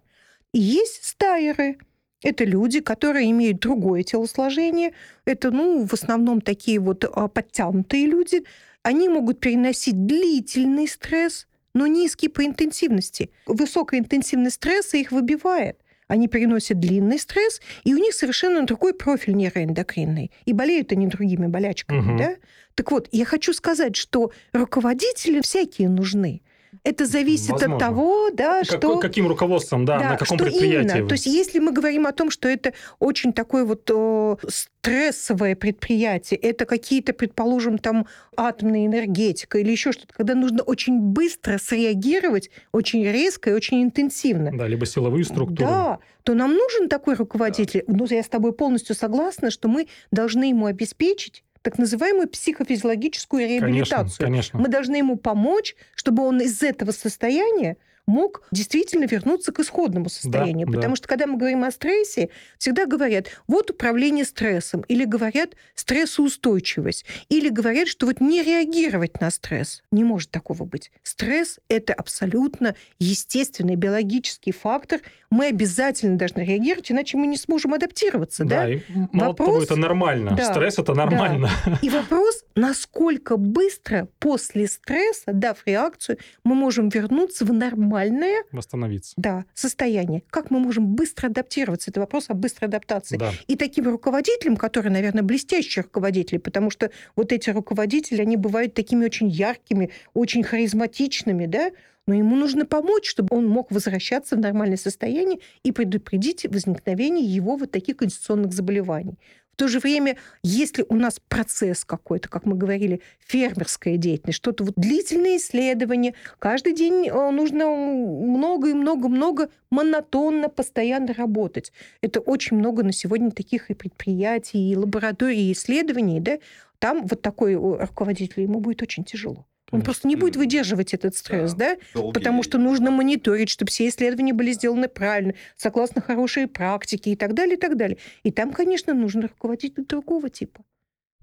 И 0.53 0.59
есть 0.59 1.03
стайеры. 1.03 1.77
Это 2.23 2.45
люди, 2.45 2.79
которые 2.79 3.29
имеют 3.31 3.59
другое 3.59 4.03
телосложение. 4.03 4.93
Это, 5.25 5.51
ну, 5.51 5.85
в 5.85 5.93
основном 5.93 6.39
такие 6.39 6.79
вот 6.79 7.03
а, 7.03 7.27
подтянутые 7.27 8.05
люди. 8.05 8.45
Они 8.83 9.09
могут 9.09 9.41
переносить 9.41 10.05
длительный 10.05 10.87
стресс, 10.87 11.47
но 11.73 11.87
низкий 11.87 12.29
по 12.29 12.45
интенсивности. 12.45 13.31
Высокая 13.47 13.99
интенсивность 13.99 14.55
стресса 14.55 14.95
их 14.95 15.11
выбивает. 15.11 15.82
Они 16.07 16.27
переносят 16.27 16.79
длинный 16.79 17.19
стресс, 17.19 17.61
и 17.83 17.93
у 17.93 17.97
них 17.97 18.13
совершенно 18.13 18.65
другой 18.65 18.93
профиль 18.93 19.35
нейроэндокринный. 19.35 20.31
И 20.45 20.53
болеют 20.53 20.91
они 20.91 21.07
другими 21.07 21.47
болячками, 21.47 21.99
Мгм. 21.99 22.17
да? 22.17 22.35
Так 22.75 22.91
вот, 22.91 23.07
я 23.11 23.25
хочу 23.25 23.53
сказать, 23.53 23.95
что 23.95 24.31
руководители 24.51 25.41
всякие 25.41 25.89
нужны. 25.89 26.41
Это 26.83 27.05
зависит 27.05 27.51
Возможно. 27.51 27.75
от 27.75 27.79
того, 27.79 28.29
да, 28.31 28.59
Как- 28.63 28.77
что... 28.79 28.99
Каким 28.99 29.27
руководством, 29.27 29.85
да, 29.85 29.99
на 29.99 30.17
каком 30.17 30.37
что 30.37 30.45
предприятии 30.45 30.95
именно? 30.95 31.07
То 31.07 31.13
есть 31.13 31.25
если 31.25 31.59
мы 31.59 31.71
говорим 31.71 32.07
о 32.07 32.11
том, 32.11 32.31
что 32.31 32.47
это 32.47 32.73
очень 32.99 33.33
такое 33.33 33.65
вот 33.65 33.89
о, 33.91 34.37
стрессовое 34.47 35.55
предприятие, 35.55 36.39
это 36.39 36.65
какие-то, 36.65 37.13
предположим, 37.13 37.77
там 37.77 38.07
атомная 38.35 38.85
энергетика 38.85 39.57
или 39.57 39.71
еще 39.71 39.91
что-то, 39.91 40.13
когда 40.13 40.35
нужно 40.35 40.63
очень 40.63 40.99
быстро 40.99 41.57
среагировать, 41.57 42.49
очень 42.71 43.03
резко 43.03 43.51
и 43.51 43.53
очень 43.53 43.83
интенсивно. 43.83 44.51
Да, 44.53 44.67
либо 44.67 44.85
силовые 44.85 45.23
структуры. 45.23 45.69
Да, 45.69 45.99
то 46.23 46.33
нам 46.33 46.53
нужен 46.53 46.89
такой 46.89 47.15
руководитель. 47.15 47.83
Ну, 47.87 48.05
я 48.09 48.23
с 48.23 48.29
тобой 48.29 48.53
полностью 48.53 48.95
согласна, 48.95 49.51
что 49.51 49.67
мы 49.67 49.87
должны 50.11 50.45
ему 50.45 50.65
обеспечить 50.65 51.43
так 51.63 51.77
называемую 51.79 52.27
психофизиологическую 52.27 53.41
Конечно, 53.41 53.65
реабилитацию. 53.65 54.27
конечно. 54.27 54.59
Мы 54.59 54.67
должны 54.67 54.97
ему 54.97 55.15
помочь, 55.15 55.75
чтобы 55.95 56.23
он 56.23 56.41
из 56.41 56.61
этого 56.61 56.91
состояния 56.91 57.77
мог 58.05 58.43
действительно 58.51 59.05
вернуться 59.05 59.51
к 59.51 59.59
исходному 59.59 60.09
состоянию. 60.09 60.67
да. 60.67 60.73
Потому 60.73 60.95
что 60.95 61.07
когда 61.07 61.27
мы 61.27 61.37
говорим 61.37 61.63
о 61.63 61.71
стрессе, 61.71 62.29
всегда 62.57 62.85
говорят, 62.85 63.27
вот 63.47 63.69
управление 63.71 64.25
стрессом, 64.25 64.81
или 64.81 65.05
говорят 65.05 65.55
стрессоустойчивость, 65.75 67.05
или 67.29 67.49
говорят, 67.49 67.87
что 67.87 68.05
вот 68.05 68.19
не 68.19 68.43
реагировать 68.43 69.21
на 69.21 69.31
стресс. 69.31 69.83
Не 69.91 70.03
может 70.03 70.31
такого 70.31 70.65
быть. 70.65 70.91
Стресс– 71.03 71.59
это 71.67 71.93
абсолютно 71.93 72.75
естественный 72.99 73.75
биологический 73.75 74.51
фактор. 74.51 74.99
Мы 75.29 75.47
обязательно 75.47 76.17
должны 76.17 76.41
реагировать, 76.41 76.91
иначе 76.91 77.17
мы 77.17 77.27
не 77.27 77.37
сможем 77.37 77.73
адаптироваться. 77.73 78.43
Да? 78.45 78.63
Да, 78.63 78.69
и 78.69 78.81
мало 79.11 79.33
того, 79.33 79.51
Вопрос- 79.53 79.63
это 79.65 79.75
нормально. 79.75 80.35
Да, 80.35 80.51
Стресс 80.51 80.77
это 80.77 80.93
нормально. 80.93 81.49
И 81.81 81.89
вопрос, 81.89 82.43
насколько 82.55 83.37
быстро 83.37 84.07
после 84.19 84.67
стресса, 84.67 85.31
дав 85.33 85.57
реакцию, 85.65 86.17
мы 86.43 86.55
можем 86.55 86.89
вернуться 86.89 87.45
в 87.45 87.53
нормальное 87.93 88.43
Восстановиться. 88.51 89.13
да, 89.17 89.45
состояние. 89.53 90.23
Как 90.29 90.51
мы 90.51 90.59
можем 90.59 90.87
быстро 90.87 91.27
адаптироваться? 91.27 91.91
Это 91.91 91.99
вопрос 91.99 92.25
о 92.29 92.33
быстрой 92.33 92.69
адаптации. 92.69 93.17
Да. 93.17 93.31
И 93.47 93.55
таким 93.55 93.85
руководителям, 93.85 94.57
которые, 94.57 94.91
наверное, 94.91 95.23
блестящие 95.23 95.83
руководители, 95.83 96.37
потому 96.37 96.71
что 96.71 96.89
вот 97.15 97.31
эти 97.31 97.49
руководители, 97.49 98.21
они 98.21 98.37
бывают 98.37 98.73
такими 98.73 99.05
очень 99.05 99.29
яркими, 99.29 99.91
очень 100.13 100.43
харизматичными, 100.43 101.45
да, 101.45 101.71
но 102.05 102.15
ему 102.15 102.35
нужно 102.35 102.65
помочь, 102.65 103.07
чтобы 103.07 103.35
он 103.37 103.47
мог 103.47 103.71
возвращаться 103.71 104.35
в 104.35 104.39
нормальное 104.39 104.77
состояние 104.77 105.39
и 105.63 105.71
предупредить 105.71 106.45
возникновение 106.45 107.25
его 107.25 107.55
вот 107.55 107.71
таких 107.71 107.97
конституционных 107.97 108.51
заболеваний. 108.51 109.17
В 109.53 109.55
то 109.55 109.67
же 109.67 109.79
время, 109.79 110.17
если 110.41 110.83
у 110.89 110.95
нас 110.95 111.19
процесс 111.29 111.85
какой-то, 111.85 112.27
как 112.27 112.45
мы 112.45 112.55
говорили, 112.55 113.01
фермерская 113.19 113.97
деятельность, 113.97 114.37
что-то 114.37 114.63
вот 114.63 114.73
длительные 114.75 115.37
исследования, 115.37 116.15
каждый 116.39 116.73
день 116.73 117.07
э, 117.07 117.29
нужно 117.29 117.67
много 117.67 118.69
и 118.69 118.73
много-много 118.73 119.49
монотонно, 119.69 120.49
постоянно 120.49 121.13
работать. 121.13 121.71
Это 122.01 122.19
очень 122.19 122.57
много 122.57 122.83
на 122.83 122.91
сегодня 122.91 123.29
таких 123.29 123.69
и 123.69 123.75
предприятий, 123.75 124.71
и 124.71 124.75
лабораторий, 124.75 125.49
и 125.49 125.53
исследований, 125.53 126.19
да, 126.19 126.39
там 126.79 127.05
вот 127.05 127.21
такой 127.21 127.53
э, 127.53 127.85
руководитель, 127.85 128.41
ему 128.41 128.59
будет 128.59 128.81
очень 128.81 129.03
тяжело. 129.03 129.45
Он 129.71 129.79
Конечно. 129.79 129.85
просто 129.85 130.07
не 130.07 130.15
будет 130.15 130.35
выдерживать 130.35 130.93
этот 130.93 131.15
стресс, 131.15 131.53
да? 131.53 131.77
Долгий- 131.93 132.13
Потому 132.13 132.43
что 132.43 132.57
нужно 132.59 132.91
мониторить, 132.91 133.49
чтобы 133.49 133.71
все 133.71 133.87
исследования 133.87 134.33
были 134.33 134.51
сделаны 134.51 134.87
правильно, 134.87 135.33
согласно 135.55 136.01
хорошей 136.01 136.47
практике 136.47 137.11
и 137.11 137.15
так 137.15 137.33
далее, 137.33 137.55
и 137.55 137.59
так 137.59 137.75
далее. 137.75 137.97
И 138.23 138.31
там, 138.31 138.51
конечно, 138.53 138.93
нужен 138.93 139.21
руководитель 139.23 139.85
другого 139.85 140.29
типа. 140.29 140.63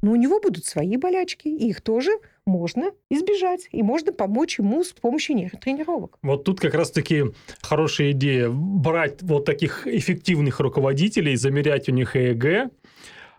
Но 0.02 0.12
у 0.12 0.16
него 0.16 0.40
будут 0.40 0.64
свои 0.64 0.96
болячки, 0.96 1.48
и 1.48 1.68
их 1.68 1.82
тоже 1.82 2.10
можно 2.46 2.90
избежать. 3.10 3.68
И 3.70 3.82
можно 3.82 4.12
помочь 4.12 4.58
ему 4.58 4.82
с 4.82 4.92
помощью 4.92 5.36
нейротренировок. 5.36 6.16
Вот 6.22 6.44
тут 6.44 6.58
как 6.58 6.72
раз-таки 6.74 7.24
хорошая 7.60 8.12
идея 8.12 8.48
брать 8.48 9.20
вот 9.22 9.44
таких 9.44 9.86
эффективных 9.86 10.58
руководителей, 10.60 11.36
замерять 11.36 11.88
у 11.90 11.92
них 11.92 12.16
ЭЭГ 12.16 12.70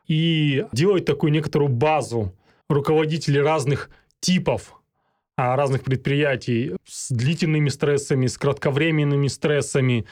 и 0.08 0.66
делать 0.72 1.06
такую 1.06 1.32
некоторую 1.32 1.70
базу 1.70 2.34
руководителей 2.70 3.42
разных 3.42 3.90
типов 4.20 4.80
разных 5.56 5.84
предприятий 5.84 6.76
с 6.86 7.12
длительными 7.12 7.70
стрессами, 7.70 8.28
с 8.28 8.38
кратковременными 8.38 9.28
стрессами 9.28 10.06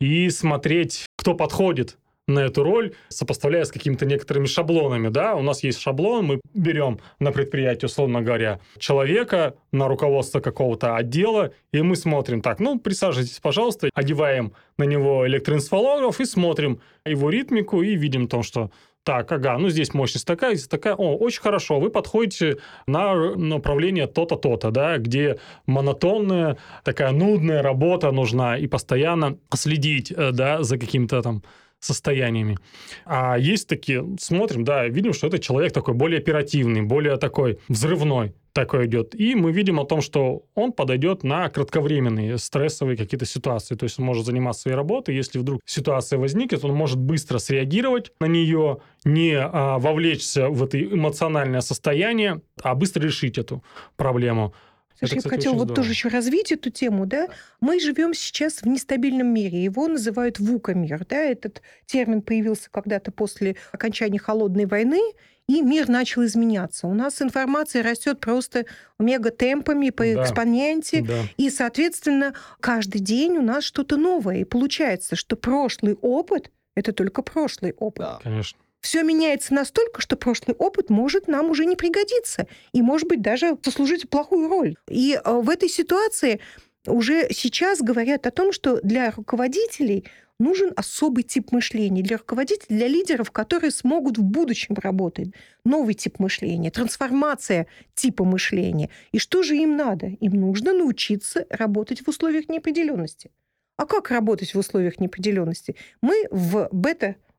и 0.00 0.30
смотреть, 0.30 1.06
кто 1.16 1.34
подходит 1.34 1.96
на 2.26 2.40
эту 2.40 2.62
роль, 2.62 2.94
сопоставляя 3.08 3.64
с 3.64 3.70
какими-то 3.70 4.06
некоторыми 4.06 4.46
шаблонами, 4.46 5.08
да, 5.08 5.34
у 5.34 5.42
нас 5.42 5.62
есть 5.62 5.80
шаблон, 5.80 6.24
мы 6.24 6.40
берем 6.54 6.98
на 7.18 7.32
предприятии, 7.32 7.86
условно 7.86 8.22
говоря, 8.22 8.60
человека 8.78 9.54
на 9.72 9.88
руководство 9.88 10.40
какого-то 10.40 10.96
отдела, 10.96 11.52
и 11.72 11.82
мы 11.82 11.96
смотрим 11.96 12.40
так, 12.40 12.60
ну, 12.60 12.78
присаживайтесь, 12.78 13.40
пожалуйста, 13.40 13.90
одеваем 13.92 14.54
на 14.78 14.84
него 14.84 15.26
электроэнцефалограф 15.26 16.20
и 16.20 16.24
смотрим 16.24 16.80
его 17.04 17.28
ритмику 17.28 17.82
и 17.82 17.94
видим 17.94 18.26
то, 18.26 18.42
что 18.42 18.70
так, 19.04 19.30
ага, 19.32 19.58
ну 19.58 19.68
здесь 19.68 19.92
мощность 19.92 20.26
такая, 20.26 20.54
здесь 20.54 20.66
такая. 20.66 20.94
О, 20.94 21.16
очень 21.16 21.42
хорошо, 21.42 21.78
вы 21.78 21.90
подходите 21.90 22.56
на 22.86 23.34
направление 23.36 24.06
то-то, 24.06 24.36
то-то, 24.36 24.70
да, 24.70 24.96
где 24.98 25.38
монотонная, 25.66 26.56
такая 26.82 27.12
нудная 27.12 27.62
работа 27.62 28.10
нужна, 28.10 28.56
и 28.56 28.66
постоянно 28.66 29.38
следить, 29.54 30.10
э, 30.10 30.32
да, 30.32 30.62
за 30.62 30.78
какими-то 30.78 31.22
там 31.22 31.42
состояниями. 31.80 32.56
А 33.04 33.36
есть 33.36 33.68
такие, 33.68 34.04
смотрим, 34.18 34.64
да, 34.64 34.88
видим, 34.88 35.12
что 35.12 35.26
это 35.26 35.38
человек 35.38 35.72
такой 35.72 35.92
более 35.92 36.18
оперативный, 36.18 36.80
более 36.80 37.18
такой 37.18 37.58
взрывной 37.68 38.34
такой 38.54 38.86
идет. 38.86 39.14
И 39.14 39.34
мы 39.34 39.52
видим 39.52 39.80
о 39.80 39.84
том, 39.84 40.00
что 40.00 40.44
он 40.54 40.72
подойдет 40.72 41.24
на 41.24 41.50
кратковременные 41.50 42.38
стрессовые 42.38 42.96
какие-то 42.96 43.26
ситуации. 43.26 43.74
То 43.74 43.84
есть 43.84 43.98
он 43.98 44.06
может 44.06 44.24
заниматься 44.24 44.62
своей 44.62 44.76
работой. 44.76 45.14
Если 45.14 45.38
вдруг 45.38 45.60
ситуация 45.66 46.18
возникнет, 46.18 46.64
он 46.64 46.72
может 46.72 46.98
быстро 46.98 47.38
среагировать 47.38 48.12
на 48.20 48.26
нее, 48.26 48.78
не 49.04 49.34
а, 49.36 49.78
вовлечься 49.78 50.48
в 50.48 50.62
это 50.62 50.82
эмоциональное 50.82 51.60
состояние, 51.60 52.40
а 52.62 52.74
быстро 52.74 53.02
решить 53.02 53.38
эту 53.38 53.62
проблему. 53.96 54.54
Слушай, 54.98 55.12
Это, 55.12 55.14
я 55.14 55.16
бы 55.16 55.22
кстати, 55.22 55.34
хотела 55.36 55.52
вот 55.54 55.62
здорово. 55.64 55.76
тоже 55.76 55.90
еще 55.90 56.08
развить 56.08 56.52
эту 56.52 56.70
тему, 56.70 57.06
да. 57.06 57.28
Мы 57.60 57.80
живем 57.80 58.14
сейчас 58.14 58.62
в 58.62 58.66
нестабильном 58.66 59.26
мире. 59.28 59.62
Его 59.64 59.88
называют 59.88 60.38
ВУКа-мир, 60.38 61.04
да. 61.08 61.16
Этот 61.20 61.62
термин 61.86 62.22
появился 62.22 62.70
когда-то 62.70 63.10
после 63.12 63.56
окончания 63.72 64.18
Холодной 64.18 64.66
войны, 64.66 65.00
и 65.46 65.60
мир 65.60 65.88
начал 65.88 66.24
изменяться. 66.24 66.86
У 66.86 66.94
нас 66.94 67.20
информация 67.20 67.82
растет 67.82 68.18
просто 68.20 68.64
мега-темпами 68.98 69.90
по 69.90 70.02
Да. 70.04 70.22
экспоненте, 70.22 71.02
Да. 71.02 71.14
и, 71.36 71.50
соответственно, 71.50 72.34
каждый 72.60 73.00
день 73.00 73.36
у 73.38 73.42
нас 73.42 73.64
что-то 73.64 73.96
новое. 73.96 74.38
И 74.38 74.44
получается, 74.44 75.16
что 75.16 75.36
прошлый 75.36 75.94
опыт– 76.00 76.50
это 76.76 76.92
только 76.92 77.22
прошлый 77.22 77.74
опыт. 77.76 77.98
Да. 78.06 78.20
Конечно. 78.22 78.58
Все 78.84 79.02
меняется 79.02 79.54
настолько, 79.54 80.02
что 80.02 80.14
прошлый 80.14 80.54
опыт 80.58 80.90
может 80.90 81.26
нам 81.26 81.48
уже 81.48 81.64
не 81.64 81.74
пригодиться 81.74 82.46
и, 82.74 82.82
может 82.82 83.08
быть, 83.08 83.22
даже 83.22 83.56
сослужить 83.62 84.10
плохую 84.10 84.46
роль. 84.46 84.76
И 84.90 85.14
э, 85.14 85.32
в 85.32 85.48
этой 85.48 85.70
ситуации 85.70 86.38
уже 86.86 87.28
сейчас 87.30 87.80
говорят 87.80 88.26
о 88.26 88.30
том, 88.30 88.52
что 88.52 88.82
для 88.82 89.10
руководителей 89.12 90.04
нужен 90.38 90.70
особый 90.76 91.22
тип 91.22 91.50
мышления. 91.50 92.02
Для 92.02 92.18
руководителей, 92.18 92.76
для 92.76 92.88
лидеров, 92.88 93.30
которые 93.30 93.70
смогут 93.70 94.18
в 94.18 94.22
будущем 94.22 94.74
работать. 94.74 95.28
Новый 95.64 95.94
тип 95.94 96.18
мышления, 96.18 96.70
трансформация 96.70 97.66
типа 97.94 98.24
мышления. 98.24 98.90
И 99.12 99.18
что 99.18 99.42
же 99.42 99.56
им 99.56 99.78
надо? 99.78 100.08
Им 100.08 100.32
нужно 100.32 100.74
научиться 100.74 101.46
работать 101.48 102.02
в 102.02 102.08
условиях 102.08 102.50
неопределенности. 102.50 103.30
А 103.78 103.86
как 103.86 104.10
работать 104.10 104.54
в 104.54 104.58
условиях 104.58 105.00
неопределенности? 105.00 105.74
Мы 106.02 106.26
в 106.30 106.68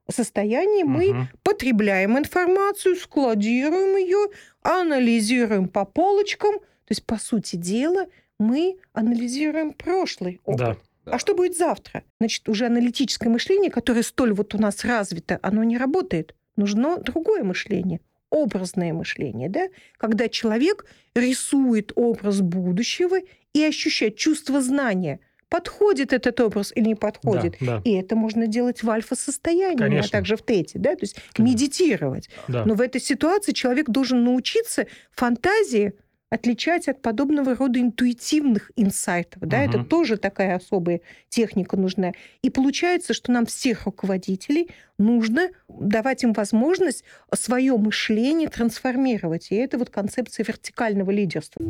бета-состоянии, 0.06 0.84
мы 0.84 1.28
потребляем 1.44 2.18
информацию, 2.18 2.96
складируем 2.96 3.98
ее, 3.98 4.28
анализируем 4.62 5.68
по 5.68 5.86
полочкам. 5.86 6.60
То 6.60 6.92
есть, 6.92 7.06
по 7.06 7.18
сути 7.18 7.56
дела, 7.56 8.08
мы 8.40 8.78
анализируем 8.94 9.74
прошлый 9.74 10.40
опыт. 10.46 10.60
Да. 10.60 10.78
А 11.06 11.20
что 11.20 11.36
будет 11.36 11.56
завтра? 11.56 12.04
Значит, 12.20 12.50
уже 12.50 12.66
аналитическое 12.66 13.30
мышление, 13.30 13.72
которое 13.72 14.02
столь 14.04 14.34
вот 14.34 14.56
у 14.56 14.58
нас 14.58 14.84
развито, 14.84 15.40
оно 15.44 15.64
не 15.64 15.78
работает. 15.78 16.36
Нужно 16.56 16.98
другое 16.98 17.44
мышление, 17.44 18.02
образное 18.30 18.92
мышление, 18.94 19.50
да? 19.50 19.68
Когда 19.98 20.30
человек 20.30 20.86
рисует 21.14 21.92
образ 21.96 22.42
будущего 22.42 23.18
и 23.54 23.64
ощущает 23.64 24.18
чувство 24.18 24.62
знания, 24.62 25.20
подходит 25.56 26.12
этот 26.14 26.40
образ 26.42 26.72
или 26.76 26.88
не 26.90 26.96
подходит. 26.96 27.56
Да, 27.62 27.78
да, 27.78 27.82
И 27.86 27.94
это 27.94 28.16
можно 28.16 28.48
делать 28.48 28.84
в 28.84 28.90
альфа-состоянии, 28.90 29.76
а 29.76 29.90
Конечно. 29.90 30.10
также 30.12 30.36
в 30.36 30.42
тете, 30.46 30.80
да, 30.80 30.92
то 30.92 31.02
есть 31.02 31.16
Конечно. 31.34 31.44
медитировать. 31.44 32.30
да. 32.48 32.66
Но 32.66 32.74
в 32.76 32.82
этой 32.82 33.00
ситуации 33.02 33.54
человек 33.54 33.90
должен 33.90 34.24
научиться 34.24 34.86
фантазии 35.12 35.94
отличать 36.30 36.88
от 36.90 37.02
подобного 37.02 37.56
рода 37.56 37.80
интуитивных 37.80 38.72
инсайтов. 38.76 39.44
Да? 39.44 39.60
Это 39.64 39.78
Мгм. 39.78 39.88
тоже 39.88 40.18
такая 40.18 40.56
особая 40.58 41.00
техника 41.30 41.78
нужна. 41.78 42.12
И 42.42 42.50
получается, 42.50 43.14
что 43.14 43.32
нам 43.32 43.46
всех 43.46 43.86
руководителей 43.86 44.70
нужно 44.98 45.50
давать 45.70 46.24
им 46.24 46.34
возможность 46.34 47.04
свое 47.34 47.78
мышление 47.78 48.50
трансформировать. 48.50 49.52
И 49.52 49.56
это 49.56 49.78
вот 49.78 49.90
концепция 49.92 50.44
вертикального 50.46 51.12
лидерства. 51.12 51.62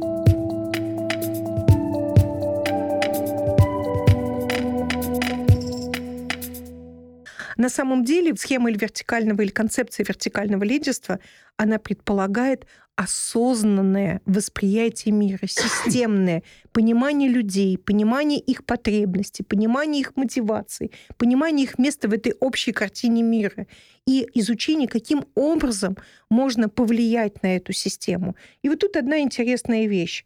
На 7.58 7.70
самом 7.70 8.04
деле 8.04 8.36
схема 8.36 8.70
или 8.70 8.78
вертикального 8.78 9.42
или 9.42 9.50
концепция 9.50 10.06
вертикального 10.08 10.64
лидерства, 10.64 11.20
она 11.58 11.80
предполагает 11.80 12.66
осознанное 12.96 14.22
восприятие 14.26 15.14
мира, 15.14 15.42
системное 15.48 16.44
понимание 16.72 17.30
людей, 17.30 17.78
понимание 17.78 18.40
их 18.40 18.66
потребностей, 18.66 19.44
понимание 19.44 20.02
их 20.02 20.16
мотиваций, 20.16 20.92
понимание 21.18 21.66
их 21.66 21.78
места 21.78 22.08
в 22.08 22.14
этой 22.14 22.34
общей 22.40 22.72
картине 22.72 23.24
мира 23.24 23.68
и 24.08 24.28
изучение, 24.34 24.88
каким 24.88 25.26
образом 25.36 25.98
можно 26.30 26.70
повлиять 26.70 27.44
на 27.44 27.58
эту 27.58 27.74
систему. 27.74 28.36
И 28.62 28.70
вот 28.70 28.80
тут 28.80 28.96
одна 28.96 29.20
интересная 29.20 29.88
вещь. 29.88 30.26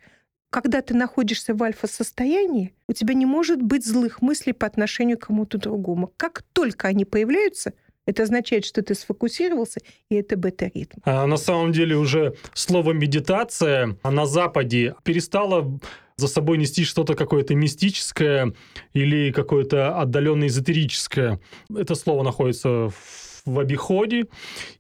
Когда 0.50 0.82
ты 0.82 0.96
находишься 0.96 1.54
в 1.54 1.62
альфа-состоянии, 1.62 2.74
у 2.88 2.94
тебя 2.94 3.14
не 3.14 3.26
может 3.26 3.62
быть 3.62 3.86
злых 3.86 4.22
мыслей 4.22 4.54
по 4.54 4.66
отношению 4.66 5.18
к 5.18 5.28
кому-то 5.28 5.58
другому. 5.58 6.12
Как 6.18 6.44
только 6.54 6.88
они 6.88 7.06
появляются, 7.06 7.74
это 8.06 8.24
означает, 8.24 8.66
что 8.66 8.82
ты 8.82 8.96
сфокусировался, 8.96 9.82
и 10.10 10.16
это 10.16 10.36
бета-ритм. 10.36 10.98
А 11.04 11.28
на 11.28 11.38
самом 11.38 11.72
деле 11.72 11.96
уже 11.96 12.34
слово 12.54 12.94
медитация 12.94 13.98
на 14.04 14.26
Западе 14.26 14.96
перестало 15.04 15.80
за 16.16 16.28
собой 16.28 16.58
нести 16.58 16.84
что-то 16.84 17.14
какое-то 17.14 17.54
мистическое 17.54 18.54
или 18.94 19.32
какое-то 19.32 20.00
отдаленно 20.00 20.48
эзотерическое. 20.48 21.40
Это 21.74 21.94
слово 21.94 22.24
находится 22.24 22.90
в- 22.90 23.60
обиходе. 23.60 24.26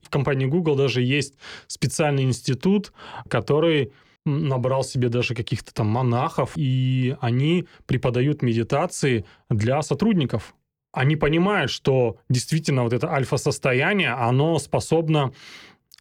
В 0.01 0.09
компании 0.09 0.45
Google 0.45 0.75
даже 0.75 1.01
есть 1.01 1.35
специальный 1.67 2.23
институт, 2.23 2.93
который 3.27 3.93
набрал 4.25 4.83
себе 4.83 5.09
даже 5.09 5.33
каких-то 5.33 5.73
там 5.73 5.87
монахов, 5.87 6.51
и 6.55 7.15
они 7.21 7.67
преподают 7.85 8.41
медитации 8.41 9.25
для 9.49 9.81
сотрудников. 9.81 10.55
Они 10.91 11.15
понимают, 11.15 11.71
что 11.71 12.17
действительно 12.29 12.83
вот 12.83 12.93
это 12.93 13.11
альфа-состояние, 13.11 14.11
оно 14.11 14.57
способно 14.59 15.33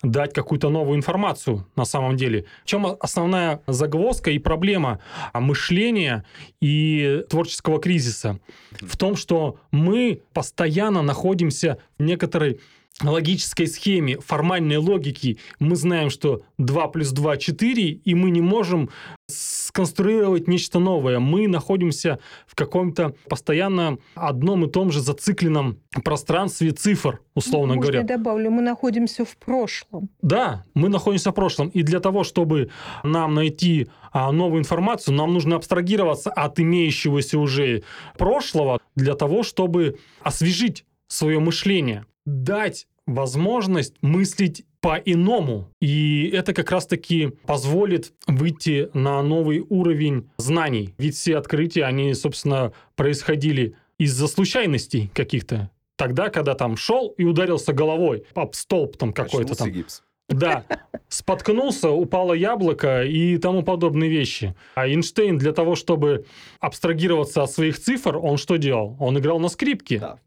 дать 0.03 0.33
какую-то 0.33 0.69
новую 0.69 0.97
информацию 0.97 1.66
на 1.77 1.85
самом 1.85 2.16
деле. 2.16 2.47
В 2.64 2.66
чем 2.66 2.87
основная 3.01 3.62
загвоздка 3.66 4.31
и 4.31 4.39
проблема 4.39 5.01
мышления 5.35 6.25
и 6.61 7.25
творческого 7.29 7.81
кризиса? 7.81 8.39
В 8.81 8.97
том, 8.97 9.16
что 9.16 9.59
мы 9.73 10.23
постоянно 10.33 11.03
находимся 11.03 11.79
в 11.99 12.03
некоторой 12.03 12.61
логической 13.03 13.66
схеме, 13.66 14.18
формальной 14.18 14.76
логики. 14.76 15.38
Мы 15.59 15.76
знаем, 15.76 16.11
что 16.11 16.42
2 16.59 16.88
плюс 16.88 17.11
2– 17.11 17.36
4, 17.38 17.84
и 17.90 18.14
мы 18.14 18.30
не 18.30 18.40
можем 18.40 18.90
сконструировать 19.28 20.49
нечто 20.49 20.78
новое. 20.78 21.18
Мы 21.18 21.46
находимся 21.49 22.18
в 22.46 22.55
каком-то 22.55 23.14
постоянно 23.28 23.99
одном 24.14 24.64
и 24.64 24.70
том 24.70 24.90
же 24.90 25.01
зацикленном 25.01 25.80
пространстве 26.03 26.70
цифр, 26.72 27.20
условно 27.34 27.74
Можно 27.74 27.82
говоря. 27.82 28.01
я 28.01 28.16
добавлю, 28.16 28.51
мы 28.51 28.62
находимся 28.62 29.24
в 29.24 29.36
прошлом. 29.36 30.09
Да, 30.22 30.64
мы 30.74 30.88
находимся 30.88 31.30
в 31.30 31.34
прошлом. 31.34 31.68
И 31.68 31.82
для 31.82 32.01
того, 32.01 32.24
чтобы 32.24 32.70
нам 33.05 33.34
найти 33.34 33.88
а, 34.12 34.32
новую 34.32 34.61
информацию, 34.61 35.14
нам 35.14 35.32
нужно 35.34 35.57
абстрагироваться 35.57 36.30
от 36.30 36.59
имеющегося 36.59 37.38
уже 37.38 37.82
прошлого 38.16 38.80
для 38.96 39.14
того, 39.14 39.42
чтобы 39.42 39.99
освежить 40.22 40.86
свое 41.09 41.38
мышление, 41.38 42.05
дать 42.29 42.87
возможность 43.07 43.95
мыслить 44.03 44.64
по-иному. 44.81 45.72
И 45.81 46.31
это 46.33 46.53
как 46.53 46.70
раз-таки 46.70 47.29
позволит 47.47 48.12
выйти 48.26 48.91
на 48.95 49.22
новый 49.22 49.64
уровень 49.68 50.31
знаний. 50.37 50.95
Ведь 50.99 51.16
все 51.16 51.37
открытия, 51.37 51.85
они, 51.85 52.14
собственно, 52.14 52.72
происходили 52.95 53.74
из-за 53.99 54.29
случайностей 54.29 55.11
каких-то. 55.14 55.70
Тогда, 55.97 56.29
когда 56.29 56.55
там 56.55 56.76
шел 56.76 57.09
и 57.16 57.24
ударился 57.24 57.72
головой 57.72 58.24
об 58.35 58.55
столб 58.55 58.97
там 58.97 59.12
какой-то 59.12 59.57
там. 59.57 59.70
гипс. 59.70 60.03
Да, 60.29 60.64
споткнулся, 61.09 61.89
упало 61.91 62.35
яблоко 62.35 63.03
и 63.03 63.39
тому 63.39 63.62
подобные 63.62 64.11
вещи. 64.11 64.55
А 64.74 64.87
Эйнштейн 64.87 65.39
для 65.39 65.53
того, 65.53 65.74
чтобы 65.74 66.26
абстрагироваться 66.61 67.43
от 67.43 67.51
своих 67.51 67.81
цифр, 67.81 68.18
он 68.18 68.37
что 68.37 68.57
делал? 68.57 68.95
Он 69.01 69.18
играл 69.18 69.41
на 69.41 69.49
скрипке. 69.49 69.99
Да. 69.99 70.18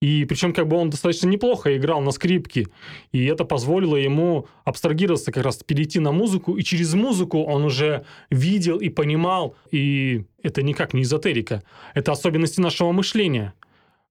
И 0.00 0.24
причем 0.26 0.52
как 0.52 0.68
бы 0.68 0.76
он 0.76 0.90
достаточно 0.90 1.26
неплохо 1.26 1.76
играл 1.76 2.00
на 2.00 2.12
скрипке. 2.12 2.68
И 3.10 3.24
это 3.24 3.44
позволило 3.44 3.96
ему 3.96 4.46
абстрагироваться, 4.64 5.32
как 5.32 5.44
раз 5.44 5.58
перейти 5.64 5.98
на 5.98 6.12
музыку. 6.12 6.56
И 6.56 6.62
через 6.62 6.94
музыку 6.94 7.42
он 7.42 7.64
уже 7.64 8.04
видел 8.30 8.78
и 8.78 8.88
понимал. 8.90 9.56
И 9.72 10.24
это 10.42 10.62
никак 10.62 10.94
не 10.94 11.02
эзотерика. 11.02 11.64
Это 11.94 12.12
особенности 12.12 12.60
нашего 12.60 12.92
мышления. 12.92 13.54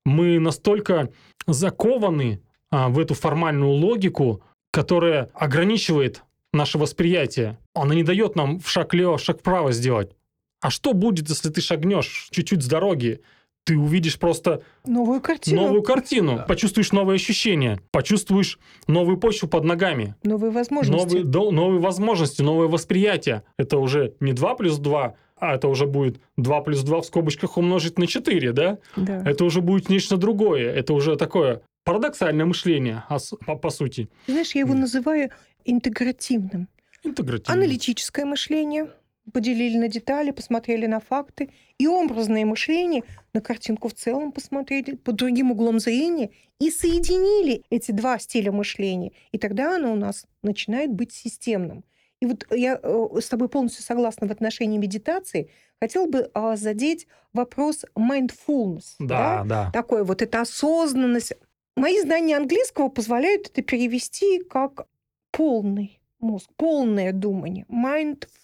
Мы 0.05 0.39
настолько 0.39 1.09
закованы 1.47 2.41
а, 2.69 2.89
в 2.89 2.99
эту 2.99 3.13
формальную 3.13 3.71
логику, 3.71 4.43
которая 4.71 5.29
ограничивает 5.33 6.23
наше 6.51 6.77
восприятие. 6.77 7.57
Она 7.73 7.95
не 7.95 8.03
дает 8.03 8.35
нам 8.35 8.59
в 8.59 8.69
шаг 8.69 8.93
влево, 8.93 9.17
в 9.17 9.21
шаг 9.21 9.39
вправо 9.39 9.71
сделать. 9.71 10.11
А 10.59 10.69
что 10.69 10.93
будет, 10.93 11.29
если 11.29 11.49
ты 11.49 11.61
шагнешь 11.61 12.29
чуть-чуть 12.31 12.63
с 12.63 12.67
дороги? 12.67 13.21
Ты 13.68 13.78
увидишь 13.78 14.18
просто 14.18 14.61
Новую 14.86 15.20
картину, 15.20 15.63
новую 15.63 15.82
картину, 15.84 16.38
Да. 16.38 16.43
почувствуешь 16.43 16.93
новые 16.93 17.15
ощущения, 17.15 17.82
почувствуешь 17.91 18.59
новую 18.88 19.18
почву 19.18 19.49
под 19.49 19.65
ногами, 19.65 20.15
новые 20.24 20.51
возможности. 20.51 21.03
новые, 21.05 21.24
до- 21.26 21.51
новые 21.51 21.82
возможности, 21.82 22.41
новое 22.41 22.68
восприятие. 22.70 23.43
Это 23.57 23.78
уже 23.78 24.13
не 24.22 24.32
2 24.32 24.55
плюс 24.55 24.78
2, 24.78 25.15
а 25.36 25.53
это 25.55 25.68
уже 25.68 25.86
будет 25.86 26.22
2 26.38 26.61
плюс 26.61 26.82
2 26.84 27.01
в 27.01 27.05
скобочках 27.05 27.57
умножить 27.57 27.99
на 27.99 28.07
4, 28.07 28.53
да? 28.53 28.78
Да. 28.95 29.22
Это 29.26 29.43
уже 29.43 29.59
будет 29.59 29.89
нечто 29.89 30.15
другое. 30.15 30.72
Это 30.72 30.93
уже 30.93 31.18
такое 31.18 31.61
парадоксальное 31.84 32.45
мышление, 32.45 33.03
по, 33.45 33.55
по 33.57 33.70
сути. 33.70 34.07
Знаешь, 34.28 34.55
я 34.55 34.61
его 34.61 34.74
называю 34.76 35.30
интегративным. 35.65 36.70
Интегративное. 37.03 37.53
Аналитическое 37.53 38.26
мышление, 38.26 38.88
поделили 39.34 39.78
на 39.78 39.88
детали, 39.88 40.32
посмотрели 40.32 40.86
на 40.86 40.99
факты, 40.99 41.49
и 41.78 41.88
образное 41.88 42.45
мышление 42.45 43.03
на 43.34 43.41
картинку 43.41 43.89
в 43.89 43.93
целом 43.93 44.32
посмотрели 44.32 44.95
под 44.95 45.15
другим 45.15 45.51
углом 45.51 45.80
зрения 45.80 46.32
и 46.59 46.71
соединили 46.71 47.63
эти 47.69 47.91
два 47.91 48.19
стиля 48.19 48.51
мышления. 48.51 49.11
И 49.32 49.38
тогда 49.38 49.75
оно 49.75 49.93
у 49.93 49.95
нас 49.95 50.25
начинает 50.41 50.91
быть 50.91 51.13
системным. 51.13 51.84
И 52.19 52.25
вот 52.25 52.47
я 52.51 52.80
э, 52.82 53.07
с 53.21 53.30
тобой 53.30 53.47
полностью 53.47 53.84
согласна 53.84 54.28
в 54.28 54.32
отношении 54.32 54.78
медитации. 54.78 55.51
Хотел 55.80 56.07
бы 56.07 56.32
а, 56.34 56.55
задеть 56.55 57.05
вопрос 57.34 57.86
mindfulness. 57.95 58.95
Да, 58.99 59.43
да. 59.45 59.69
Такое 59.71 60.03
вот 60.03 60.23
это 60.23 60.41
осознанность. 60.41 61.34
Мои 61.75 62.01
знания 62.01 62.38
английского 62.38 62.89
позволяют 62.89 63.51
это 63.51 63.61
перевести 63.61 64.39
как 64.39 64.88
полный 65.30 65.99
мозг, 66.19 66.49
полное 66.55 67.11
думание, 67.11 67.65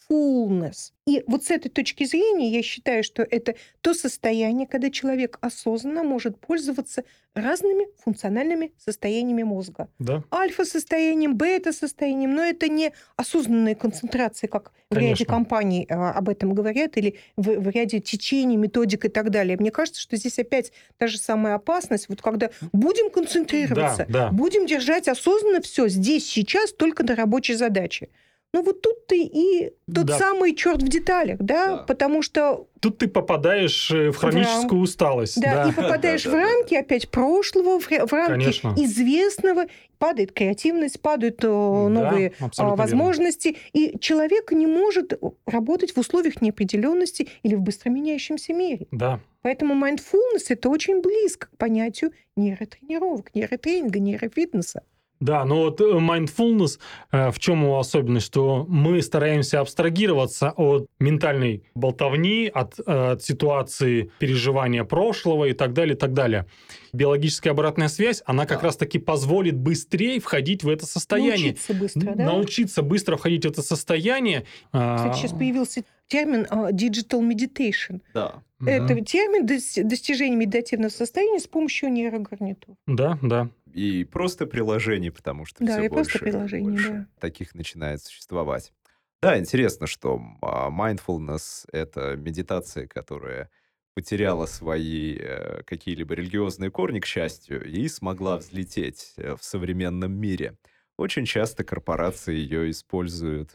mindfulness. 0.09 0.91
И 1.05 1.21
вот 1.27 1.43
с 1.43 1.51
этой 1.51 1.69
точки 1.69 2.05
зрения 2.05 2.49
я 2.49 2.63
считаю, 2.63 3.03
что 3.03 3.23
это 3.23 3.55
то 3.81 3.93
состояние, 3.93 4.67
когда 4.67 4.89
человек 4.89 5.37
осознанно 5.41 6.03
может 6.03 6.39
пользоваться 6.39 7.03
разными 7.35 7.87
функциональными 8.03 8.71
состояниями 8.77 9.43
мозга. 9.43 9.89
Да. 9.99 10.23
Альфа-состоянием, 10.31 11.35
бета-состоянием, 11.35 12.33
но 12.33 12.43
это 12.43 12.69
не 12.69 12.93
осознанная 13.17 13.75
концентрация, 13.75 14.47
как 14.47 14.71
в 14.89 14.95
ряде 14.95 15.05
Конечно. 15.07 15.25
компаний 15.25 15.87
а, 15.89 16.11
об 16.11 16.29
этом 16.29 16.53
говорят, 16.53 16.95
или 16.95 17.17
в, 17.35 17.59
в 17.59 17.69
ряде 17.69 17.99
течений, 17.99 18.55
методик 18.55 19.03
и 19.05 19.09
так 19.09 19.29
далее. 19.29 19.57
Мне 19.57 19.71
кажется, 19.71 19.99
что 19.99 20.15
здесь 20.15 20.39
опять 20.39 20.71
та 20.97 21.07
же 21.07 21.17
самая 21.17 21.55
опасность, 21.55 22.07
вот 22.07 22.21
когда 22.21 22.49
будем 22.71 23.09
концентрироваться, 23.09 24.05
Да, 24.07 24.27
да. 24.27 24.31
будем 24.31 24.67
держать 24.67 25.07
осознанно 25.07 25.59
все 25.61 25.89
здесь, 25.89 26.29
сейчас, 26.29 26.71
только 26.71 27.03
на 27.03 27.15
рабочей 27.15 27.55
задаче. 27.55 28.09
Ну 28.53 28.61
вот 28.61 28.81
тут 28.81 29.07
ты 29.07 29.23
и 29.23 29.73
тот 29.93 30.05
Да. 30.05 30.17
самый 30.19 30.53
черт 30.55 30.81
в 30.83 30.87
деталях, 30.87 31.37
да, 31.39 31.69
Да. 31.69 31.77
потому 31.83 32.21
что 32.21 32.67
Тут 32.79 32.99
ты 32.99 33.07
попадаешь 33.07 33.89
э, 33.91 34.11
в 34.11 34.17
хроническую 34.17 34.79
усталость. 34.81 35.41
да, 35.41 35.63
Да, 35.63 35.69
и 35.69 35.71
попадаешь 35.73 36.23
Да, 36.25 36.29
в 36.29 36.33
да, 36.33 36.39
да, 36.39 36.45
рамки 36.45 36.75
опять 36.75 37.09
прошлого, 37.09 37.79
в, 37.79 37.87
в 37.87 38.13
рамки 38.13 38.31
Конечно. 38.31 38.73
известного, 38.77 39.65
падает 39.97 40.33
креативность, 40.33 41.01
падают 41.01 41.43
э, 41.43 41.47
новые 41.47 42.33
Да, 42.39 42.45
абсолютно 42.45 42.75
верно. 42.75 42.75
возможности, 42.83 43.57
и 43.73 43.97
человек 43.99 44.51
не 44.51 44.67
может 44.67 45.19
работать 45.47 45.93
в 45.95 45.97
условиях 45.99 46.41
неопределенности 46.41 47.29
или 47.41 47.55
в 47.55 47.61
быстро 47.61 47.89
меняющемся 47.89 48.53
мире. 48.53 48.85
Да, 48.91 49.19
Поэтому 49.41 49.73
mindfulness 49.73 50.45
это 50.49 50.69
очень 50.69 51.01
близко 51.01 51.47
к 51.47 51.57
понятию 51.57 52.11
нейротренировок, 52.35 53.33
нейротренинга, 53.35 53.99
нейрофитнеса. 53.99 54.83
Да, 55.20 55.45
но 55.45 55.55
вот 55.64 55.80
э, 55.80 55.84
mindfulness, 55.86 56.80
э, 57.11 57.32
в 57.32 57.39
чем 57.39 57.64
его 57.64 57.80
особенность, 57.80 58.26
что 58.26 58.66
мы 58.68 59.01
стараемся 59.01 59.61
абстрагироваться 59.61 60.51
от 60.51 60.88
ментальной 60.99 61.64
болтовни, 61.76 62.49
от, 62.53 62.80
э, 62.86 63.11
от 63.11 63.24
ситуации 63.24 64.11
переживания 64.20 64.84
прошлого 64.84 65.45
и 65.45 65.53
так 65.53 65.74
далее, 65.74 65.95
и 65.95 65.97
так 65.97 66.14
далее. 66.14 66.45
Биологическая 66.91 67.53
обратная 67.53 67.88
связь, 67.88 68.22
она 68.26 68.45
как 68.45 68.59
Да. 68.61 68.68
раз-таки 68.68 68.99
позволит 68.99 69.55
быстрее 69.55 70.20
входить 70.20 70.64
в 70.64 70.70
это 70.70 70.86
состояние. 70.86 71.51
Научиться 71.53 71.74
быстро, 71.74 72.16
да? 72.16 72.26
Научиться 72.26 72.82
быстро 72.82 73.16
входить 73.18 73.45
в 73.45 73.49
это 73.49 73.61
состояние. 73.61 74.43
а, 74.74 74.97
Кстати, 74.97 75.18
сейчас 75.20 75.32
появился 75.32 75.84
термин 76.07 76.45
а, 76.49 76.72
digital 76.72 77.22
meditation. 77.22 78.01
Да. 78.14 78.43
Это 78.66 78.95
термин 79.03 79.45
дос- 79.45 79.84
достижения 79.84 80.36
медитативного 80.38 80.89
состояния 80.89 81.39
с 81.39 81.47
помощью 81.47 81.89
нейрогарнитур. 81.91 82.76
Да, 82.88 83.18
да. 83.22 83.49
И 83.74 84.03
просто 84.03 84.45
приложений, 84.45 85.11
потому 85.11 85.45
что 85.45 85.63
Да, 85.63 85.74
все 85.74 85.86
и 85.86 85.89
просто 85.89 86.19
больше, 86.19 86.19
приложений, 86.19 86.69
больше 86.69 86.89
да. 86.89 87.07
таких 87.19 87.55
начинает 87.55 88.01
существовать. 88.03 88.74
Да, 89.21 89.38
интересно, 89.39 89.88
что 89.88 90.21
а, 90.41 90.69
mindfulness— 90.69 91.65
это 91.71 92.15
медитация, 92.17 92.88
которая 92.88 93.49
потеряла 93.95 94.47
свои 94.47 95.15
э, 95.19 95.61
какие-либо 95.63 96.15
религиозные 96.15 96.71
корни, 96.71 96.99
к 96.99 97.05
счастью, 97.05 97.63
и 97.63 97.88
смогла 97.88 98.38
взлететь 98.38 99.13
э, 99.17 99.36
в 99.36 99.43
современном 99.43 100.13
мире. 100.13 100.57
Очень 100.97 101.26
часто 101.26 101.63
корпорации 101.63 102.34
ее 102.36 102.71
используют 102.71 103.51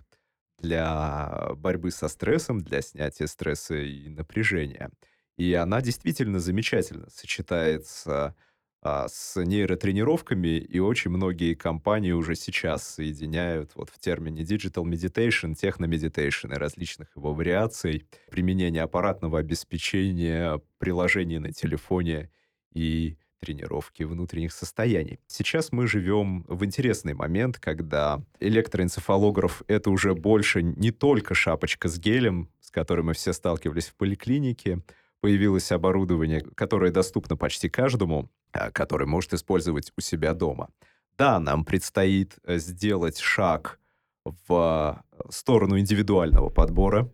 для 0.59 1.53
борьбы 1.57 1.91
со 1.91 2.09
стрессом, 2.09 2.61
для 2.61 2.83
снятия 2.83 3.27
стресса 3.27 3.77
и 3.77 4.09
напряжения. 4.09 4.91
И 5.37 5.55
она 5.55 5.81
действительно 5.81 6.41
замечательно 6.41 7.09
сочетается 7.11 8.35
а, 8.81 9.09
с 9.09 9.43
нейротренировками, 9.43 10.59
и 10.59 10.79
очень 10.79 11.11
многие 11.11 11.55
компании 11.55 12.12
уже 12.12 12.37
сейчас 12.37 12.87
соединяют 12.89 13.72
вот 13.74 13.91
в 13.91 13.99
термине 13.99 14.43
digital 14.43 14.85
meditation, 14.85 15.55
техномедитейшн 15.55 16.53
и 16.53 16.57
различных 16.57 17.09
его 17.16 17.35
вариаций, 17.35 18.07
применение 18.31 18.83
аппаратного 18.83 19.41
обеспечения, 19.41 20.61
приложений 20.79 21.39
на 21.41 21.53
телефоне 21.53 22.31
и 22.72 23.16
тренировки 23.41 24.03
внутренних 24.03 24.53
состояний. 24.53 25.18
Сейчас 25.26 25.72
мы 25.72 25.87
живем 25.87 26.45
в 26.49 26.64
интересный 26.64 27.14
момент, 27.14 27.59
когда 27.59 28.22
электроэнцефалограф— 28.41 29.62
это 29.66 29.91
уже 29.91 30.14
больше 30.14 30.62
не 30.62 30.91
только 30.91 31.35
шапочка 31.35 31.89
с 31.89 31.99
гелем, 31.99 32.49
с 32.61 32.70
которой 32.70 33.03
мы 33.03 33.14
все 33.14 33.33
сталкивались 33.33 33.87
в 33.87 33.95
поликлинике, 33.95 34.83
появилось 35.20 35.72
оборудование, 35.72 36.41
которое 36.41 36.91
доступно 36.93 37.37
почти 37.37 37.68
каждому, 37.68 38.31
который 38.53 39.07
может 39.07 39.34
использовать 39.34 39.92
у 39.96 40.01
себя 40.01 40.34
дома. 40.34 40.68
Да, 41.16 41.40
нам 41.40 41.64
предстоит 41.64 42.36
э, 42.44 42.59
сделать 42.59 43.18
шаг 43.18 43.80
в 44.24 45.03
э, 45.11 45.22
сторону 45.30 45.78
индивидуального 45.78 46.49
подбора, 46.49 47.11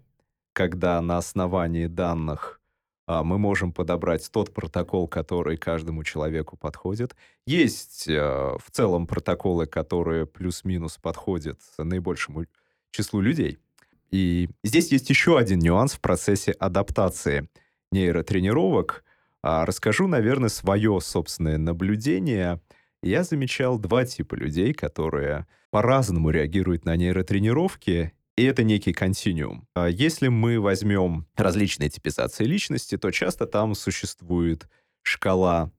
когда 0.52 1.00
на 1.00 1.18
основании 1.18 1.86
данных 1.86 2.60
а, 3.06 3.22
мы 3.22 3.38
можем 3.38 3.72
подобрать 3.72 4.30
тот 4.30 4.54
протокол, 4.54 5.08
который 5.08 5.56
каждому 5.56 6.04
человеку 6.04 6.56
подходит. 6.56 7.14
Есть 7.46 8.08
э, 8.08 8.14
в 8.14 8.70
целом 8.70 9.06
протоколы, 9.06 9.66
которые 9.66 10.26
плюс-минус 10.26 10.96
подходят 10.96 11.60
наибольшему 11.76 12.46
числу 12.90 13.20
людей. 13.20 13.58
И 14.10 14.48
здесь 14.62 14.90
есть 14.92 15.10
еще 15.10 15.38
один 15.38 15.58
нюанс 15.58 15.94
в 15.94 16.00
процессе 16.00 16.52
адаптации 16.52 17.48
нейротренировок. 17.90 19.03
А, 19.46 19.66
Расскажу, 19.66 20.08
наверное, 20.08 20.48
свое 20.48 20.98
собственное 21.02 21.58
наблюдение. 21.58 22.62
Я 23.02 23.24
замечал 23.24 23.78
два 23.78 24.06
типа 24.06 24.36
людей, 24.36 24.72
которые 24.72 25.46
по-разному 25.70 26.30
реагируют 26.30 26.86
на 26.86 26.96
нейротренировки, 26.96 28.14
и 28.36 28.42
это 28.42 28.62
некий 28.62 28.94
континуум. 28.94 29.68
А 29.74 29.86
Если 29.86 30.28
мы 30.28 30.58
возьмем 30.58 31.26
различные 31.36 31.90
типизации 31.90 32.44
личности, 32.44 32.96
то 32.96 33.10
часто 33.10 33.44
там 33.44 33.74
существует 33.74 34.66
шкала 35.02 35.70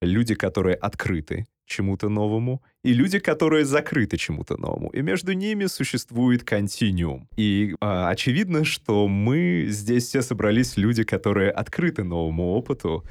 люди, 0.00 0.34
которые 0.34 0.74
открыты 0.74 1.46
чему-то 1.64 2.08
новому, 2.08 2.60
и 2.84 2.92
люди, 2.92 3.18
которые 3.18 3.64
закрыты 3.64 4.16
чему-то 4.16 4.56
новому. 4.60 4.88
И 4.90 5.02
между 5.02 5.32
ними 5.32 5.66
существует 5.66 6.42
континуум. 6.42 7.28
И 7.36 7.76
а, 7.80 8.08
очевидно, 8.10 8.64
что 8.64 9.06
мы 9.06 9.66
здесь 9.68 10.06
все 10.06 10.22
собрались 10.22 10.76
люди, 10.76 11.04
которые 11.04 11.50
открыты 11.50 12.02
новому 12.02 12.54
опыту, 12.54 13.04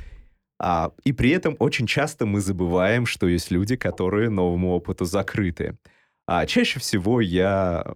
а, 0.59 0.91
и 1.05 1.13
при 1.13 1.31
этом 1.31 1.55
очень 1.59 1.87
часто 1.87 2.25
мы 2.25 2.41
забываем, 2.41 3.05
что 3.05 3.27
есть 3.27 3.49
люди, 3.49 3.75
которые 3.75 4.29
новому 4.29 4.71
опыту 4.73 5.05
закрыты. 5.05 5.77
А 6.27 6.45
чаще 6.45 6.79
всего 6.79 7.21
я 7.21 7.95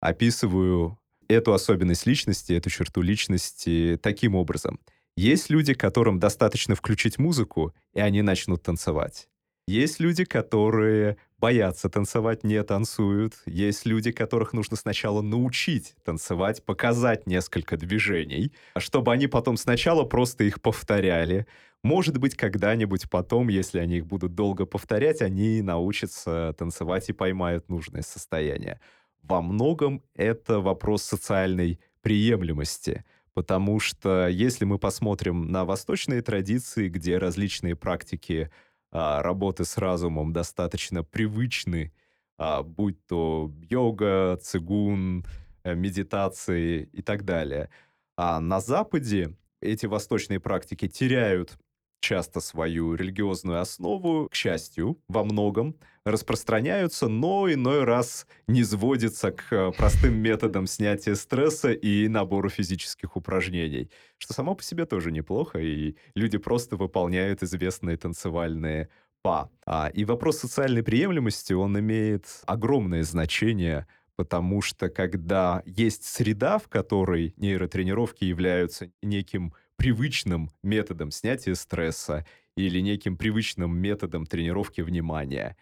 описываю 0.00 0.98
эту 1.28 1.52
особенность 1.52 2.06
личности, 2.06 2.52
эту 2.52 2.68
черту 2.68 3.00
личности 3.00 3.98
таким 4.02 4.34
образом. 4.34 4.78
Есть 5.16 5.48
люди, 5.48 5.72
которым 5.72 6.18
достаточно 6.18 6.74
включить 6.74 7.18
музыку, 7.18 7.74
и 7.94 8.00
они 8.00 8.20
начнут 8.22 8.62
танцевать. 8.62 9.28
Есть 9.68 9.98
люди, 9.98 10.24
которые 10.24 11.16
боятся 11.38 11.88
танцевать, 11.88 12.44
не 12.44 12.62
танцуют. 12.62 13.34
Есть 13.46 13.84
люди, 13.84 14.12
которых 14.12 14.52
нужно 14.52 14.76
сначала 14.76 15.22
научить 15.22 15.96
танцевать, 16.04 16.64
показать 16.64 17.26
несколько 17.26 17.76
движений, 17.76 18.52
чтобы 18.78 19.12
они 19.12 19.26
потом 19.26 19.56
сначала 19.56 20.04
просто 20.04 20.44
их 20.44 20.62
повторяли. 20.62 21.48
Может 21.82 22.18
быть, 22.18 22.36
когда-нибудь 22.36 23.10
потом, 23.10 23.48
если 23.48 23.80
они 23.80 23.96
их 23.96 24.06
будут 24.06 24.36
долго 24.36 24.66
повторять, 24.66 25.20
они 25.20 25.62
научатся 25.62 26.54
танцевать 26.56 27.08
и 27.08 27.12
поймают 27.12 27.68
нужное 27.68 28.02
состояние. 28.02 28.80
Во 29.22 29.42
многом 29.42 30.04
это 30.14 30.60
вопрос 30.60 31.02
социальной 31.02 31.80
приемлемости, 32.02 33.04
потому 33.34 33.80
что 33.80 34.28
если 34.28 34.64
мы 34.64 34.78
посмотрим 34.78 35.50
на 35.50 35.64
восточные 35.64 36.22
традиции, 36.22 36.88
где 36.88 37.18
различные 37.18 37.74
практики 37.74 38.48
а, 38.90 39.22
работы 39.22 39.64
с 39.64 39.76
разумом 39.78 40.32
достаточно 40.32 41.02
привычны, 41.04 41.92
а, 42.38 42.62
будь 42.62 43.04
то 43.06 43.52
йога, 43.70 44.38
цигун, 44.42 45.24
э, 45.64 45.74
медитации 45.74 46.88
и 46.92 47.02
так 47.02 47.24
далее. 47.24 47.70
А 48.16 48.40
на 48.40 48.60
Западе 48.60 49.36
эти 49.60 49.86
восточные 49.86 50.40
практики 50.40 50.88
теряют 50.88 51.58
часто 52.06 52.40
свою 52.40 52.94
религиозную 52.94 53.60
основу, 53.60 54.28
к 54.28 54.34
счастью, 54.34 54.96
во 55.08 55.24
многом 55.24 55.74
распространяются, 56.04 57.08
но 57.08 57.52
иной 57.52 57.82
раз 57.82 58.28
не 58.46 58.62
сводятся 58.62 59.32
к 59.32 59.52
э, 59.52 59.72
простым 59.76 60.14
методам 60.14 60.68
снятия 60.68 61.16
стресса 61.16 61.72
и 61.72 62.06
набору 62.06 62.48
физических 62.48 63.16
упражнений, 63.16 63.90
что 64.18 64.34
само 64.34 64.54
по 64.54 64.62
себе 64.62 64.86
тоже 64.86 65.10
неплохо, 65.10 65.58
и 65.58 65.96
люди 66.14 66.38
просто 66.38 66.76
выполняют 66.76 67.42
известные 67.42 67.96
танцевальные 67.96 68.88
па. 69.22 69.50
А, 69.66 69.90
и 69.92 70.04
вопрос 70.04 70.38
социальной 70.38 70.84
приемлемости, 70.84 71.54
он 71.54 71.76
имеет 71.76 72.26
огромное 72.46 73.02
значение 73.02 73.88
потому 74.16 74.62
что 74.62 74.88
когда 74.88 75.62
есть 75.66 76.04
среда, 76.04 76.58
в 76.58 76.68
которой 76.68 77.34
нейротренировки 77.36 78.24
являются 78.24 78.90
неким 79.02 79.52
привычным 79.76 80.50
методом 80.62 81.10
снятия 81.10 81.54
стресса 81.54 82.26
или 82.56 82.80
неким 82.80 83.16
привычным 83.16 83.76
методом 83.76 84.26
тренировки 84.26 84.80
внимания, 84.80 85.56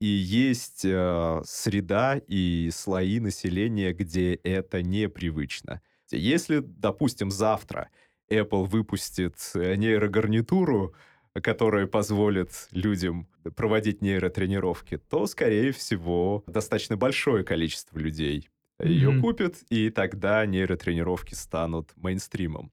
и 0.00 0.06
есть 0.06 0.84
э, 0.84 1.42
среда 1.44 2.20
и 2.26 2.70
слои 2.72 3.20
населения, 3.20 3.92
где 3.92 4.34
это 4.34 4.82
непривычно. 4.82 5.82
Если, 6.10 6.60
допустим, 6.60 7.30
завтра 7.30 7.90
Apple 8.30 8.64
выпустит 8.66 9.36
нейрогарнитуру, 9.54 10.94
которая 11.34 11.86
позволит 11.86 12.68
людям 12.72 13.28
проводить 13.54 14.02
нейротренировки, 14.02 14.98
то, 14.98 15.26
скорее 15.26 15.72
всего, 15.72 16.42
достаточно 16.46 16.96
большое 16.96 17.44
количество 17.44 17.98
людей 17.98 18.48
ее 18.84 19.10
mm-hmm. 19.10 19.20
купят, 19.20 19.56
и 19.68 19.90
тогда 19.90 20.44
нейротренировки 20.46 21.34
станут 21.34 21.92
мейнстримом. 21.96 22.70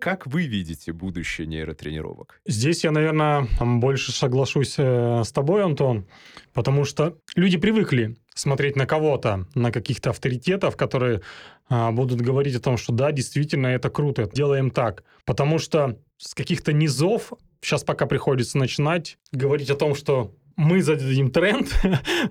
Как 0.00 0.26
вы 0.26 0.46
видите 0.46 0.92
будущее 0.92 1.46
нейротренировок? 1.46 2.40
Здесь 2.46 2.84
я, 2.84 2.90
наверное, 2.90 3.46
больше 3.60 4.12
соглашусь 4.12 4.74
э, 4.78 5.22
с 5.24 5.32
тобой, 5.32 5.64
Антон, 5.64 6.06
потому 6.52 6.84
что 6.84 7.18
люди 7.34 7.58
привыкли 7.58 8.16
смотреть 8.34 8.76
на 8.76 8.86
кого-то, 8.86 9.46
на 9.54 9.72
каких-то 9.72 10.10
авторитетов, 10.10 10.76
которые 10.76 11.22
а, 11.68 11.90
будут 11.90 12.20
говорить 12.20 12.54
о 12.54 12.60
том, 12.60 12.76
что 12.76 12.92
да, 12.92 13.10
действительно, 13.10 13.66
это 13.66 13.90
круто, 13.90 14.30
делаем 14.32 14.70
так. 14.70 15.02
Потому 15.24 15.58
что 15.58 15.98
с 16.16 16.34
каких-то 16.34 16.72
низов 16.72 17.32
сейчас 17.60 17.82
пока 17.82 18.06
приходится 18.06 18.56
начинать 18.58 19.18
говорить 19.32 19.70
о 19.70 19.76
том, 19.76 19.94
что 19.94 20.32
мы 20.58 20.82
зададим 20.82 21.30
тренд, 21.30 21.68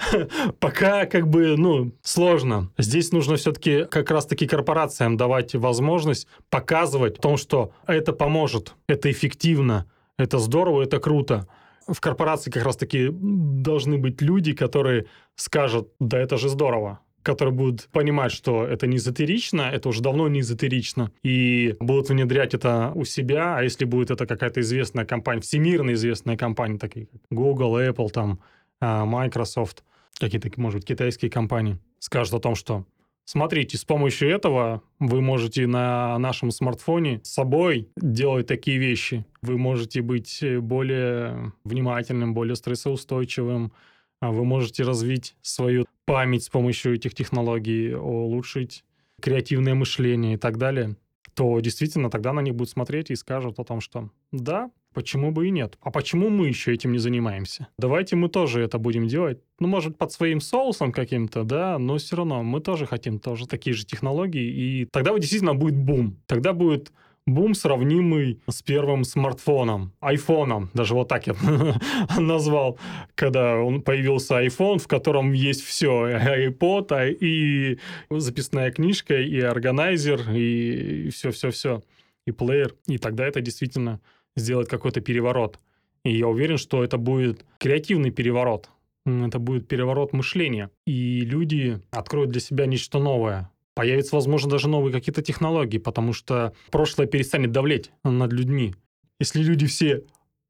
пока 0.59 1.05
как 1.05 1.29
бы, 1.29 1.55
ну, 1.57 1.93
сложно. 2.03 2.69
Здесь 2.77 3.13
нужно 3.13 3.37
все-таки 3.37 3.85
как 3.85 4.11
раз-таки 4.11 4.45
корпорациям 4.45 5.15
давать 5.15 5.55
возможность 5.55 6.27
показывать 6.49 7.17
о 7.17 7.21
том, 7.21 7.37
что 7.37 7.71
это 7.87 8.11
поможет, 8.11 8.75
это 8.87 9.09
эффективно, 9.09 9.85
это 10.17 10.39
здорово, 10.39 10.83
это 10.83 10.99
круто. 10.99 11.47
В 11.87 12.01
корпорации 12.01 12.51
как 12.51 12.65
раз-таки 12.65 13.07
должны 13.11 13.97
быть 13.97 14.21
люди, 14.21 14.51
которые 14.51 15.05
скажут, 15.35 15.87
да 16.01 16.19
это 16.19 16.37
же 16.37 16.49
здорово, 16.49 16.99
которые 17.27 17.53
будут 17.53 17.89
понимать, 17.91 18.31
что 18.31 18.65
это 18.65 18.87
не 18.87 18.95
эзотерично, 18.95 19.63
это 19.63 19.89
уже 19.89 20.01
давно 20.01 20.29
не 20.29 20.39
эзотерично, 20.39 21.11
и 21.23 21.75
будут 21.81 22.07
внедрять 22.07 22.53
это 22.53 22.93
у 22.95 23.03
себя, 23.03 23.57
а 23.57 23.63
если 23.63 23.83
будет 23.83 24.11
это 24.11 24.25
какая-то 24.25 24.61
известная 24.61 25.03
компания, 25.03 25.41
всемирно 25.41 25.91
известная 25.91 26.37
компания, 26.37 26.77
такие 26.77 27.07
как 27.07 27.21
Google, 27.29 27.79
Apple, 27.79 28.09
там, 28.11 28.39
а, 28.79 29.03
Microsoft, 29.05 29.83
какие-то, 30.17 30.49
может 30.55 30.79
быть, 30.79 30.87
китайские 30.87 31.29
компании, 31.29 31.79
скажут 31.99 32.33
о 32.33 32.39
том, 32.39 32.55
что 32.55 32.85
Смотрите, 33.29 33.77
с 33.77 33.83
помощью 33.83 34.29
этого 34.29 34.83
вы 34.99 35.19
можете 35.19 35.67
на 35.67 36.17
нашем 36.17 36.49
смартфоне 36.49 37.19
с 37.25 37.33
собой 37.33 37.89
делать 37.97 38.47
такие 38.47 38.77
вещи. 38.77 39.25
Вы 39.41 39.57
можете 39.57 40.01
быть 40.01 40.41
более 40.61 41.51
внимательным, 41.65 42.33
более 42.33 42.55
стрессоустойчивым, 42.55 43.73
вы 44.21 44.45
можете 44.45 44.83
развить 44.83 45.35
свою 45.41 45.85
память 46.05 46.43
с 46.43 46.49
помощью 46.49 46.95
этих 46.95 47.13
технологий, 47.13 47.93
улучшить 47.93 48.83
креативное 49.21 49.73
мышление 49.73 50.35
и 50.35 50.37
так 50.37 50.57
далее, 50.57 50.95
то 51.33 51.59
действительно 51.59 52.09
тогда 52.09 52.33
на 52.33 52.39
них 52.39 52.55
будут 52.55 52.71
смотреть 52.71 53.11
и 53.11 53.15
скажут 53.15 53.59
о 53.59 53.63
том, 53.63 53.79
что 53.79 54.09
да, 54.31 54.71
почему 54.93 55.31
бы 55.31 55.47
и 55.47 55.51
нет. 55.51 55.77
А 55.81 55.91
почему 55.91 56.29
мы 56.29 56.47
еще 56.47 56.73
этим 56.73 56.91
не 56.91 56.97
занимаемся? 56.97 57.67
Давайте 57.77 58.15
мы 58.15 58.29
тоже 58.29 58.61
это 58.61 58.79
будем 58.79 59.07
делать. 59.07 59.39
Ну, 59.59 59.67
может, 59.67 59.97
под 59.97 60.11
своим 60.11 60.41
соусом 60.41 60.91
каким-то, 60.91 61.43
да, 61.43 61.77
но 61.77 61.97
все 61.97 62.15
равно 62.15 62.41
мы 62.41 62.59
тоже 62.59 62.87
хотим 62.87 63.19
тоже 63.19 63.47
такие 63.47 63.75
же 63.75 63.85
технологии, 63.85 64.47
и 64.47 64.85
тогда 64.85 65.13
действительно 65.17 65.53
будет 65.53 65.75
бум. 65.75 66.17
Тогда 66.25 66.53
будет 66.53 66.91
бум, 67.27 67.53
сравнимый 67.53 68.39
с 68.49 68.63
первым 68.63 69.03
смартфоном, 69.03 69.93
айфоном, 69.99 70.71
даже 70.73 70.95
вот 70.95 71.09
так 71.09 71.27
я 71.27 71.35
назвал, 72.17 72.79
когда 73.13 73.57
он 73.57 73.81
появился 73.81 74.43
iPhone, 74.43 74.79
в 74.79 74.87
котором 74.87 75.33
есть 75.33 75.61
все, 75.61 76.07
iPod, 76.07 77.15
и 77.19 77.77
записная 78.09 78.71
книжка, 78.71 79.19
и 79.19 79.39
органайзер, 79.39 80.31
и 80.31 81.09
все-все-все, 81.09 81.83
и 82.25 82.31
плеер. 82.31 82.73
И 82.87 82.97
тогда 82.97 83.27
это 83.27 83.41
действительно 83.41 83.99
сделает 84.35 84.69
какой-то 84.69 85.01
переворот. 85.01 85.59
И 86.03 86.17
я 86.17 86.27
уверен, 86.27 86.57
что 86.57 86.83
это 86.83 86.97
будет 86.97 87.45
креативный 87.59 88.11
переворот. 88.11 88.69
Это 89.05 89.39
будет 89.39 89.67
переворот 89.67 90.13
мышления. 90.13 90.69
И 90.85 91.21
люди 91.21 91.81
откроют 91.91 92.31
для 92.31 92.41
себя 92.41 92.65
нечто 92.65 92.99
новое 92.99 93.49
Появятся, 93.77 94.15
возможно, 94.15 94.49
даже 94.49 94.67
новые 94.67 94.91
какие-то 94.91 95.21
технологии, 95.21 95.77
потому 95.77 96.11
что 96.11 96.51
прошлое 96.71 97.05
перестанет 97.05 97.51
давлеть 97.51 97.91
над 98.03 98.33
людьми. 98.33 98.73
Если 99.19 99.43
люди 99.43 99.67
все 99.67 100.01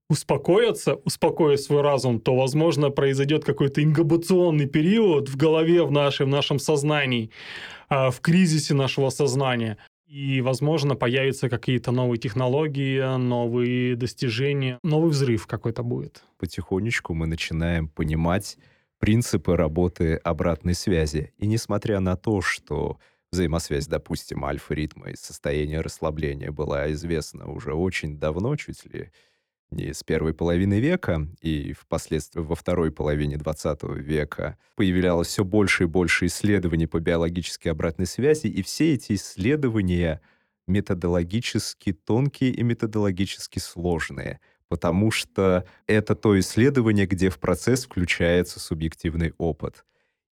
успокоятся, 0.09 0.95
успокоят 0.95 1.59
свой 1.59 1.81
разум, 1.81 2.21
то, 2.21 2.37
возможно, 2.37 2.89
произойдет 2.89 3.43
какой-то 3.43 3.83
ингубационный 3.83 4.65
период 4.65 5.27
в 5.27 5.35
голове, 5.35 5.83
в, 5.83 5.91
нашей, 5.91 6.25
в 6.25 6.29
нашем 6.29 6.57
сознании, 6.57 7.29
а, 7.89 8.11
в 8.11 8.21
кризисе 8.21 8.73
нашего 8.73 9.09
сознания. 9.09 9.77
И, 10.05 10.39
возможно, 10.39 10.95
появятся 10.95 11.49
какие-то 11.49 11.91
новые 11.91 12.19
технологии, 12.19 13.17
новые 13.17 13.97
достижения, 13.97 14.79
новый 14.83 15.09
взрыв 15.09 15.47
какой-то 15.47 15.83
будет. 15.83 16.23
Потихонечку 16.37 17.13
мы 17.13 17.27
начинаем 17.27 17.89
понимать 17.89 18.57
принципы 18.99 19.57
работы 19.57 20.15
обратной 20.15 20.75
связи. 20.75 21.33
И 21.37 21.45
несмотря 21.45 21.99
на 21.99 22.15
то, 22.15 22.39
что 22.39 22.99
взаимосвязь, 23.31 23.87
допустим, 23.87 24.45
альфа-ритма 24.45 25.09
и 25.09 25.15
состояния 25.15 25.81
расслабления 25.81 26.51
была 26.51 26.91
известна 26.91 27.47
уже 27.47 27.73
очень 27.73 28.17
давно, 28.17 28.55
чуть 28.55 28.85
ли 28.85 29.11
не 29.69 29.93
с 29.93 30.03
первой 30.03 30.33
половины 30.33 30.79
века, 30.79 31.27
и 31.41 31.73
впоследствии 31.73 32.39
во 32.39 32.55
второй 32.55 32.91
половине 32.91 33.37
20 33.37 33.83
века 33.97 34.57
появлялось 34.75 35.27
все 35.27 35.43
больше 35.43 35.83
и 35.83 35.87
больше 35.87 36.27
исследований 36.27 36.87
по 36.87 36.99
биологической 36.99 37.69
обратной 37.69 38.05
связи, 38.05 38.47
и 38.47 38.61
все 38.61 38.93
эти 38.93 39.13
исследования 39.13 40.21
методологически 40.67 41.93
тонкие 41.93 42.51
и 42.51 42.63
методологически 42.63 43.59
сложные, 43.59 44.39
потому 44.69 45.11
что 45.11 45.65
это 45.85 46.15
то 46.15 46.39
исследование, 46.39 47.05
где 47.05 47.29
в 47.29 47.39
процесс 47.39 47.85
включается 47.85 48.59
субъективный 48.59 49.33
опыт. 49.37 49.85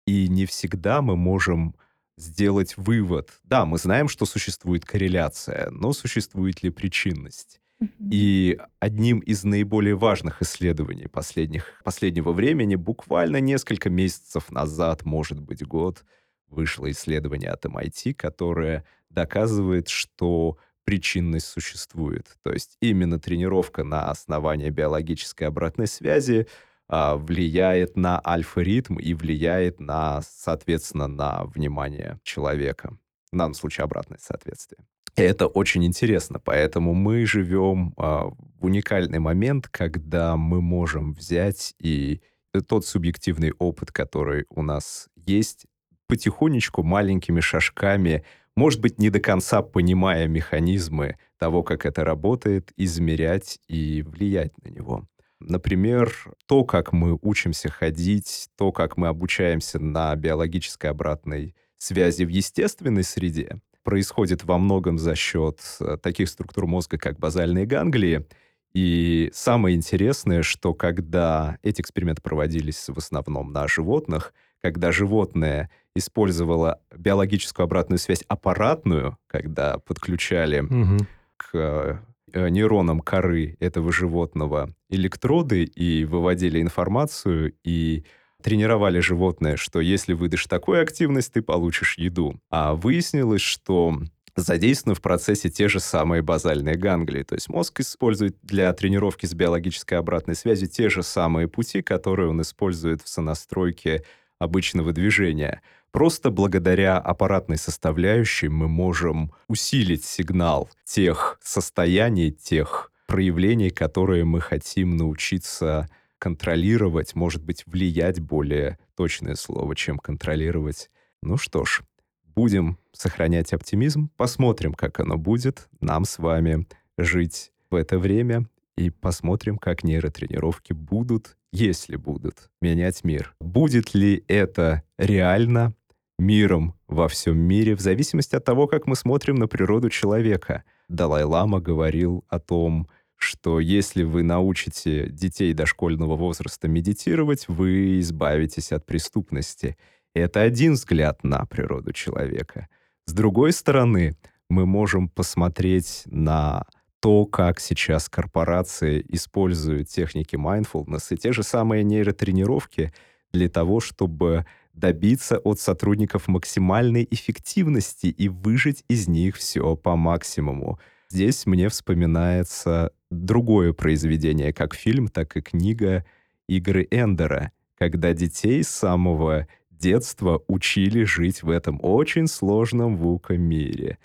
И 0.07 0.29
не 0.29 0.47
всегда 0.47 1.01
мы 1.01 1.17
можем 1.17 1.75
сделать 2.17 2.77
вывод. 2.77 3.31
Да, 3.45 3.65
мы 3.65 3.79
знаем, 3.79 4.09
что 4.09 4.27
существует 4.27 4.85
корреляция, 4.85 5.71
но 5.71 5.93
существует 5.93 6.63
ли 6.63 6.71
причинность? 6.71 7.61
И 7.99 8.61
одним 8.79 9.19
из 9.19 9.43
наиболее 9.43 9.97
важных 9.97 10.41
исследований 10.41 11.09
последних, 11.09 11.81
последнего 11.85 12.33
времени, 12.33 12.77
буквально 12.77 13.41
несколько 13.41 13.91
месяцев 13.91 14.53
назад, 14.53 15.05
может 15.05 15.41
быть, 15.41 15.67
год, 15.67 16.05
вышло 16.49 16.91
исследование 16.91 17.51
от 17.51 17.65
MIT, 17.65 18.15
которое 18.15 18.85
доказывает, 19.11 19.89
что 19.89 20.59
причинность 20.85 21.47
существует. 21.47 22.37
То 22.43 22.53
есть 22.53 22.77
именно 22.81 23.19
тренировка 23.19 23.85
на 23.85 24.11
основании 24.11 24.71
биологической 24.71 25.45
обратной 25.45 25.87
связи 25.87 26.47
влияет 26.93 27.97
на 27.97 28.21
альфа-ритм 28.25 28.99
и 28.99 29.15
влияет 29.15 29.81
на, 29.81 30.21
соответственно, 30.23 31.09
на 31.09 31.45
внимание 31.45 32.19
человека. 32.23 32.97
В 33.33 33.37
данном 33.37 33.55
случае 33.55 33.85
обратное 33.85 34.19
соответствие. 34.19 34.85
И 35.17 35.23
это 35.23 35.47
очень 35.47 35.85
интересно, 35.85 36.39
поэтому 36.39 36.95
мы 36.95 37.27
живем 37.27 37.93
а, 37.97 38.27
в 38.29 38.65
уникальный 38.65 39.19
момент, 39.19 39.69
когда 39.69 40.37
мы 40.37 40.63
можем 40.63 41.13
взять 41.13 41.75
и 41.79 42.21
тот 42.67 42.87
субъективный 42.87 43.53
опыт, 43.59 43.91
который 43.93 44.45
у 44.51 44.63
нас 44.63 45.09
есть, 45.17 45.67
потихонечку, 46.09 46.83
маленькими 46.83 47.41
шажками, 47.41 48.25
может 48.55 48.81
быть, 48.81 48.99
не 48.99 49.09
до 49.09 49.21
конца 49.21 49.63
понимая 49.63 50.29
механизмы 50.29 51.17
того, 51.39 51.63
как 51.63 51.87
это 51.87 52.05
работает, 52.05 52.73
измерять 52.77 53.59
и 53.69 54.03
влиять 54.03 54.53
на 54.63 54.69
него. 54.69 55.07
Например, 55.49 56.13
то, 56.47 56.65
как 56.65 56.93
мы 56.93 57.19
учимся 57.23 57.71
ходить, 57.71 58.49
то, 58.57 58.73
как 58.73 58.97
мы 58.97 59.09
обучаемся 59.09 59.79
на 59.79 60.15
биологической 60.17 60.91
обратной 60.91 61.55
связи 61.79 62.25
в 62.25 62.29
естественной 62.29 63.03
среде 63.05 63.61
происходит 63.83 64.45
во 64.45 64.59
многом 64.59 64.99
за 64.99 65.15
счет 65.17 65.59
э, 65.81 65.97
таких 66.01 66.29
структур 66.29 66.67
мозга, 66.67 66.99
как 66.99 67.19
базальные 67.19 67.67
ганглии. 67.67 68.27
И 68.73 69.31
самое 69.35 69.77
интересное, 69.77 70.43
что 70.43 70.73
когда 70.73 71.59
эти 71.63 71.81
эксперименты 71.81 72.23
проводились 72.23 72.89
в 72.89 72.97
основном 72.97 73.53
на 73.53 73.67
животных, 73.69 74.33
когда 74.63 74.93
животное 74.93 75.69
использовало 75.97 76.81
биологическую 76.97 77.65
обратную 77.65 77.99
связь 77.99 78.23
аппаратную, 78.29 79.19
когда 79.27 79.79
подключали 79.79 80.61
Мгм. 80.61 81.07
к 81.37 82.01
э, 82.33 82.49
нейронам 82.49 83.01
коры 83.01 83.57
этого 83.61 83.93
животного 83.93 84.75
электроды 84.89 85.65
и 85.65 86.05
выводили 86.05 86.61
информацию, 86.61 87.55
и 87.65 88.05
тренировали 88.43 89.01
животное, 89.01 89.57
что 89.57 89.81
если 89.81 90.13
выдашь 90.13 90.47
такую 90.47 90.83
активность, 90.83 91.33
ты 91.33 91.43
получишь 91.43 91.97
еду. 91.97 92.41
А 92.51 92.75
выяснилось, 92.75 93.41
что 93.41 93.99
задействованы 94.37 94.95
в 94.95 95.01
процессе 95.03 95.51
те 95.51 95.69
же 95.69 95.81
самые 95.81 96.23
базальные 96.23 96.77
ганглии. 96.77 97.23
То 97.23 97.35
есть 97.35 97.49
мозг 97.49 97.81
использует 97.81 98.37
для 98.43 98.73
тренировки 98.73 99.27
с 99.27 99.35
биологической 99.35 99.95
обратной 99.95 100.35
связью 100.35 100.69
те 100.69 100.89
же 100.89 101.03
самые 101.03 101.49
пути, 101.49 101.83
которые 101.83 102.31
он 102.31 102.41
использует 102.41 103.03
в 103.03 103.09
сонастройке 103.09 104.05
обычного 104.39 104.93
движения. 104.93 105.63
Просто 105.93 106.31
благодаря 106.31 106.97
аппаратной 106.97 107.59
составляющей 107.59 108.49
мы 108.49 108.67
можем 108.67 109.33
усилить 109.47 110.05
сигнал 110.05 110.71
тех 110.85 111.39
состояний, 111.43 112.33
тех 112.33 112.91
проявлений, 113.07 113.69
которые 113.69 114.25
мы 114.25 114.41
хотим 114.41 114.97
научиться 114.97 115.89
контролировать, 116.19 117.15
может 117.15 117.45
быть, 117.45 117.65
влиять 117.67 118.21
более 118.21 118.79
точное 118.97 119.35
слово, 119.35 119.77
чем 119.77 119.99
контролировать. 119.99 120.91
Ну 121.23 121.37
что 121.37 121.67
ж, 121.67 121.83
будем 122.25 122.79
сохранять 122.93 123.53
оптимизм, 123.53 124.09
посмотрим, 124.17 124.73
как 124.73 124.99
оно 124.99 125.19
будет 125.19 125.69
нам 125.81 126.07
с 126.07 126.19
вами 126.19 126.67
жить 126.97 127.53
в 127.71 127.75
это 127.75 127.99
время 127.99 128.47
и 128.77 128.89
посмотрим, 128.89 129.59
как 129.59 129.85
нейротренировки 129.85 130.73
будут, 130.73 131.37
если 131.53 131.97
будут, 131.97 132.51
менять 132.63 133.05
мир. 133.05 133.35
Будет 133.41 133.95
ли 133.95 134.25
это 134.29 134.83
реально 134.97 135.75
миром 136.23 136.75
во 136.87 137.09
всем 137.09 137.37
мире 137.37 137.75
в 137.75 137.81
зависимости 137.81 138.37
от 138.37 138.45
того, 138.45 138.67
как 138.67 138.87
мы 138.87 138.97
смотрим 138.97 139.37
на 139.37 139.49
природу 139.49 139.91
человека. 139.91 140.63
Далай-лама 140.89 141.61
говорил 141.61 142.25
о 142.29 142.39
том, 142.39 142.89
что 143.17 143.61
если 143.61 144.03
вы 144.03 144.23
научите 144.23 145.09
детей 145.09 145.53
дошкольного 145.53 146.17
возраста 146.17 146.69
медитировать, 146.69 147.47
вы 147.49 148.01
избавитесь 148.01 148.73
от 148.73 148.87
преступности. 148.87 149.77
Это 150.15 150.41
один 150.41 150.75
взгляд 150.75 151.23
на 151.23 151.45
природу 151.47 151.93
человека. 151.93 152.69
С 153.07 153.13
другой 153.13 153.53
стороны, 153.53 154.17
мы 154.49 154.67
можем 154.67 155.09
посмотреть 155.09 156.03
на 156.07 156.67
то, 157.01 157.25
как 157.27 157.59
сейчас 157.59 158.09
корпорации 158.09 159.05
используют 159.09 159.89
техники 159.89 160.37
mindfulness 160.37 161.07
и 161.11 161.17
те 161.17 161.33
же 161.33 161.43
самые 161.43 161.83
нейротренировки 161.83 162.93
для 163.33 163.49
того, 163.49 163.81
чтобы 163.81 164.47
добиться 164.73 165.39
от 165.39 165.61
сотрудников 165.61 166.29
максимальной 166.29 167.07
эффективности 167.11 168.07
и 168.07 168.29
выжить 168.29 168.85
из 168.89 169.09
них 169.09 169.37
все 169.37 169.77
по 169.77 169.97
максимуму. 169.97 170.79
Здесь 171.09 171.45
мне 171.47 171.69
вспоминается 171.69 172.93
другое 173.11 173.73
произведение, 173.73 174.53
как 174.53 174.75
фильм, 174.75 175.09
так 175.09 175.37
и 175.37 175.43
книга 175.43 176.07
«Игры 176.49 176.89
Эндера», 176.91 177.53
когда 177.77 178.15
детей 178.15 178.63
с 178.63 178.69
самого 178.69 179.47
детства 179.71 180.43
учили 180.47 181.05
жить 181.05 181.43
в 181.43 181.51
этом 181.51 181.79
очень 181.83 182.27
сложном 182.27 182.97
вука-мире. 182.97 183.99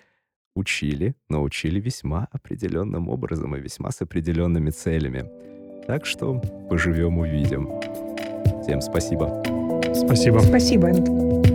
Учили, 0.54 1.14
но 1.28 1.42
учили 1.42 1.80
весьма 1.80 2.28
определенным 2.32 3.08
образом 3.08 3.54
и 3.56 3.60
весьма 3.60 3.90
с 3.92 4.02
определенными 4.02 4.70
целями. 4.70 5.24
Так 5.86 6.04
что 6.04 6.40
поживем-увидим. 6.68 7.68
Всем 8.62 8.80
спасибо. 8.80 9.67
Спасибо. 10.04 10.40
Спасибо. 10.40 11.47